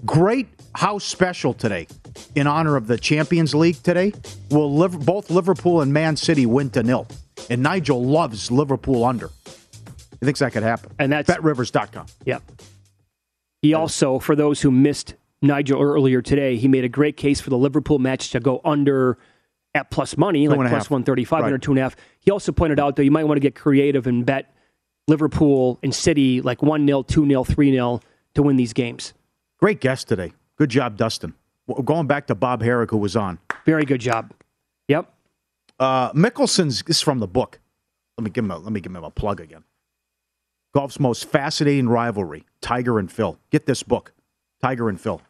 Great 0.05 0.47
house 0.75 1.03
special 1.03 1.53
today 1.53 1.87
in 2.35 2.47
honor 2.47 2.75
of 2.75 2.87
the 2.87 2.97
Champions 2.97 3.55
League 3.55 3.81
today. 3.81 4.13
Will 4.51 4.87
both 4.89 5.29
Liverpool 5.29 5.81
and 5.81 5.91
Man 5.91 6.15
City 6.15 6.45
win 6.45 6.69
to 6.71 6.83
nil? 6.83 7.07
And 7.49 7.63
Nigel 7.63 8.03
loves 8.03 8.51
Liverpool 8.51 9.03
under. 9.03 9.29
He 10.19 10.25
thinks 10.25 10.39
that 10.39 10.53
could 10.53 10.63
happen. 10.63 10.91
And 10.99 11.11
that's 11.11 11.29
BetRivers.com. 11.29 12.05
Yep. 12.25 12.43
He 13.61 13.73
also, 13.73 14.19
for 14.19 14.35
those 14.35 14.61
who 14.61 14.69
missed 14.69 15.15
Nigel 15.41 15.81
earlier 15.81 16.21
today, 16.21 16.57
he 16.57 16.67
made 16.67 16.83
a 16.83 16.89
great 16.89 17.17
case 17.17 17.41
for 17.41 17.49
the 17.49 17.57
Liverpool 17.57 17.99
match 17.99 18.29
to 18.31 18.39
go 18.39 18.61
under 18.63 19.17
at 19.75 19.91
plus 19.91 20.17
money, 20.17 20.47
like 20.47 20.57
plus 20.69 20.89
135, 20.89 21.39
Right. 21.41 21.45
under 21.45 21.57
two 21.57 21.71
and 21.71 21.79
a 21.79 21.83
half. 21.83 21.95
He 22.19 22.31
also 22.31 22.51
pointed 22.51 22.79
out, 22.79 22.95
though, 22.95 23.03
you 23.03 23.11
might 23.11 23.25
want 23.25 23.35
to 23.35 23.41
get 23.41 23.53
creative 23.55 24.07
and 24.07 24.25
bet 24.25 24.55
Liverpool 25.07 25.77
and 25.83 25.93
City 25.93 26.41
like 26.41 26.63
1 26.63 26.87
0, 26.87 27.03
2 27.03 27.27
0, 27.27 27.43
3 27.43 27.71
0 27.71 27.99
to 28.33 28.41
win 28.41 28.55
these 28.55 28.73
games. 28.73 29.13
Great 29.59 29.81
guest 29.81 30.07
today. 30.07 30.33
Good 30.57 30.69
job, 30.69 30.97
Dustin. 30.97 31.33
Going 31.83 32.07
back 32.07 32.27
to 32.27 32.35
Bob 32.35 32.61
Harig, 32.61 32.89
who 32.89 32.97
was 32.97 33.15
on. 33.15 33.39
Very 33.65 33.85
good 33.85 34.01
job. 34.01 34.31
Yep. 34.87 35.11
Uh, 35.79 36.11
Mickelson's 36.13 36.81
this 36.83 36.97
is 36.97 37.01
from 37.01 37.19
the 37.19 37.27
book. 37.27 37.59
Let 38.17 38.23
me 38.23 38.29
give 38.29 38.45
him 38.45 38.51
a, 38.51 38.57
let 38.57 38.71
me 38.71 38.79
give 38.79 38.95
him 38.95 39.03
a 39.03 39.11
plug 39.11 39.41
again. 39.41 39.63
Golf's 40.73 40.99
most 40.99 41.25
fascinating 41.25 41.89
rivalry: 41.89 42.45
Tiger 42.61 42.97
and 42.97 43.11
Phil. 43.11 43.37
Get 43.51 43.65
this 43.65 43.83
book, 43.83 44.13
Tiger 44.61 44.87
and 44.87 44.99
Phil. 44.99 45.21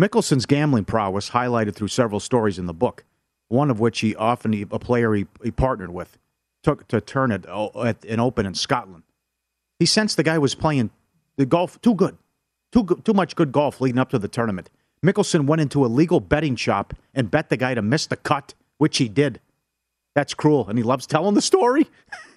Mickelson's 0.00 0.46
gambling 0.46 0.84
prowess 0.84 1.30
highlighted 1.30 1.74
through 1.74 1.88
several 1.88 2.20
stories 2.20 2.58
in 2.58 2.66
the 2.66 2.74
book. 2.74 3.04
One 3.48 3.70
of 3.70 3.78
which 3.78 4.00
he 4.00 4.14
often 4.16 4.66
a 4.70 4.78
player 4.78 5.14
he, 5.14 5.26
he 5.42 5.50
partnered 5.50 5.92
with 5.92 6.18
took 6.66 6.88
to 6.88 7.00
turn 7.00 7.30
it 7.30 7.46
at 7.46 8.04
an 8.04 8.18
Open 8.18 8.44
in 8.44 8.54
Scotland. 8.54 9.04
He 9.78 9.86
sensed 9.86 10.16
the 10.16 10.24
guy 10.24 10.36
was 10.36 10.56
playing 10.56 10.90
the 11.36 11.46
golf 11.46 11.80
too 11.80 11.94
good, 11.94 12.18
too 12.72 12.82
good, 12.82 13.04
too 13.04 13.12
much 13.12 13.36
good 13.36 13.52
golf 13.52 13.80
leading 13.80 14.00
up 14.00 14.10
to 14.10 14.18
the 14.18 14.26
tournament. 14.26 14.68
Mickelson 15.04 15.46
went 15.46 15.60
into 15.60 15.84
a 15.84 15.86
legal 15.86 16.18
betting 16.18 16.56
shop 16.56 16.92
and 17.14 17.30
bet 17.30 17.50
the 17.50 17.56
guy 17.56 17.74
to 17.74 17.82
miss 17.82 18.06
the 18.06 18.16
cut, 18.16 18.54
which 18.78 18.98
he 18.98 19.08
did. 19.08 19.40
That's 20.16 20.34
cruel, 20.34 20.68
and 20.68 20.76
he 20.76 20.82
loves 20.82 21.06
telling 21.06 21.34
the 21.34 21.42
story. 21.42 21.86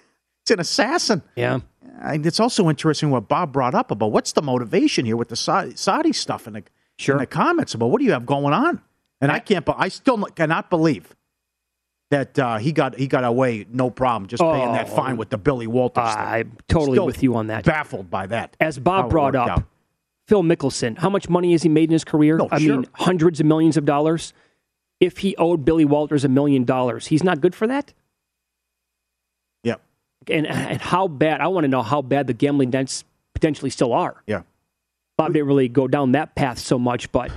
it's 0.42 0.52
an 0.52 0.60
assassin. 0.60 1.22
Yeah. 1.34 1.60
And 2.00 2.24
it's 2.24 2.38
also 2.38 2.68
interesting 2.68 3.10
what 3.10 3.26
Bob 3.26 3.52
brought 3.52 3.74
up 3.74 3.90
about 3.90 4.12
what's 4.12 4.30
the 4.30 4.42
motivation 4.42 5.06
here 5.06 5.16
with 5.16 5.28
the 5.28 5.36
Saudi, 5.36 5.74
Saudi 5.74 6.12
stuff 6.12 6.46
in 6.46 6.52
the, 6.52 6.62
sure. 6.98 7.16
in 7.16 7.18
the 7.18 7.26
comments 7.26 7.74
about 7.74 7.86
what 7.86 7.98
do 7.98 8.04
you 8.04 8.12
have 8.12 8.26
going 8.26 8.54
on? 8.54 8.80
And 9.20 9.30
I 9.30 9.38
can't, 9.38 9.68
I 9.76 9.88
still 9.88 10.16
cannot 10.24 10.70
believe 10.70 11.14
that 12.10 12.38
uh, 12.38 12.56
he 12.58 12.72
got 12.72 12.96
he 12.98 13.06
got 13.06 13.22
away 13.24 13.66
no 13.70 13.90
problem 13.90 14.26
just 14.28 14.42
paying 14.42 14.72
that 14.72 14.88
Oh. 14.90 14.96
fine 14.96 15.16
with 15.16 15.30
the 15.30 15.38
Billy 15.38 15.66
Walters. 15.66 16.08
thing. 16.08 16.16
I'm 16.22 16.56
totally 16.68 16.96
Still 16.96 17.06
with 17.06 17.22
you 17.22 17.36
on 17.36 17.46
that. 17.48 17.64
Baffled 17.64 18.10
by 18.10 18.26
that. 18.28 18.56
As 18.58 18.78
Bob 18.78 19.10
brought 19.10 19.36
up, 19.36 19.48
out. 19.48 19.64
Phil 20.26 20.42
Mickelson, 20.42 20.98
how 20.98 21.10
much 21.10 21.28
money 21.28 21.52
has 21.52 21.62
he 21.62 21.68
made 21.68 21.84
in 21.84 21.92
his 21.92 22.04
career? 22.04 22.36
No, 22.38 22.48
I 22.50 22.58
sure. 22.58 22.76
mean, 22.78 22.86
hundreds 22.94 23.40
of 23.40 23.46
millions 23.46 23.76
of 23.76 23.84
dollars. 23.84 24.32
If 25.00 25.18
he 25.18 25.34
owed 25.36 25.64
Billy 25.64 25.84
Walters 25.84 26.24
a 26.24 26.28
million 26.28 26.64
dollars, 26.64 27.06
he's 27.06 27.22
not 27.24 27.40
good 27.40 27.54
for 27.54 27.66
that. 27.66 27.92
Yeah. 29.62 29.76
And, 30.28 30.46
and 30.46 30.80
how 30.80 31.08
bad? 31.08 31.40
I 31.40 31.46
want 31.48 31.64
to 31.64 31.68
know 31.68 31.82
how 31.82 32.02
bad 32.02 32.26
the 32.26 32.34
gambling 32.34 32.70
dents 32.70 33.04
potentially 33.34 33.70
still 33.70 33.92
are. 33.92 34.22
Yeah. 34.26 34.42
Bob 35.16 35.32
didn't 35.32 35.48
really 35.48 35.68
go 35.68 35.86
down 35.88 36.12
that 36.12 36.34
path 36.34 36.58
so 36.58 36.78
much, 36.78 37.10
but 37.12 37.30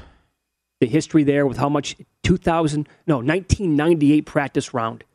the 0.83 0.89
history 0.89 1.23
there 1.23 1.47
with 1.47 1.55
how 1.55 1.69
much 1.69 1.95
2000, 2.23 2.89
no, 3.07 3.19
1998 3.19 4.25
practice 4.25 4.73
round, 4.73 5.05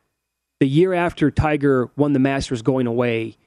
the 0.59 0.67
year 0.67 0.93
after 0.93 1.29
Tiger 1.29 1.91
won 1.95 2.13
the 2.13 2.19
Masters 2.19 2.63
going 2.63 2.87
away, 2.87 3.37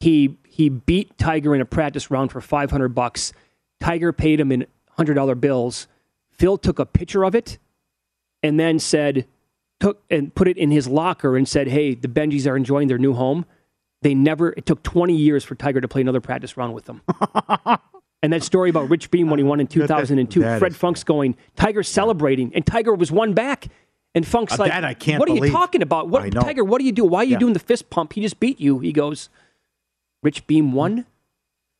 he 0.00 0.38
he 0.48 0.70
beat 0.70 1.16
Tiger 1.18 1.54
in 1.54 1.60
a 1.60 1.66
practice 1.66 2.10
round 2.10 2.32
for 2.32 2.40
500 2.40 2.88
bucks. 2.94 3.34
Tiger 3.80 4.14
paid 4.14 4.40
him 4.40 4.50
in 4.50 4.66
$100 4.98 5.40
bills. 5.40 5.88
Phil 6.30 6.56
took 6.56 6.78
a 6.78 6.86
picture 6.86 7.22
of 7.22 7.34
it 7.34 7.58
and 8.42 8.58
then 8.58 8.78
said 8.78 9.26
took 9.78 10.02
and 10.08 10.34
put 10.34 10.48
it 10.48 10.56
in 10.56 10.70
his 10.70 10.88
locker 10.88 11.36
and 11.36 11.46
said, 11.46 11.68
"Hey, 11.68 11.94
the 11.94 12.08
Benjis 12.08 12.50
are 12.50 12.56
enjoying 12.56 12.88
their 12.88 12.98
new 12.98 13.12
home." 13.12 13.44
They 14.00 14.14
never. 14.14 14.54
It 14.56 14.64
took 14.64 14.82
20 14.82 15.14
years 15.14 15.44
for 15.44 15.54
Tiger 15.54 15.82
to 15.82 15.88
play 15.88 16.00
another 16.00 16.22
practice 16.22 16.56
round 16.56 16.72
with 16.72 16.86
them. 16.86 17.02
and 18.22 18.32
that 18.32 18.42
story 18.42 18.70
about 18.70 18.88
Rich 18.88 19.10
Beem 19.10 19.28
when 19.30 19.38
he 19.38 19.44
won 19.44 19.60
in 19.60 19.66
2002, 19.66 20.40
that 20.40 20.58
Fred 20.58 20.72
is- 20.72 20.78
Funk's 20.78 21.04
going, 21.04 21.36
Tiger 21.56 21.82
celebrating, 21.82 22.52
and 22.54 22.64
Tiger 22.64 22.94
was 22.94 23.10
one 23.12 23.34
back. 23.34 23.66
And 24.14 24.26
Funk's 24.26 24.52
Uh, 24.52 24.56
like, 24.58 24.70
that 24.72 24.84
I 24.84 24.92
can't 24.92 25.18
"What 25.20 25.30
are 25.30 25.34
you 25.34 25.50
talking 25.50 25.80
about? 25.80 26.08
What 26.10 26.30
Tiger? 26.32 26.64
What 26.64 26.80
do 26.80 26.84
you 26.84 26.92
do? 26.92 27.02
Why 27.04 27.20
are 27.20 27.24
you 27.24 27.32
Yeah. 27.32 27.38
doing 27.38 27.54
the 27.54 27.58
fist 27.58 27.88
pump? 27.88 28.12
He 28.12 28.20
just 28.20 28.38
beat 28.40 28.60
you." 28.60 28.78
He 28.78 28.92
goes, 28.92 29.30
"Rich 30.22 30.46
Beem 30.46 30.72
won, 30.72 31.06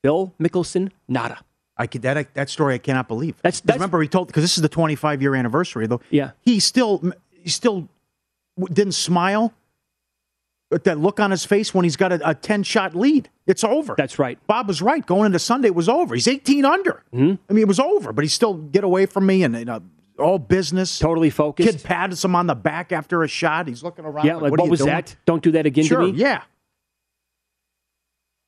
Bill 0.03 0.33
Mickelson 0.41 0.91
nada." 1.07 1.41
I 1.77 1.87
could, 1.87 2.01
that 2.03 2.33
that 2.33 2.49
story 2.49 2.75
I 2.75 2.79
cannot 2.79 3.07
believe. 3.07 3.35
That's, 3.43 3.61
'Cause 3.61 3.75
remember 3.77 4.01
he 4.01 4.09
told 4.09 4.29
because 4.29 4.43
this 4.45 4.57
is 4.57 4.63
the 4.63 4.69
25 4.71 5.21
year 5.21 5.35
anniversary 5.35 5.87
though. 5.87 6.01
Yeah. 6.11 6.31
He 6.41 6.59
still 6.59 7.03
he 7.31 7.51
still 7.51 7.89
didn't 8.73 8.93
smile. 8.95 9.53
That 10.85 10.99
look 10.99 11.21
on 11.21 11.31
his 11.31 11.45
face 11.45 11.75
when 11.75 11.85
he's 11.85 11.97
got 11.97 12.13
a, 12.13 12.31
a 12.31 12.35
10 12.35 12.63
shot 12.63 12.95
lead, 12.95 13.29
it's 13.47 13.63
over. 13.63 13.95
That's 13.97 14.19
right. 14.19 14.39
Bob 14.47 14.69
was 14.69 14.81
right. 14.81 15.05
Going 15.05 15.27
into 15.27 15.39
Sunday, 15.39 15.69
it 15.69 15.75
was 15.75 15.89
over. 15.89 16.15
He's 16.15 16.27
18 16.29 16.65
under. 16.65 17.03
Mm-hmm. 17.13 17.35
I 17.49 17.53
mean, 17.53 17.63
it 17.63 17.69
was 17.69 17.79
over, 17.81 18.13
but 18.13 18.25
he 18.25 18.29
still 18.29 18.55
get 18.55 18.83
away 18.83 19.07
from 19.07 19.27
me 19.27 19.43
and, 19.43 19.55
you 19.55 19.65
know, 19.65 19.83
all 20.19 20.39
business. 20.39 20.99
Totally 20.99 21.31
focused. 21.31 21.69
Kid 21.69 21.83
pats 21.83 22.25
him 22.25 22.35
on 22.35 22.47
the 22.47 22.55
back 22.55 22.93
after 22.93 23.23
a 23.23 23.29
shot. 23.29 23.69
He's 23.69 23.83
looking 23.83 24.05
around. 24.05 24.27
Yeah, 24.27 24.37
like, 24.37 24.51
what, 24.51 24.61
what, 24.61 24.71
was 24.71 24.81
doing? 24.81 24.91
that? 24.91 25.17
Don't 25.27 25.43
do 25.43 25.51
that 25.53 25.67
again 25.67 25.85
Sure, 25.85 26.01
to 26.01 26.13
me. 26.13 26.19
yeah. 26.19 26.43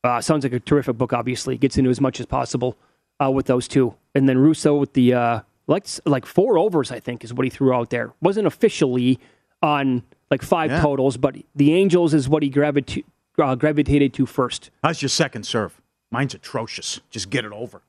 Uh, 0.03 0.21
sounds 0.21 0.45
like 0.45 0.53
a 0.53 0.61
terrific 0.61 0.99
book. 0.99 1.13
Obviously, 1.13 1.57
gets 1.57 1.79
into 1.79 1.91
as 1.91 2.01
much 2.01 2.21
as 2.21 2.27
possible 2.27 2.77
uh, 3.23 3.31
with 3.31 3.47
those 3.47 3.67
two, 3.67 3.95
and 4.15 4.29
then 4.29 4.37
Russo 4.39 4.77
with 4.77 4.93
the 4.93 5.15
uh, 5.15 5.41
like 5.67 5.87
like 6.05 6.27
four 6.27 6.59
overs. 6.59 6.93
I 6.93 7.01
think 7.01 7.25
is 7.25 7.33
what 7.33 7.45
he 7.45 7.51
threw 7.51 7.73
out 7.73 7.89
there. 7.89 8.13
wasn't 8.21 8.47
officially 8.47 9.19
on 9.63 10.03
like 10.35 10.43
five 10.43 10.71
Yeah. 10.71 10.81
totals, 10.83 11.17
but 11.17 11.37
the 11.55 11.73
Angels 11.75 12.13
is 12.13 12.29
what 12.29 12.43
he 12.43 12.51
gravita- 12.51 13.05
uh, 13.39 13.55
gravitated 13.55 14.13
to 14.15 14.27
first. 14.27 14.71
How's 14.83 15.01
your 15.01 15.09
second 15.09 15.45
serve? 15.45 15.81
Mine's 16.11 16.35
atrocious. 16.35 17.01
Just 17.11 17.31
get 17.31 17.45
it 17.45 17.53
over. 17.53 17.83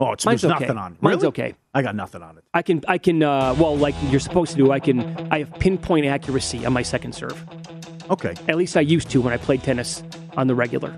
Oh, 0.00 0.10
it's 0.12 0.26
Mine's 0.26 0.42
there's 0.42 0.52
okay. 0.54 0.64
nothing 0.64 0.78
on. 0.78 0.96
Mine's 1.00 1.16
Really? 1.18 1.28
okay. 1.28 1.54
I 1.74 1.82
got 1.82 1.94
nothing 1.94 2.22
on 2.22 2.36
it. 2.38 2.44
I 2.52 2.62
can 2.62 2.82
I 2.88 2.98
can 2.98 3.22
uh, 3.22 3.54
well 3.56 3.76
like 3.76 3.94
you're 4.10 4.18
supposed 4.28 4.50
to 4.52 4.56
do. 4.56 4.72
I 4.72 4.80
can 4.80 4.98
I 5.30 5.38
have 5.40 5.52
pinpoint 5.60 6.06
accuracy 6.06 6.66
on 6.66 6.72
my 6.72 6.82
second 6.82 7.12
serve. 7.14 7.38
Okay. 8.10 8.34
At 8.48 8.56
least 8.56 8.76
I 8.76 8.80
used 8.80 9.08
to 9.10 9.20
when 9.20 9.32
I 9.32 9.36
played 9.36 9.62
tennis 9.62 10.02
on 10.36 10.48
the 10.48 10.54
regular. 10.56 10.92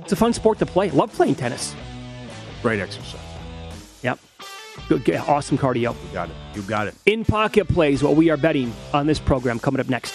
It's 0.00 0.12
a 0.12 0.16
fun 0.16 0.32
sport 0.32 0.58
to 0.60 0.66
play. 0.66 0.90
Love 0.90 1.12
playing 1.12 1.34
tennis. 1.34 1.74
Great 2.62 2.80
exercise. 2.80 3.20
Yep. 4.78 4.88
Good, 4.88 5.04
good, 5.04 5.16
awesome 5.16 5.58
cardio. 5.58 5.94
You 6.06 6.12
got 6.12 6.30
it. 6.30 6.36
You 6.54 6.62
got 6.62 6.86
it. 6.88 6.94
In 7.06 7.24
pocket 7.24 7.68
plays 7.68 8.02
what 8.02 8.16
we 8.16 8.30
are 8.30 8.36
betting 8.36 8.72
on 8.92 9.06
this 9.06 9.18
program 9.18 9.58
coming 9.58 9.80
up 9.80 9.88
next. 9.88 10.14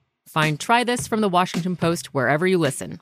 Find 0.31 0.57
Try 0.57 0.85
This 0.85 1.09
from 1.09 1.19
the 1.19 1.27
Washington 1.27 1.75
Post 1.75 2.13
wherever 2.13 2.47
you 2.47 2.57
listen. 2.57 3.01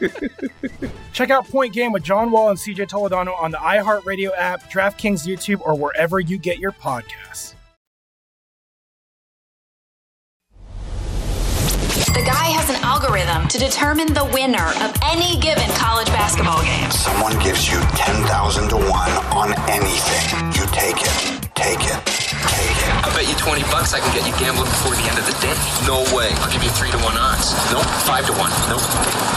Check 1.12 1.30
out 1.30 1.46
Point 1.48 1.72
Game 1.72 1.92
with 1.92 2.02
John 2.02 2.30
Wall 2.30 2.50
and 2.50 2.58
CJ 2.58 2.88
Toledano 2.88 3.40
on 3.40 3.50
the 3.50 3.58
iHeartRadio 3.58 4.30
app, 4.36 4.70
DraftKings 4.70 5.26
YouTube, 5.26 5.60
or 5.62 5.74
wherever 5.74 6.20
you 6.20 6.38
get 6.38 6.58
your 6.58 6.72
podcasts. 6.72 7.54
The 12.12 12.26
guy 12.26 12.50
has 12.52 12.68
an 12.70 12.76
algorithm 12.82 13.48
to 13.48 13.58
determine 13.58 14.12
the 14.12 14.24
winner 14.32 14.66
of 14.82 14.94
any 15.04 15.40
given 15.40 15.68
college 15.76 16.08
basketball 16.08 16.62
game. 16.62 16.90
Someone 16.90 17.38
gives 17.42 17.70
you 17.70 17.80
10,000 17.96 18.68
to 18.70 18.76
1 18.76 18.86
on 18.86 19.54
anything. 19.70 20.52
You 20.52 20.66
take 20.72 20.96
it. 21.00 21.39
Take 21.60 21.84
it. 21.84 22.00
Take 22.04 22.80
it. 22.80 23.04
I 23.04 23.12
bet 23.14 23.28
you 23.28 23.34
20 23.36 23.62
bucks 23.64 23.92
I 23.92 24.00
can 24.00 24.12
get 24.16 24.26
you 24.26 24.32
gambling 24.40 24.68
before 24.68 24.96
the 24.96 25.04
end 25.04 25.18
of 25.18 25.26
the 25.26 25.36
day. 25.44 25.54
No 25.86 26.00
way. 26.16 26.32
I'll 26.40 26.50
give 26.50 26.62
you 26.62 26.70
3 26.70 26.90
to 26.90 26.98
1 26.98 27.16
odds. 27.16 27.52
Nope. 27.70 27.84
5 27.84 28.26
to 28.26 28.32
1. 28.32 28.50
Nope. 28.68 28.80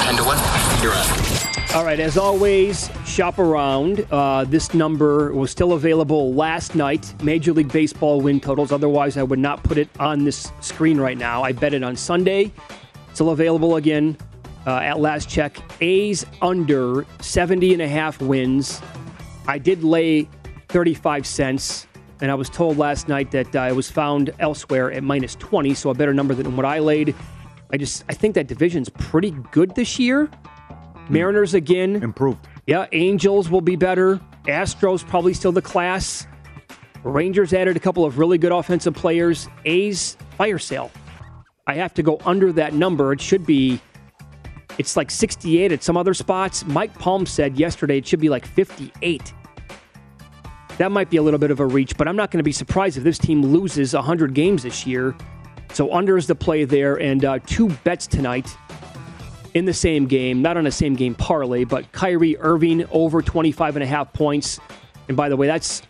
10 0.07 0.15
to 0.17 0.23
1. 0.23 0.37
You're 0.81 0.93
up. 0.93 1.75
All 1.75 1.83
right, 1.83 1.99
as 1.99 2.17
always, 2.17 2.91
shop 3.03 3.39
around. 3.39 4.05
Uh, 4.11 4.43
this 4.45 4.73
number 4.73 5.33
was 5.33 5.49
still 5.49 5.73
available 5.73 6.33
last 6.33 6.75
night. 6.75 7.13
Major 7.23 7.51
League 7.51 7.71
Baseball 7.71 8.21
win 8.21 8.39
totals. 8.39 8.71
Otherwise, 8.71 9.17
I 9.17 9.23
would 9.23 9.39
not 9.39 9.63
put 9.63 9.77
it 9.77 9.89
on 9.99 10.23
this 10.23 10.51
screen 10.61 10.99
right 10.99 11.17
now. 11.17 11.41
I 11.41 11.51
bet 11.51 11.73
it 11.73 11.83
on 11.83 11.95
Sunday. 11.95 12.51
Still 13.13 13.31
available 13.31 13.75
again 13.75 14.17
uh, 14.67 14.77
at 14.77 14.99
last 14.99 15.27
check. 15.27 15.57
A's 15.81 16.25
under 16.41 17.05
70 17.21 17.73
and 17.73 17.81
a 17.81 17.87
half 17.87 18.21
wins. 18.21 18.79
I 19.47 19.57
did 19.57 19.83
lay 19.83 20.29
35 20.69 21.25
cents, 21.25 21.87
and 22.21 22.31
I 22.31 22.35
was 22.35 22.49
told 22.49 22.77
last 22.77 23.07
night 23.07 23.31
that 23.31 23.55
uh, 23.55 23.61
it 23.61 23.75
was 23.75 23.89
found 23.89 24.31
elsewhere 24.39 24.91
at 24.91 25.03
minus 25.03 25.35
20, 25.35 25.73
so 25.73 25.89
a 25.89 25.93
better 25.93 26.13
number 26.13 26.33
than 26.33 26.55
what 26.55 26.65
I 26.65 26.79
laid. 26.79 27.15
I 27.71 27.77
just 27.77 28.03
I 28.07 28.13
think 28.13 28.35
that 28.35 28.47
division's 28.47 28.89
pretty 28.89 29.31
good 29.51 29.75
this 29.75 29.99
year. 29.99 30.29
Mariners 31.09 31.53
again 31.53 31.97
improved. 31.97 32.47
Yeah, 32.67 32.85
Angels 32.91 33.49
will 33.49 33.61
be 33.61 33.75
better. 33.75 34.21
Astros 34.45 35.05
probably 35.05 35.33
still 35.33 35.51
the 35.51 35.61
class. 35.61 36.27
Rangers 37.03 37.53
added 37.53 37.75
a 37.75 37.79
couple 37.79 38.05
of 38.05 38.17
really 38.17 38.37
good 38.37 38.51
offensive 38.51 38.93
players. 38.93 39.49
A's 39.65 40.17
fire 40.37 40.59
sale. 40.59 40.91
I 41.67 41.75
have 41.75 41.93
to 41.95 42.03
go 42.03 42.19
under 42.25 42.51
that 42.53 42.73
number. 42.73 43.11
It 43.11 43.21
should 43.21 43.45
be. 43.45 43.81
It's 44.77 44.97
like 44.97 45.11
68 45.11 45.71
at 45.71 45.83
some 45.83 45.97
other 45.97 46.13
spots. 46.13 46.65
Mike 46.65 46.97
Palm 46.97 47.25
said 47.25 47.57
yesterday 47.59 47.97
it 47.97 48.07
should 48.07 48.19
be 48.19 48.29
like 48.29 48.45
58. 48.45 49.33
That 50.83 50.91
might 50.91 51.09
be 51.09 51.15
a 51.15 51.21
little 51.21 51.39
bit 51.39 51.49
of 51.49 51.61
a 51.61 51.65
reach, 51.65 51.95
but 51.95 52.09
I'm 52.09 52.17
not 52.17 52.29
going 52.29 52.39
to 52.39 52.43
be 52.43 52.51
surprised 52.51 52.97
if 52.97 53.05
this 53.05 53.17
team 53.17 53.41
loses 53.41 53.93
100 53.93 54.33
games 54.33 54.63
this 54.63 54.85
year. 54.85 55.15
So 55.71 55.93
under 55.93 56.17
is 56.17 56.27
the 56.27 56.35
play 56.35 56.65
there, 56.65 56.97
and 56.97 57.23
uh, 57.23 57.39
two 57.45 57.69
bets 57.85 58.05
tonight 58.05 58.53
in 59.53 59.63
the 59.63 59.73
same 59.73 60.07
game, 60.07 60.41
not 60.41 60.57
on 60.57 60.67
a 60.67 60.71
same 60.71 60.95
game 60.95 61.15
parlay, 61.15 61.63
but 61.63 61.89
Kyrie 61.93 62.37
Irving 62.37 62.85
over 62.91 63.21
25 63.21 63.77
and 63.77 63.83
a 63.83 63.85
half 63.85 64.11
points. 64.11 64.59
And 65.07 65.15
by 65.15 65.29
the 65.29 65.37
way, 65.37 65.47
that's 65.47 65.83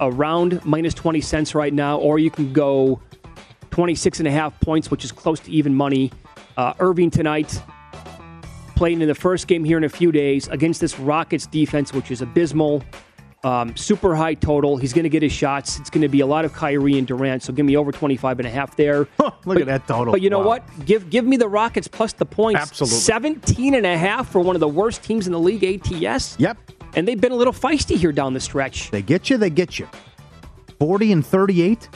around 0.00 0.64
minus 0.64 0.94
20 0.94 1.20
cents 1.20 1.54
right 1.54 1.72
now, 1.72 1.98
or 1.98 2.18
you 2.18 2.32
can 2.32 2.52
go 2.52 3.00
26 3.70 4.18
and 4.18 4.26
a 4.26 4.32
half 4.32 4.58
points, 4.58 4.90
which 4.90 5.04
is 5.04 5.12
close 5.12 5.38
to 5.38 5.52
even 5.52 5.76
money. 5.76 6.10
Uh, 6.56 6.74
Irving 6.80 7.12
tonight, 7.12 7.62
playing 8.74 9.00
in 9.00 9.06
the 9.06 9.14
first 9.14 9.46
game 9.46 9.62
here 9.62 9.78
in 9.78 9.84
a 9.84 9.88
few 9.88 10.10
days 10.10 10.48
against 10.48 10.80
this 10.80 10.98
Rockets 10.98 11.46
defense, 11.46 11.92
which 11.92 12.10
is 12.10 12.20
abysmal. 12.20 12.82
Um, 13.42 13.74
super 13.74 14.14
high 14.14 14.34
total. 14.34 14.76
He's 14.76 14.92
going 14.92 15.04
to 15.04 15.08
get 15.08 15.22
his 15.22 15.32
shots. 15.32 15.78
It's 15.78 15.88
going 15.88 16.02
to 16.02 16.08
be 16.08 16.20
a 16.20 16.26
lot 16.26 16.44
of 16.44 16.52
Kyrie 16.52 16.98
and 16.98 17.06
Durant. 17.06 17.42
So 17.42 17.54
give 17.54 17.64
me 17.64 17.74
over 17.74 17.90
25 17.90 18.38
and 18.38 18.46
a 18.46 18.50
half 18.50 18.76
there. 18.76 19.08
Look 19.46 19.60
at 19.60 19.66
that 19.66 19.86
total. 19.88 20.12
But 20.12 20.20
you 20.20 20.28
know 20.28 20.40
Wow. 20.40 20.46
what? 20.46 20.84
Give 20.84 21.08
give 21.08 21.24
me 21.24 21.38
the 21.38 21.48
Rockets 21.48 21.88
plus 21.88 22.12
the 22.12 22.26
points. 22.26 22.60
Absolutely. 22.60 22.98
17 22.98 23.74
and 23.74 23.86
a 23.86 23.96
half 23.96 24.30
for 24.30 24.40
one 24.40 24.56
of 24.56 24.60
the 24.60 24.68
worst 24.68 25.02
teams 25.02 25.26
in 25.26 25.32
the 25.32 25.38
league, 25.40 25.64
ATS. 25.64 26.36
Yep. 26.38 26.58
And 26.96 27.08
they've 27.08 27.20
been 27.20 27.32
a 27.32 27.36
little 27.36 27.52
feisty 27.52 27.96
here 27.96 28.12
down 28.12 28.34
the 28.34 28.40
stretch. 28.40 28.90
They 28.90 29.00
get 29.00 29.30
you, 29.30 29.38
they 29.38 29.48
get 29.50 29.78
you. 29.78 29.88
40 30.78 31.12
and 31.12 31.24
38, 31.26 31.88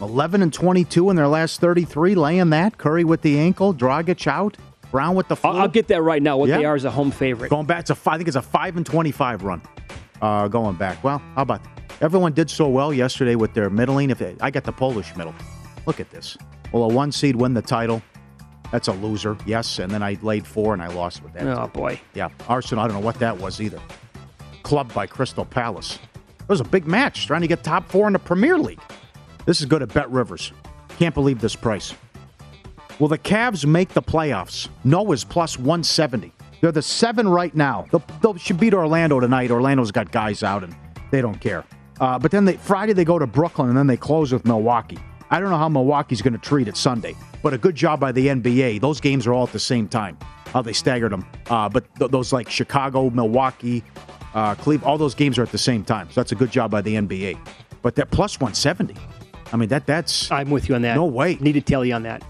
11 0.00 0.42
and 0.42 0.52
22 0.52 1.10
in 1.10 1.16
their 1.16 1.28
last 1.28 1.60
33, 1.60 2.14
laying 2.14 2.50
that. 2.50 2.78
Curry 2.78 3.04
with 3.04 3.20
the 3.22 3.38
ankle, 3.38 3.74
Dragic 3.74 4.26
out, 4.26 4.56
Brown 4.90 5.14
with 5.14 5.28
the 5.28 5.36
flu. 5.36 5.50
I'll, 5.50 5.56
I'll 5.62 5.68
get 5.68 5.88
that 5.88 6.00
right 6.02 6.22
now. 6.22 6.36
What 6.38 6.48
Yeah. 6.48 6.58
they 6.58 6.64
are 6.64 6.76
is 6.76 6.84
a 6.84 6.90
home 6.90 7.10
favorite. 7.10 7.50
Going 7.50 7.66
back, 7.66 7.84
to 7.86 7.94
five, 7.94 8.14
I 8.14 8.16
think 8.18 8.28
it's 8.28 8.36
a 8.36 8.42
5 8.42 8.76
and 8.78 8.86
25 8.86 9.42
run 9.42 9.60
uh, 10.22 10.48
going 10.48 10.76
back. 10.76 11.02
Well, 11.02 11.18
how 11.34 11.42
about 11.42 11.60
Everyone 12.00 12.32
did 12.32 12.48
so 12.48 12.66
well 12.66 12.94
yesterday 12.94 13.34
with 13.34 13.52
their 13.52 13.68
middling. 13.68 14.08
If 14.08 14.18
they, 14.18 14.34
I 14.40 14.50
got 14.50 14.64
the 14.64 14.72
Polish 14.72 15.14
middle. 15.16 15.34
Look 15.86 16.00
at 16.00 16.10
this. 16.10 16.38
Will 16.72 16.84
a 16.84 16.88
one 16.88 17.12
seed 17.12 17.36
win 17.36 17.52
the 17.52 17.60
title? 17.60 18.02
That's 18.72 18.88
a 18.88 18.92
loser, 18.92 19.36
yes. 19.44 19.78
And 19.78 19.90
then 19.90 20.02
I 20.02 20.16
laid 20.22 20.46
four 20.46 20.72
and 20.72 20.82
I 20.82 20.86
lost 20.86 21.22
with 21.22 21.34
that. 21.34 21.46
Oh, 21.46 21.66
too. 21.66 21.72
boy. 21.72 22.00
Yeah, 22.14 22.30
Arsenal, 22.48 22.84
I 22.84 22.88
don't 22.88 22.98
know 22.98 23.04
what 23.04 23.18
that 23.18 23.36
was 23.36 23.60
either. 23.60 23.80
Club 24.62 24.92
by 24.94 25.06
Crystal 25.06 25.44
Palace. 25.44 25.98
It 26.38 26.48
was 26.48 26.60
a 26.60 26.64
big 26.64 26.86
match 26.86 27.26
trying 27.26 27.42
to 27.42 27.48
get 27.48 27.62
top 27.62 27.88
four 27.90 28.06
in 28.06 28.14
the 28.14 28.18
Premier 28.18 28.58
League. 28.58 28.80
This 29.44 29.60
is 29.60 29.66
good 29.66 29.82
at 29.82 29.92
Bet 29.92 30.10
Rivers. 30.10 30.52
Can't 30.98 31.14
believe 31.14 31.40
this 31.40 31.56
price. 31.56 31.94
Will 32.98 33.08
the 33.08 33.18
Cavs 33.18 33.66
make 33.66 33.90
the 33.90 34.02
playoffs? 34.02 34.68
No 34.84 35.12
is 35.12 35.24
plus 35.24 35.58
170. 35.58 36.32
They're 36.60 36.72
the 36.72 36.82
seven 36.82 37.28
right 37.28 37.54
now. 37.54 37.86
They'll, 37.90 38.02
they'll 38.20 38.36
should 38.36 38.60
beat 38.60 38.74
Orlando 38.74 39.20
tonight. 39.20 39.50
Orlando's 39.50 39.90
got 39.90 40.12
guys 40.12 40.42
out 40.42 40.62
and 40.62 40.74
they 41.10 41.20
don't 41.20 41.40
care. 41.40 41.64
Uh, 42.00 42.18
but 42.18 42.30
then 42.30 42.44
they, 42.44 42.56
Friday 42.56 42.92
they 42.92 43.04
go 43.04 43.18
to 43.18 43.26
Brooklyn 43.26 43.68
and 43.68 43.76
then 43.76 43.86
they 43.86 43.96
close 43.96 44.32
with 44.32 44.44
Milwaukee. 44.44 44.98
I 45.30 45.40
don't 45.40 45.50
know 45.50 45.58
how 45.58 45.68
Milwaukee's 45.68 46.22
going 46.22 46.32
to 46.32 46.38
treat 46.38 46.66
it 46.68 46.76
Sunday, 46.76 47.14
but 47.42 47.54
a 47.54 47.58
good 47.58 47.76
job 47.76 48.00
by 48.00 48.12
the 48.12 48.26
NBA. 48.26 48.80
Those 48.80 49.00
games 49.00 49.26
are 49.26 49.32
all 49.32 49.44
at 49.46 49.52
the 49.52 49.58
same 49.60 49.86
time. 49.88 50.18
How 50.46 50.62
they 50.62 50.72
staggered 50.72 51.12
them. 51.12 51.24
Uh, 51.48 51.68
but 51.68 51.84
th- 51.96 52.10
those 52.10 52.32
like 52.32 52.50
Chicago, 52.50 53.10
Milwaukee, 53.10 53.84
uh, 54.34 54.54
Cleveland, 54.56 54.90
all 54.90 54.98
those 54.98 55.14
games 55.14 55.38
are 55.38 55.42
at 55.42 55.52
the 55.52 55.58
same 55.58 55.84
time. 55.84 56.08
So 56.08 56.20
that's 56.20 56.32
a 56.32 56.34
good 56.34 56.50
job 56.50 56.70
by 56.70 56.80
the 56.80 56.96
NBA. 56.96 57.38
But 57.82 57.94
that 57.94 58.10
plus 58.10 58.40
170. 58.40 58.94
I 59.52 59.56
mean 59.56 59.68
that 59.68 59.86
that's. 59.86 60.30
I'm 60.30 60.50
with 60.50 60.68
you 60.68 60.74
on 60.74 60.82
that. 60.82 60.96
No 60.96 61.04
way. 61.04 61.36
Need 61.40 61.52
to 61.52 61.60
tell 61.60 61.84
you 61.84 61.94
on 61.94 62.02
that. 62.04 62.22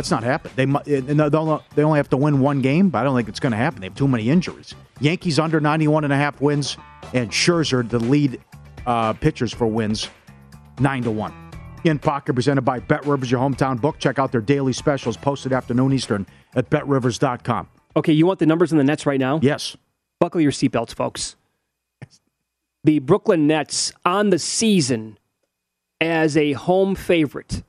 That's 0.00 0.10
not 0.10 0.22
happening. 0.22 0.72
They 0.86 1.00
they'll- 1.02 1.28
they'll- 1.28 1.62
they 1.74 1.82
only 1.82 1.98
have 1.98 2.08
to 2.08 2.16
win 2.16 2.40
one 2.40 2.62
game, 2.62 2.88
but 2.88 3.00
I 3.00 3.04
don't 3.04 3.14
think 3.14 3.28
it's 3.28 3.38
going 3.38 3.50
to 3.52 3.58
happen. 3.58 3.82
They 3.82 3.88
have 3.88 3.94
too 3.94 4.08
many 4.08 4.30
injuries. 4.30 4.74
Yankees 4.98 5.38
under 5.38 5.60
91 5.60 6.04
and 6.04 6.12
a 6.12 6.16
half 6.16 6.40
wins, 6.40 6.78
and 7.12 7.30
Scherzer 7.30 7.86
the 7.86 7.98
lead 7.98 8.40
uh, 8.86 9.12
pitchers 9.12 9.52
for 9.52 9.66
wins, 9.66 10.08
nine 10.78 11.02
to 11.02 11.10
one. 11.10 11.34
In 11.84 11.98
Pocket 11.98 12.32
presented 12.32 12.62
by 12.62 12.78
Bet 12.78 13.04
Rivers, 13.04 13.30
your 13.30 13.40
hometown 13.42 13.78
book. 13.78 13.98
Check 13.98 14.18
out 14.18 14.32
their 14.32 14.40
daily 14.40 14.72
specials 14.72 15.18
posted 15.18 15.52
afternoon 15.52 15.92
Eastern 15.92 16.26
at 16.54 16.70
BetRivers.com. 16.70 17.68
Okay, 17.94 18.14
you 18.14 18.24
want 18.24 18.38
the 18.38 18.46
numbers 18.46 18.72
in 18.72 18.78
the 18.78 18.84
Nets 18.84 19.04
right 19.04 19.20
now? 19.20 19.38
Yes. 19.42 19.76
Buckle 20.18 20.40
your 20.40 20.50
seatbelts, 20.50 20.94
folks. 20.94 21.36
The 22.84 23.00
Brooklyn 23.00 23.46
Nets 23.46 23.92
on 24.06 24.30
the 24.30 24.38
season 24.38 25.18
as 26.00 26.38
a 26.38 26.52
home 26.52 26.94
favorite, 26.94 27.62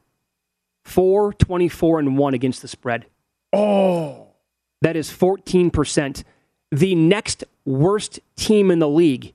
4 0.91 1.33
24 1.33 1.99
and 1.99 2.17
1 2.17 2.33
against 2.33 2.61
the 2.61 2.67
spread. 2.67 3.05
Oh. 3.53 4.27
That 4.81 4.95
is 4.95 5.09
14%. 5.09 6.23
The 6.71 6.95
next 6.95 7.43
worst 7.65 8.19
team 8.35 8.71
in 8.71 8.79
the 8.79 8.89
league, 8.89 9.33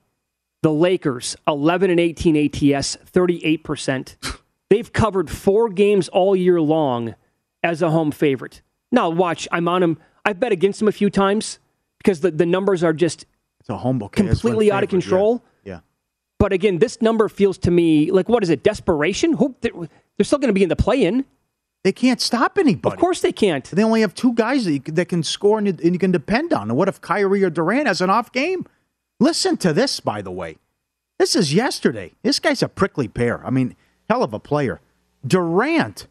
The 0.63 0.71
Lakers, 0.71 1.35
11 1.47 1.89
and 1.89 1.99
18 1.99 2.35
ATS, 2.35 2.97
38%. 3.11 4.15
They've 4.69 4.91
covered 4.91 5.29
four 5.29 5.69
games 5.69 6.09
all 6.09 6.35
year 6.35 6.59
long 6.59 7.15
as 7.63 7.81
a 7.81 7.89
home 7.89 8.11
favorite. 8.11 8.61
Now, 8.91 9.09
watch, 9.09 9.47
I'm 9.51 9.67
on 9.67 9.81
them. 9.81 9.97
I've 10.25 10.39
bet 10.39 10.51
against 10.51 10.79
them 10.79 10.87
a 10.87 10.91
few 10.91 11.09
times 11.09 11.59
because 11.99 12.19
the, 12.19 12.31
the 12.31 12.45
numbers 12.45 12.83
are 12.83 12.93
just 12.93 13.25
it's 13.59 13.69
a 13.69 13.77
home 13.77 13.99
completely 13.99 14.71
out 14.71 14.83
of 14.83 14.89
control. 14.89 15.43
Yeah. 15.63 15.73
yeah. 15.73 15.79
But 16.37 16.53
again, 16.53 16.79
this 16.79 17.01
number 17.01 17.29
feels 17.29 17.57
to 17.59 17.71
me 17.71 18.11
like 18.11 18.27
what 18.27 18.43
is 18.43 18.49
it? 18.49 18.63
Desperation? 18.63 19.33
Who 19.33 19.55
they're, 19.61 19.71
they're 19.71 20.25
still 20.25 20.39
going 20.39 20.49
to 20.49 20.53
be 20.53 20.63
in 20.63 20.69
the 20.69 20.75
play-in. 20.75 21.25
They 21.87 21.93
can't 21.93 22.19
stop 22.19 22.57
anybody. 22.57 22.95
Of 22.95 22.99
course 22.99 23.21
they 23.21 23.31
can't. 23.31 23.63
They 23.63 23.81
only 23.81 24.01
have 24.01 24.13
two 24.13 24.33
guys 24.33 24.65
that, 24.65 24.73
you, 24.73 24.79
that 24.87 25.07
can 25.07 25.23
score 25.23 25.57
and 25.57 25.67
you, 25.67 25.77
and 25.81 25.93
you 25.95 25.99
can 25.99 26.11
depend 26.11 26.51
on. 26.51 26.63
And 26.63 26.75
what 26.75 26.89
if 26.89 26.99
Kyrie 26.99 27.45
or 27.45 27.49
Durant 27.49 27.87
has 27.87 28.01
an 28.01 28.09
off 28.09 28.29
game? 28.33 28.65
Listen 29.21 29.55
to 29.55 29.71
this, 29.71 30.01
by 30.01 30.21
the 30.21 30.29
way. 30.29 30.57
This 31.17 31.33
is 31.33 31.53
yesterday. 31.53 32.11
This 32.23 32.41
guy's 32.41 32.61
a 32.61 32.67
prickly 32.67 33.07
pear. 33.07 33.41
I 33.47 33.51
mean, 33.51 33.73
hell 34.09 34.21
of 34.21 34.33
a 34.33 34.39
player. 34.39 34.81
Durant 35.25 36.07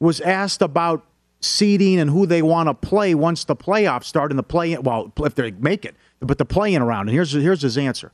was 0.00 0.20
asked 0.20 0.62
about 0.62 1.06
seeding 1.38 2.00
and 2.00 2.10
who 2.10 2.26
they 2.26 2.42
want 2.42 2.68
to 2.68 2.74
play 2.74 3.14
once 3.14 3.44
the 3.44 3.54
playoffs 3.54 4.06
start 4.06 4.32
and 4.32 4.38
the 4.40 4.42
play 4.42 4.76
well 4.78 5.12
if 5.18 5.36
they 5.36 5.52
make 5.52 5.84
it 5.84 5.94
but 6.18 6.38
the 6.38 6.44
playing 6.44 6.78
around 6.78 7.02
and 7.02 7.10
here's 7.10 7.30
here's 7.30 7.62
his 7.62 7.78
answer 7.78 8.10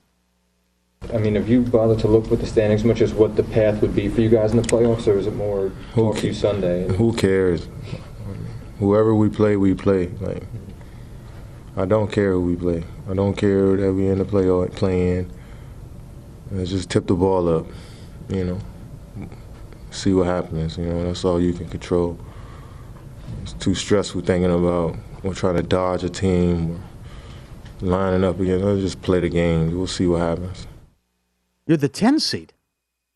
I 1.13 1.19
mean, 1.19 1.35
have 1.35 1.49
you 1.49 1.61
bothered 1.63 1.99
to 2.01 2.09
look 2.09 2.31
with 2.31 2.41
the 2.41 2.47
standings 2.47 2.85
much 2.85 3.01
as 3.01 3.13
what 3.13 3.37
the 3.37 3.43
path 3.43 3.83
would 3.83 3.95
be 3.95 4.09
for 4.09 4.21
you 4.21 4.29
guys 4.29 4.53
in 4.53 4.57
the 4.57 4.63
playoffs, 4.63 5.07
or 5.07 5.19
is 5.19 5.27
it 5.27 5.35
more 5.35 5.71
talk 5.95 6.19
to 6.19 6.29
you 6.29 6.35
Sunday? 6.35 6.89
Who 6.97 7.13
cares? 7.13 7.69
Whoever 8.79 9.15
we 9.15 9.29
play, 9.29 9.57
we 9.57 9.75
play. 9.75 10.09
Like, 10.21 10.43
I 11.77 11.85
don't 11.85 12.11
care 12.11 12.33
who 12.33 12.41
we 12.41 12.57
play. 12.57 12.85
I 13.09 13.15
don't 13.15 13.35
care 13.35 13.77
that 13.77 13.93
we 13.93 14.09
in 14.09 14.19
the 14.19 14.25
play 14.25 14.49
playing. 14.77 15.31
Let's 16.51 16.71
just 16.71 16.91
tip 16.91 17.07
the 17.07 17.15
ball 17.15 17.49
up, 17.49 17.67
you 18.29 18.45
know. 18.45 18.59
See 19.91 20.13
what 20.13 20.27
happens. 20.27 20.77
You 20.79 20.87
know, 20.87 21.05
that's 21.05 21.25
all 21.25 21.41
you 21.41 21.53
can 21.53 21.69
control. 21.69 22.19
It's 23.43 23.53
too 23.55 23.75
stressful 23.75 24.23
thinking 24.23 24.53
about 24.53 24.97
or 25.23 25.35
trying 25.35 25.57
to 25.57 25.63
dodge 25.63 26.05
a 26.05 26.11
team 26.11 26.73
or 27.81 27.87
lining 27.87 28.25
up 28.25 28.41
again. 28.41 28.63
Let's 28.63 28.81
just 28.81 29.03
play 29.03 29.21
the 29.21 29.29
game. 29.29 29.77
We'll 29.77 29.87
see 29.87 30.07
what 30.07 30.21
happens. 30.21 30.67
You're 31.67 31.77
the 31.77 31.89
10 31.89 32.21
seed. 32.21 32.53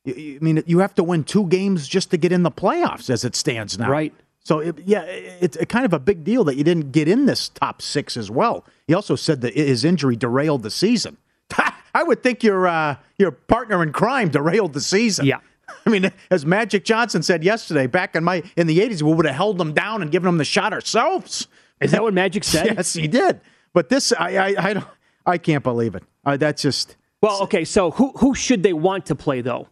I 0.06 0.38
mean, 0.40 0.62
you 0.66 0.78
have 0.78 0.94
to 0.94 1.02
win 1.02 1.24
two 1.24 1.46
games 1.48 1.86
just 1.86 2.10
to 2.12 2.16
get 2.16 2.32
in 2.32 2.42
the 2.42 2.50
playoffs 2.50 3.10
as 3.10 3.24
it 3.24 3.36
stands 3.36 3.78
now. 3.78 3.90
Right. 3.90 4.14
So, 4.42 4.60
it, 4.60 4.78
yeah, 4.86 5.02
it's 5.02 5.58
kind 5.66 5.84
of 5.84 5.92
a 5.92 5.98
big 5.98 6.24
deal 6.24 6.44
that 6.44 6.56
you 6.56 6.64
didn't 6.64 6.92
get 6.92 7.08
in 7.08 7.26
this 7.26 7.50
top 7.50 7.82
six 7.82 8.16
as 8.16 8.30
well. 8.30 8.64
He 8.86 8.94
also 8.94 9.16
said 9.16 9.42
that 9.42 9.54
his 9.54 9.84
injury 9.84 10.16
derailed 10.16 10.62
the 10.62 10.70
season. 10.70 11.18
I 11.94 12.02
would 12.02 12.22
think 12.22 12.42
your 12.42 12.66
uh, 12.66 12.96
your 13.18 13.32
partner 13.32 13.82
in 13.82 13.92
crime 13.92 14.28
derailed 14.30 14.72
the 14.72 14.80
season. 14.80 15.26
Yeah. 15.26 15.40
I 15.86 15.90
mean, 15.90 16.12
as 16.30 16.46
Magic 16.46 16.84
Johnson 16.84 17.22
said 17.22 17.44
yesterday, 17.44 17.86
back 17.86 18.16
in 18.16 18.24
my 18.24 18.42
in 18.56 18.66
the 18.66 18.78
'80s, 18.78 19.02
we 19.02 19.12
would 19.12 19.26
have 19.26 19.34
held 19.34 19.58
them 19.58 19.74
down 19.74 20.00
and 20.00 20.10
given 20.10 20.26
them 20.26 20.38
the 20.38 20.44
shot 20.44 20.72
ourselves. 20.72 21.46
Is 21.80 21.90
that 21.92 22.02
what 22.02 22.14
Magic 22.14 22.44
said? 22.44 22.66
yes, 22.76 22.92
he 22.94 23.06
did. 23.08 23.40
But 23.72 23.88
this, 23.88 24.12
I, 24.18 24.36
I, 24.36 24.54
I 24.58 24.72
don't, 24.74 24.86
I 25.26 25.38
can't 25.38 25.62
believe 25.62 25.94
it. 25.94 26.02
Uh, 26.24 26.36
that's 26.36 26.62
just 26.62 26.96
well, 27.22 27.42
okay. 27.42 27.64
So 27.64 27.90
who 27.90 28.12
who 28.16 28.34
should 28.34 28.62
they 28.62 28.72
want 28.72 29.06
to 29.06 29.14
play 29.14 29.40
though? 29.40 29.68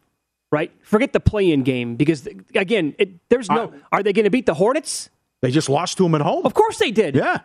Right? 0.52 0.72
Forget 0.82 1.12
the 1.12 1.20
play-in 1.20 1.64
game 1.64 1.96
because 1.96 2.28
again, 2.54 2.94
it, 2.98 3.28
there's 3.28 3.50
no. 3.50 3.64
Uh, 3.64 3.72
are 3.92 4.02
they 4.02 4.12
going 4.12 4.24
to 4.24 4.30
beat 4.30 4.46
the 4.46 4.54
Hornets? 4.54 5.10
They 5.42 5.50
just 5.50 5.68
lost 5.68 5.96
to 5.98 6.04
them 6.04 6.14
at 6.14 6.20
home. 6.20 6.46
Of 6.46 6.54
course 6.54 6.78
they 6.78 6.90
did. 6.90 7.14
Yeah. 7.16 7.40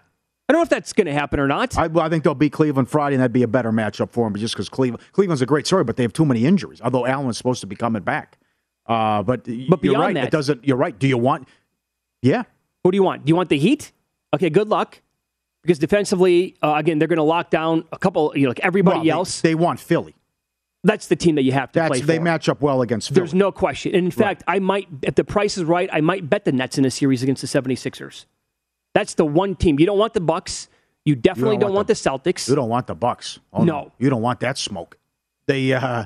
I 0.48 0.54
don't 0.54 0.60
know 0.60 0.64
if 0.64 0.70
that's 0.70 0.94
going 0.94 1.08
to 1.08 1.14
happen 1.14 1.40
or 1.40 1.48
not. 1.48 1.78
I, 1.78 1.88
well, 1.88 2.06
I 2.06 2.10
think 2.10 2.24
they'll 2.24 2.36
beat 2.36 2.52
Cleveland 2.52 2.90
Friday, 2.90 3.16
and 3.16 3.22
that'd 3.22 3.32
be 3.32 3.44
a 3.44 3.48
better 3.48 3.72
matchup 3.72 4.12
for 4.12 4.26
them. 4.30 4.38
Just 4.38 4.54
because 4.54 4.70
Cleveland, 4.70 5.02
Cleveland's 5.14 5.42
a 5.42 5.46
great 5.46 5.66
story, 5.66 5.84
but 5.84 5.96
they 5.96 6.04
have 6.04 6.14
too 6.14 6.26
many 6.26 6.46
injuries. 6.46 6.82
Although 6.82 7.06
Allen's 7.06 7.38
supposed 7.38 7.62
to 7.62 7.68
be 7.68 7.76
coming 7.76 8.04
back, 8.04 8.38
uh, 8.86 9.24
but 9.24 9.46
but 9.70 9.84
you're 9.84 9.98
right. 9.98 10.14
That, 10.14 10.26
it 10.26 10.32
doesn't. 10.32 10.66
You're 10.66 10.78
right. 10.78 10.98
Do 10.98 11.08
you 11.08 11.18
want? 11.18 11.48
Yeah. 12.22 12.44
Who 12.84 12.92
do 12.92 12.98
you 12.98 13.04
want? 13.04 13.26
Do 13.26 13.30
you 13.30 13.36
want 13.36 13.50
the 13.50 13.58
Heat? 13.58 13.94
Okay, 14.34 14.50
good 14.50 14.68
luck. 14.68 15.02
Because 15.62 15.78
defensively, 15.78 16.56
uh, 16.64 16.74
again, 16.76 16.98
they're 17.00 17.08
going 17.08 17.18
to 17.18 17.24
lock 17.24 17.50
down 17.50 17.86
a 17.92 17.98
couple. 17.98 18.32
You 18.36 18.44
know, 18.44 18.50
like 18.50 18.60
everybody 18.62 19.10
well, 19.10 19.20
else. 19.20 19.42
They, 19.42 19.56
want 19.56 19.80
Philly. 19.80 20.16
That's 20.84 21.08
the 21.08 21.16
team 21.16 21.36
that 21.36 21.44
you 21.44 21.52
have 21.52 21.72
to 21.74 21.80
That's, 21.80 21.90
play 21.90 22.02
for. 22.02 22.08
They 22.08 22.20
match 22.20 22.50
up 22.50 22.62
well 22.62 22.82
against 22.82 23.10
Philly. 23.10 23.20
There's 23.20 23.34
no 23.36 23.52
question. 23.52 23.94
And 23.94 24.06
in 24.06 24.12
fact, 24.12 24.44
right. 24.48 24.56
I 24.56 24.60
might, 24.60 24.88
if 25.04 25.14
the 25.14 25.24
price 25.24 25.58
is 25.58 25.64
right, 25.64 25.90
I 25.94 26.02
might 26.02 26.28
bet 26.28 26.46
the 26.46 26.52
Nets 26.52 26.80
in 26.80 26.86
a 26.86 26.92
series 26.92 27.22
against 27.22 27.42
the 27.42 27.48
76ers. 27.48 28.26
That's 28.94 29.14
the 29.14 29.26
one 29.26 29.56
team. 29.56 29.80
You 29.80 29.86
don't 29.86 30.00
want 30.00 30.14
the 30.14 30.22
Bucks. 30.22 30.68
You 31.06 31.16
definitely 31.16 31.56
you 31.56 31.60
don't, 31.60 31.70
don't 31.70 31.76
want, 31.76 31.88
the, 31.88 31.94
the, 31.94 32.00
Celtics. 32.00 32.50
You 32.50 32.56
don't 32.56 32.70
want 32.70 32.88
the 32.88 32.96
Bucks. 32.96 33.40
Oh, 33.54 33.64
no. 33.64 33.84
no. 33.84 33.92
You 34.00 34.10
don't 34.10 34.22
want 34.22 34.40
that 34.42 34.58
smoke. 34.58 34.98
They, 35.48 35.74
uh, 35.74 36.06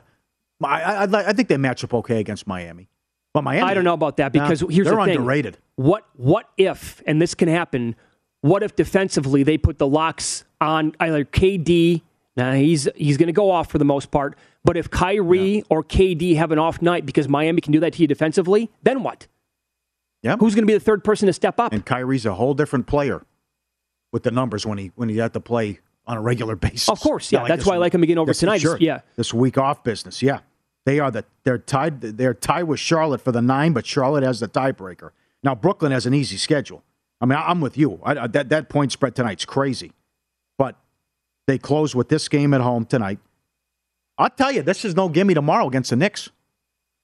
I, 0.63 0.81
I, 0.81 1.07
I, 1.11 1.33
think 1.33 1.49
they 1.49 1.57
match 1.57 1.83
up 1.83 1.93
okay 1.93 2.19
against 2.19 2.47
Miami. 2.47 2.89
But 3.33 3.43
Miami, 3.43 3.69
I 3.69 3.73
don't 3.73 3.83
know 3.83 3.93
about 3.93 4.17
that 4.17 4.31
because 4.31 4.61
nah, 4.61 4.69
here's 4.69 4.87
the 4.87 4.95
thing. 4.95 5.17
underrated. 5.17 5.57
What, 5.75 6.05
what 6.15 6.49
if, 6.57 7.03
and 7.05 7.21
this 7.21 7.35
can 7.35 7.49
happen, 7.49 7.95
what 8.45 8.63
if 8.63 8.75
defensively 8.75 9.43
they 9.43 9.57
put 9.57 9.77
the 9.77 9.87
locks 9.87 10.43
on 10.61 10.95
either 10.99 11.25
KD 11.25 12.01
now 12.35 12.53
he's 12.53 12.87
he's 12.95 13.17
going 13.17 13.27
to 13.27 13.33
go 13.33 13.49
off 13.49 13.69
for 13.69 13.77
the 13.77 13.85
most 13.85 14.11
part. 14.11 14.37
But 14.63 14.77
if 14.77 14.89
Kyrie 14.89 15.57
yeah. 15.57 15.61
or 15.69 15.83
KD 15.83 16.35
have 16.35 16.51
an 16.51 16.59
off 16.59 16.81
night 16.81 17.05
because 17.05 17.27
Miami 17.27 17.61
can 17.61 17.71
do 17.71 17.79
that 17.79 17.93
to 17.93 18.01
you 18.01 18.07
defensively, 18.07 18.69
then 18.83 19.03
what? 19.03 19.27
Yeah. 20.21 20.35
Who's 20.37 20.55
going 20.55 20.63
to 20.63 20.67
be 20.67 20.73
the 20.73 20.79
third 20.79 21.03
person 21.03 21.27
to 21.27 21.33
step 21.33 21.59
up? 21.59 21.71
And 21.71 21.85
Kyrie's 21.85 22.25
a 22.25 22.33
whole 22.33 22.53
different 22.53 22.87
player 22.87 23.23
with 24.11 24.23
the 24.23 24.31
numbers 24.31 24.65
when 24.65 24.77
he 24.77 24.91
when 24.95 25.07
he 25.07 25.17
had 25.17 25.33
to 25.33 25.39
play 25.39 25.79
on 26.05 26.17
a 26.17 26.21
regular 26.21 26.55
basis. 26.55 26.89
Of 26.89 26.99
course, 26.99 27.31
yeah. 27.31 27.41
Like 27.41 27.49
That's 27.49 27.65
why 27.65 27.73
week. 27.73 27.77
I 27.77 27.79
like 27.79 27.93
him 27.93 28.03
again 28.03 28.17
over 28.17 28.31
this, 28.31 28.39
tonight. 28.39 28.61
Sure. 28.61 28.77
Yeah. 28.79 29.01
This 29.15 29.33
week 29.33 29.57
off 29.57 29.83
business. 29.83 30.21
Yeah. 30.21 30.39
They 30.85 30.99
are 30.99 31.09
the 31.09 31.25
they're 31.43 31.57
tied 31.57 32.01
they're 32.01 32.33
tied 32.33 32.63
with 32.63 32.79
Charlotte 32.79 33.21
for 33.21 33.31
the 33.31 33.41
nine, 33.41 33.73
but 33.73 33.85
Charlotte 33.85 34.23
has 34.23 34.39
the 34.39 34.47
tiebreaker. 34.47 35.11
Now 35.41 35.55
Brooklyn 35.55 35.91
has 35.91 36.05
an 36.05 36.13
easy 36.13 36.37
schedule. 36.37 36.83
I 37.26 37.28
mean, 37.28 37.43
I'm 37.43 37.59
with 37.59 37.76
you. 37.76 37.99
I, 38.03 38.28
that 38.28 38.49
that 38.49 38.69
point 38.69 38.91
spread 38.91 39.15
tonight's 39.15 39.45
crazy, 39.45 39.93
but 40.59 40.76
they 41.47 41.57
close 41.57 41.95
with 41.95 42.07
this 42.07 42.28
game 42.28 42.53
at 42.53 42.61
home 42.61 42.86
tonight. 42.86 43.17
I'll 44.19 44.30
tell 44.30 44.51
you, 44.51 44.61
this 44.61 44.86
is 44.86 44.95
no 44.95 45.09
gimme 45.09 45.34
tomorrow 45.34 45.67
against 45.67 45.89
the 45.89 45.95
Knicks. 45.95 46.30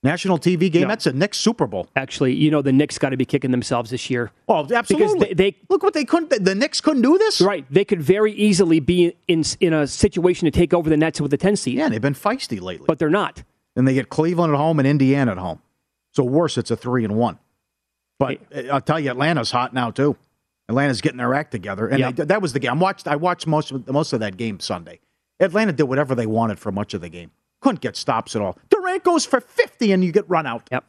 National 0.03 0.37
TV 0.39 0.71
game. 0.71 0.83
No. 0.83 0.87
That's 0.89 1.05
a 1.05 1.13
Knicks 1.13 1.37
Super 1.37 1.67
Bowl. 1.67 1.87
Actually, 1.95 2.33
you 2.33 2.51
know 2.51 2.61
the 2.61 2.71
Knicks 2.71 2.99
got 2.99 3.09
to 3.09 3.17
be 3.17 3.25
kicking 3.25 3.49
themselves 3.51 3.89
this 3.89 4.09
year. 4.11 4.31
Oh, 4.47 4.67
absolutely. 4.71 5.07
Because 5.07 5.27
they, 5.27 5.33
they, 5.33 5.57
look 5.69 5.81
what 5.83 5.93
they 5.93 6.05
couldn't. 6.05 6.43
The 6.43 6.55
Knicks 6.55 6.81
couldn't 6.81 7.01
do 7.01 7.17
this. 7.17 7.41
Right. 7.41 7.65
They 7.71 7.85
could 7.85 8.01
very 8.01 8.33
easily 8.33 8.79
be 8.79 9.15
in 9.27 9.43
in 9.59 9.73
a 9.73 9.87
situation 9.87 10.45
to 10.45 10.51
take 10.51 10.71
over 10.71 10.89
the 10.89 10.97
Nets 10.97 11.19
with 11.19 11.31
the 11.31 11.37
10 11.37 11.55
seed. 11.55 11.77
Yeah, 11.77 11.89
they've 11.89 12.01
been 12.01 12.13
feisty 12.13 12.61
lately, 12.61 12.85
but 12.87 12.99
they're 12.99 13.09
not. 13.09 13.43
And 13.75 13.87
they 13.87 13.95
get 13.95 14.09
Cleveland 14.09 14.53
at 14.53 14.57
home 14.57 14.77
and 14.79 14.87
Indiana 14.87 15.31
at 15.31 15.37
home. 15.37 15.61
So 16.13 16.23
worse, 16.23 16.59
it's 16.59 16.69
a 16.69 16.75
three 16.75 17.03
and 17.03 17.15
one. 17.15 17.39
But 18.21 18.39
hey. 18.51 18.69
I'll 18.69 18.81
tell 18.81 18.99
you, 18.99 19.09
Atlanta's 19.09 19.49
hot 19.49 19.73
now 19.73 19.89
too. 19.89 20.15
Atlanta's 20.69 21.01
getting 21.01 21.17
their 21.17 21.33
act 21.33 21.51
together, 21.51 21.87
and 21.87 21.99
yep. 21.99 22.15
they, 22.15 22.25
that 22.25 22.39
was 22.39 22.53
the 22.53 22.59
game. 22.59 22.71
I 22.71 22.75
watched. 22.75 23.07
I 23.07 23.15
watched 23.15 23.47
most 23.47 23.71
of 23.71 23.87
most 23.87 24.13
of 24.13 24.19
that 24.19 24.37
game 24.37 24.59
Sunday. 24.59 24.99
Atlanta 25.39 25.73
did 25.73 25.85
whatever 25.85 26.13
they 26.13 26.27
wanted 26.27 26.59
for 26.59 26.71
much 26.71 26.93
of 26.93 27.01
the 27.01 27.09
game. 27.09 27.31
Couldn't 27.61 27.81
get 27.81 27.95
stops 27.95 28.35
at 28.35 28.41
all. 28.43 28.59
Durant 28.69 29.03
goes 29.03 29.25
for 29.25 29.41
fifty, 29.41 29.91
and 29.91 30.05
you 30.05 30.11
get 30.11 30.29
run 30.29 30.45
out. 30.45 30.67
Yep. 30.71 30.85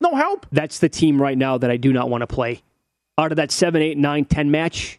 No 0.00 0.16
help. 0.16 0.44
That's 0.50 0.80
the 0.80 0.88
team 0.88 1.22
right 1.22 1.38
now 1.38 1.56
that 1.56 1.70
I 1.70 1.76
do 1.76 1.92
not 1.92 2.10
want 2.10 2.22
to 2.22 2.26
play. 2.26 2.62
Out 3.16 3.30
of 3.30 3.36
that 3.36 3.52
seven, 3.52 3.80
eight, 3.80 3.96
nine, 3.96 4.24
ten 4.24 4.50
match, 4.50 4.98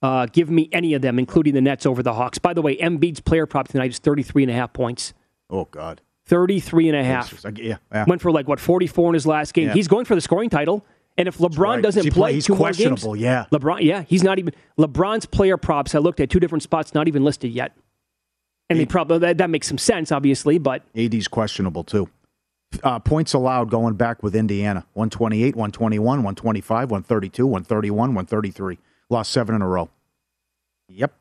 uh, 0.00 0.24
give 0.24 0.48
me 0.48 0.70
any 0.72 0.94
of 0.94 1.02
them, 1.02 1.18
including 1.18 1.52
the 1.52 1.60
Nets 1.60 1.84
over 1.84 2.02
the 2.02 2.14
Hawks. 2.14 2.38
By 2.38 2.54
the 2.54 2.62
way, 2.62 2.78
Embiid's 2.78 3.20
player 3.20 3.44
prop 3.44 3.68
tonight 3.68 3.90
is 3.90 3.98
33 3.98 4.44
and 4.44 4.52
a 4.52 4.54
half 4.54 4.72
points. 4.72 5.12
Oh, 5.50 5.66
God. 5.66 6.00
33 6.28 6.88
and 6.90 6.96
a 6.96 7.04
half. 7.04 7.44
Yeah, 7.56 7.78
yeah. 7.92 8.04
Went 8.06 8.22
for 8.22 8.30
like, 8.30 8.46
what, 8.46 8.60
44 8.60 9.10
in 9.10 9.14
his 9.14 9.26
last 9.26 9.54
game. 9.54 9.68
Yeah. 9.68 9.74
He's 9.74 9.88
going 9.88 10.04
for 10.04 10.14
the 10.14 10.20
scoring 10.20 10.50
title. 10.50 10.84
And 11.16 11.26
if 11.26 11.38
LeBron 11.38 11.58
right. 11.58 11.82
doesn't 11.82 12.02
play, 12.02 12.10
play, 12.10 12.32
he's 12.34 12.46
two 12.46 12.54
questionable. 12.54 13.08
More 13.08 13.16
games, 13.16 13.24
yeah, 13.24 13.46
LeBron. 13.50 13.82
Yeah, 13.82 14.02
he's 14.02 14.22
not 14.22 14.38
even 14.38 14.54
LeBron's 14.78 15.26
player 15.26 15.56
props. 15.56 15.96
I 15.96 15.98
looked 15.98 16.20
at 16.20 16.30
two 16.30 16.38
different 16.38 16.62
spots, 16.62 16.94
not 16.94 17.08
even 17.08 17.24
listed 17.24 17.50
yet. 17.50 17.76
And 18.70 18.78
they 18.78 18.86
probably 18.86 19.18
that, 19.18 19.38
that, 19.38 19.50
makes 19.50 19.66
some 19.66 19.78
sense, 19.78 20.12
obviously, 20.12 20.58
but 20.58 20.82
AD's 20.94 21.26
questionable 21.26 21.82
too. 21.82 22.08
Uh, 22.84 22.98
points 22.98 23.32
allowed 23.32 23.70
going 23.70 23.94
back 23.94 24.22
with 24.22 24.36
Indiana 24.36 24.84
128, 24.92 25.56
121, 25.56 26.04
125, 26.04 26.90
132, 26.90 27.46
131, 27.46 27.98
133. 28.10 28.78
Lost 29.08 29.32
seven 29.32 29.54
in 29.54 29.62
a 29.62 29.66
row. 29.66 29.88
Yep. 30.90 31.14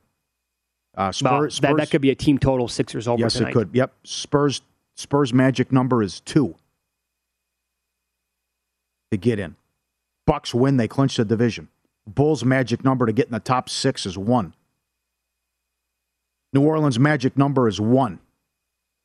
Uh, 0.95 1.11
Spurs, 1.11 1.23
well, 1.23 1.41
that, 1.41 1.53
Spurs, 1.53 1.77
that 1.77 1.89
could 1.89 2.01
be 2.01 2.09
a 2.09 2.15
team 2.15 2.37
total 2.37 2.67
Sixers 2.67 3.07
over 3.07 3.21
yes, 3.21 3.35
tonight. 3.35 3.51
it 3.51 3.53
could. 3.53 3.69
Yep. 3.71 3.93
Spurs 4.03 4.61
Spurs 4.97 5.31
magic 5.31 5.71
number 5.71 6.01
is 6.01 6.19
two 6.19 6.55
to 9.11 9.17
get 9.17 9.39
in. 9.39 9.55
Bucks 10.25 10.53
win, 10.53 10.77
they 10.77 10.87
clinch 10.87 11.15
the 11.15 11.23
division. 11.23 11.69
Bulls' 12.07 12.43
magic 12.43 12.83
number 12.83 13.05
to 13.05 13.13
get 13.13 13.27
in 13.27 13.31
the 13.31 13.39
top 13.39 13.69
six 13.69 14.05
is 14.05 14.17
one. 14.17 14.53
New 16.51 16.65
Orleans' 16.65 16.97
magic 16.97 17.37
number 17.37 17.67
is 17.67 17.79
one. 17.79 18.19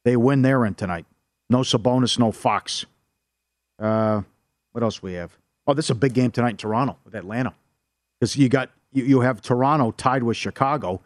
They 0.04 0.16
win 0.16 0.42
their 0.42 0.64
end 0.64 0.78
tonight. 0.78 1.04
No 1.50 1.58
Sabonis, 1.58 2.18
no 2.18 2.32
Fox. 2.32 2.86
Uh, 3.78 4.22
what 4.72 4.82
else 4.82 5.02
we 5.02 5.12
have? 5.14 5.36
Oh, 5.66 5.74
this 5.74 5.86
is 5.86 5.90
a 5.90 5.94
big 5.94 6.14
game 6.14 6.30
tonight 6.30 6.50
in 6.50 6.56
Toronto 6.56 6.96
with 7.04 7.14
Atlanta. 7.14 7.54
Because 8.18 8.36
you 8.36 8.48
got 8.48 8.70
you, 8.92 9.04
you 9.04 9.20
have 9.20 9.42
Toronto 9.42 9.90
tied 9.92 10.22
with 10.22 10.36
Chicago. 10.36 11.00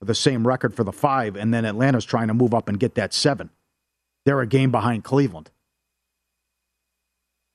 With 0.00 0.06
the 0.06 0.14
same 0.14 0.46
record 0.46 0.74
for 0.74 0.82
the 0.82 0.92
five, 0.92 1.36
and 1.36 1.52
then 1.52 1.66
Atlanta's 1.66 2.06
trying 2.06 2.28
to 2.28 2.34
move 2.34 2.54
up 2.54 2.70
and 2.70 2.80
get 2.80 2.94
that 2.94 3.12
seven. 3.12 3.50
They're 4.26 4.40
a 4.40 4.46
game 4.46 4.70
behind 4.70 5.04
Cleveland. 5.04 5.50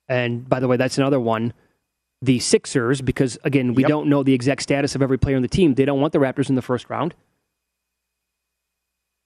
And 0.07 0.47
by 0.47 0.59
the 0.59 0.67
way, 0.67 0.77
that's 0.77 0.97
another 0.97 1.19
one. 1.19 1.53
The 2.21 2.39
Sixers, 2.39 3.01
because 3.01 3.37
again, 3.43 3.73
we 3.73 3.83
Yep. 3.83 3.89
don't 3.89 4.09
know 4.09 4.23
the 4.23 4.33
exact 4.33 4.61
status 4.61 4.95
of 4.95 5.01
every 5.01 5.17
player 5.17 5.35
on 5.35 5.41
the 5.41 5.47
team. 5.47 5.75
They 5.75 5.85
don't 5.85 5.99
want 6.01 6.13
the 6.13 6.19
Raptors 6.19 6.49
in 6.49 6.55
the 6.55 6.61
first 6.61 6.89
round. 6.89 7.13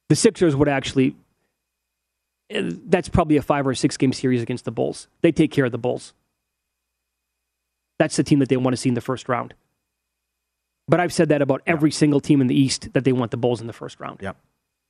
The 0.10 0.16
Sixers 0.16 0.56
would 0.56 0.68
actually. 0.68 1.16
That's 2.50 3.10
probably 3.10 3.38
a 3.38 3.44
five 3.44 3.68
or 3.68 3.76
six 3.76 3.96
game 3.96 4.12
series 4.12 4.42
against 4.42 4.66
the 4.66 4.72
Bulls. 4.72 5.08
They 5.22 5.32
take 5.32 5.52
care 5.52 5.66
of 5.66 5.72
the 5.72 5.78
Bulls. 5.78 6.14
That's 8.00 8.16
the 8.16 8.24
team 8.24 8.40
that 8.40 8.50
they 8.50 8.58
want 8.58 8.74
to 8.74 8.78
see 8.78 8.90
in 8.90 8.96
the 8.96 9.02
first 9.02 9.30
round. 9.30 9.54
But 10.88 11.00
I've 11.00 11.14
said 11.14 11.30
that 11.30 11.44
about 11.44 11.62
every 11.68 11.92
single 11.92 12.20
team 12.20 12.42
in 12.42 12.48
the 12.48 12.60
East 12.60 12.92
that 12.94 13.04
they 13.04 13.12
want 13.12 13.30
the 13.30 13.38
Bulls 13.38 13.62
in 13.62 13.68
the 13.68 13.74
first 13.74 14.00
round. 14.00 14.20
Yep. 14.24 14.36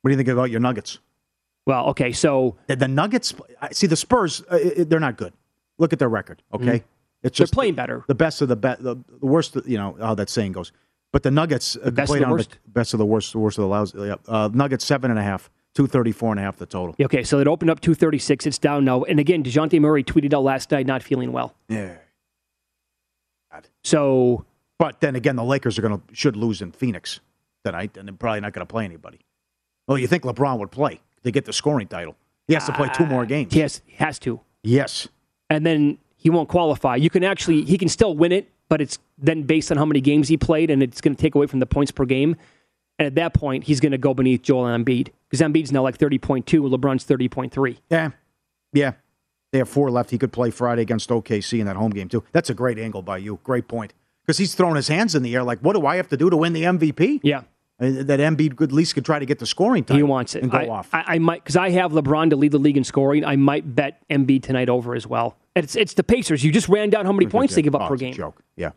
What 0.00 0.08
do 0.08 0.12
you 0.12 0.16
think 0.16 0.28
about 0.30 0.50
your 0.50 0.60
Nuggets? 0.60 1.00
Well, 1.70 1.86
okay, 1.90 2.10
so 2.10 2.56
The, 2.66 2.74
the 2.76 2.88
Nuggets, 2.88 3.32
I- 3.62 3.70
see 3.70 3.86
the 3.86 3.94
Spurs, 3.96 4.42
uh, 4.50 4.58
they're 4.88 4.98
not 4.98 5.16
good. 5.16 5.32
Look 5.78 5.92
at 5.92 6.00
their 6.00 6.08
record. 6.08 6.42
Okay, 6.52 6.64
Mhm. 6.64 6.74
it's 6.74 6.84
They're 7.22 7.30
just 7.46 7.52
playing 7.52 7.74
better. 7.74 8.04
The 8.08 8.14
best 8.16 8.42
of 8.42 8.48
the 8.48 8.56
best, 8.56 8.82
the, 8.82 8.96
the 9.20 9.26
worst. 9.26 9.56
You 9.66 9.78
know 9.78 9.96
how 10.00 10.14
that 10.16 10.28
saying 10.28 10.52
goes. 10.52 10.72
But 11.12 11.22
the 11.22 11.30
Nuggets, 11.30 11.76
uh, 11.76 11.90
best 11.90 12.10
of 12.10 12.18
play 12.18 12.24
the 12.24 12.30
worst? 12.30 12.58
best 12.66 12.92
of 12.92 12.98
the 12.98 13.06
worst, 13.06 13.32
the 13.32 13.38
worst 13.38 13.58
of 13.58 13.62
the 13.62 13.68
lousy. 13.68 13.98
Yeah. 13.98 14.16
Uh, 14.26 14.48
Nuggets 14.52 14.84
seven 14.84 15.10
and 15.10 15.18
a 15.20 15.22
half, 15.22 15.48
two 15.74 15.86
thirty 15.86 16.10
four 16.12 16.30
and 16.32 16.40
a 16.40 16.42
half 16.42 16.56
the 16.56 16.66
total. 16.66 16.96
Okay, 17.00 17.22
so 17.22 17.38
it 17.38 17.46
opened 17.46 17.70
up 17.70 17.80
236. 17.80 18.46
It's 18.46 18.58
down 18.58 18.84
now. 18.84 19.04
And 19.04 19.20
again, 19.20 19.42
DeJounte 19.44 19.80
Murray 19.80 20.02
tweeted 20.02 20.34
out 20.34 20.42
last 20.42 20.70
night 20.72 20.86
not 20.86 21.02
feeling 21.04 21.30
well. 21.30 21.54
Yeah. 21.68 21.94
So, 23.84 24.44
But 24.78 25.00
then 25.00 25.14
again, 25.16 25.36
the 25.36 25.44
Lakers 25.44 25.78
are 25.78 25.82
going 25.82 26.00
to 26.00 26.14
should 26.14 26.36
lose 26.36 26.62
in 26.62 26.72
Phoenix 26.72 27.20
tonight, 27.64 27.96
and 27.96 28.08
they're 28.08 28.14
probably 28.14 28.40
not 28.40 28.52
going 28.52 28.66
to 28.66 28.70
play 28.70 28.84
anybody. 28.84 29.20
Well, 29.88 29.98
you 29.98 30.06
think 30.06 30.22
LeBron 30.24 30.58
would 30.58 30.70
play 30.70 31.00
to 31.24 31.30
get 31.30 31.44
the 31.44 31.52
scoring 31.52 31.88
title? 31.88 32.16
He 32.46 32.54
has 32.54 32.66
to 32.66 32.72
play 32.72 32.88
two 32.94 33.06
more 33.06 33.22
uh, 33.22 33.26
games. 33.26 33.54
Yes, 33.54 33.80
he 33.86 33.96
has 33.96 34.18
to. 34.20 34.40
Yes. 34.62 35.08
And 35.48 35.64
then 35.64 35.98
he 36.16 36.30
won't 36.30 36.48
qualify. 36.48 36.96
You 36.96 37.10
can 37.10 37.22
actually, 37.24 37.62
he 37.62 37.78
can 37.78 37.88
still 37.88 38.16
win 38.16 38.32
it, 38.32 38.50
but 38.68 38.80
it's 38.80 38.98
then 39.18 39.44
based 39.44 39.70
on 39.70 39.78
how 39.78 39.84
many 39.84 40.00
games 40.00 40.28
he 40.28 40.36
played, 40.36 40.70
and 40.70 40.82
it's 40.82 41.00
going 41.00 41.14
to 41.14 41.20
take 41.20 41.34
away 41.34 41.46
from 41.46 41.60
the 41.60 41.66
points 41.66 41.90
per 41.90 42.04
game. 42.04 42.36
And 42.98 43.06
at 43.06 43.14
that 43.14 43.34
point, 43.34 43.64
he's 43.64 43.80
going 43.80 43.92
to 43.92 43.98
go 43.98 44.14
beneath 44.14 44.42
Joel 44.42 44.64
Embiid 44.64 45.08
because 45.28 45.40
Embiid's 45.40 45.72
now 45.72 45.82
like 45.82 45.96
30.2, 45.96 46.44
LeBron's 46.44 47.04
30.3. 47.04 47.78
Yeah. 47.88 48.10
Yeah. 48.72 48.92
They 49.52 49.58
have 49.58 49.68
four 49.68 49.90
left. 49.90 50.10
He 50.10 50.18
could 50.18 50.32
play 50.32 50.50
Friday 50.50 50.82
against 50.82 51.08
OKC 51.08 51.60
in 51.60 51.66
that 51.66 51.76
home 51.76 51.90
game, 51.90 52.08
too. 52.08 52.24
That's 52.32 52.50
a 52.50 52.54
great 52.54 52.78
angle 52.78 53.02
by 53.02 53.18
you. 53.18 53.40
Great 53.42 53.68
point. 53.68 53.94
Because 54.22 54.38
he's 54.38 54.54
throwing 54.54 54.76
his 54.76 54.88
hands 54.88 55.14
in 55.14 55.22
the 55.22 55.34
air 55.34 55.42
like, 55.42 55.60
what 55.60 55.74
do 55.74 55.86
I 55.86 55.96
have 55.96 56.08
to 56.08 56.16
do 56.16 56.30
to 56.30 56.36
win 56.36 56.52
the 56.52 56.64
MVP? 56.64 57.20
Yeah. 57.22 57.42
Uh, 57.80 58.02
That 58.04 58.20
Embiid 58.20 58.56
could, 58.56 58.70
at 58.70 58.74
least 58.74 58.94
could 58.94 59.04
try 59.04 59.18
to 59.18 59.26
get 59.26 59.38
the 59.38 59.46
scoring 59.46 59.84
time. 59.84 59.96
He 59.96 60.02
wants 60.02 60.34
it. 60.34 60.42
And 60.42 60.50
go 60.52 60.58
I, 60.58 60.68
off. 60.68 60.88
I, 60.92 61.04
I 61.06 61.18
might 61.18 61.42
because 61.42 61.56
I 61.56 61.70
have 61.70 61.92
LeBron 61.92 62.30
to 62.30 62.36
lead 62.36 62.52
the 62.52 62.58
league 62.58 62.76
in 62.76 62.84
scoring. 62.84 63.24
I 63.24 63.36
might 63.36 63.74
bet 63.74 64.02
Embiid 64.10 64.42
tonight 64.42 64.68
over 64.68 64.94
as 64.94 65.06
well. 65.06 65.36
It's 65.56 65.74
it's 65.76 65.94
the 65.94 66.04
Pacers. 66.04 66.44
You 66.44 66.52
just 66.52 66.68
ran 66.68 66.90
down 66.90 67.06
how 67.06 67.12
many 67.12 67.26
points 67.26 67.54
they 67.54 67.62
give 67.62 67.74
up 67.74 67.82
Oh, 67.82 67.88
per 67.88 67.96
game. 67.96 68.12
joke. 68.12 68.42
Yeah. 68.56 68.70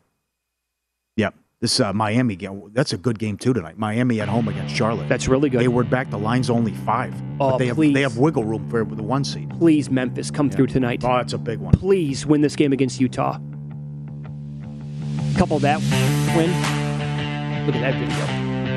Yeah. 1.17 1.29
This 1.59 1.79
uh, 1.79 1.93
Miami 1.93 2.35
game, 2.35 2.71
that's 2.73 2.91
a 2.91 2.97
good 2.97 3.17
game, 3.17 3.37
too, 3.37 3.53
tonight. 3.53 3.77
Miami 3.77 4.19
at 4.19 4.27
home 4.27 4.49
against 4.49 4.75
Charlotte. 4.75 5.07
That's 5.07 5.29
really 5.29 5.49
good. 5.49 5.61
They 5.61 5.69
were 5.69 5.85
back. 5.85 6.09
The 6.09 6.17
line's 6.17 6.49
only 6.49 6.73
five. 6.73 7.13
Oh, 7.39 7.51
but 7.51 7.57
they 7.59 7.67
have, 7.67 7.77
please. 7.77 7.93
they 7.93 8.01
have 8.01 8.17
wiggle 8.17 8.43
room 8.43 8.69
for 8.69 8.83
the 8.83 9.01
one 9.03 9.23
seed. 9.23 9.49
Please, 9.59 9.89
Memphis, 9.89 10.29
come 10.29 10.49
through 10.49 10.67
tonight. 10.67 11.03
Oh, 11.05 11.15
that's 11.15 11.31
a 11.31 11.37
big 11.37 11.59
one. 11.59 11.71
Please 11.73 12.25
win 12.25 12.41
this 12.41 12.57
game 12.57 12.73
against 12.73 12.99
Utah. 12.99 13.37
Couple 15.37 15.57
that 15.59 15.79
win. 16.35 16.49
Look 17.65 17.75
at 17.77 17.81
that 17.81 17.95
video. 17.95 18.52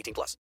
18 0.00 0.14
plus. 0.14 0.36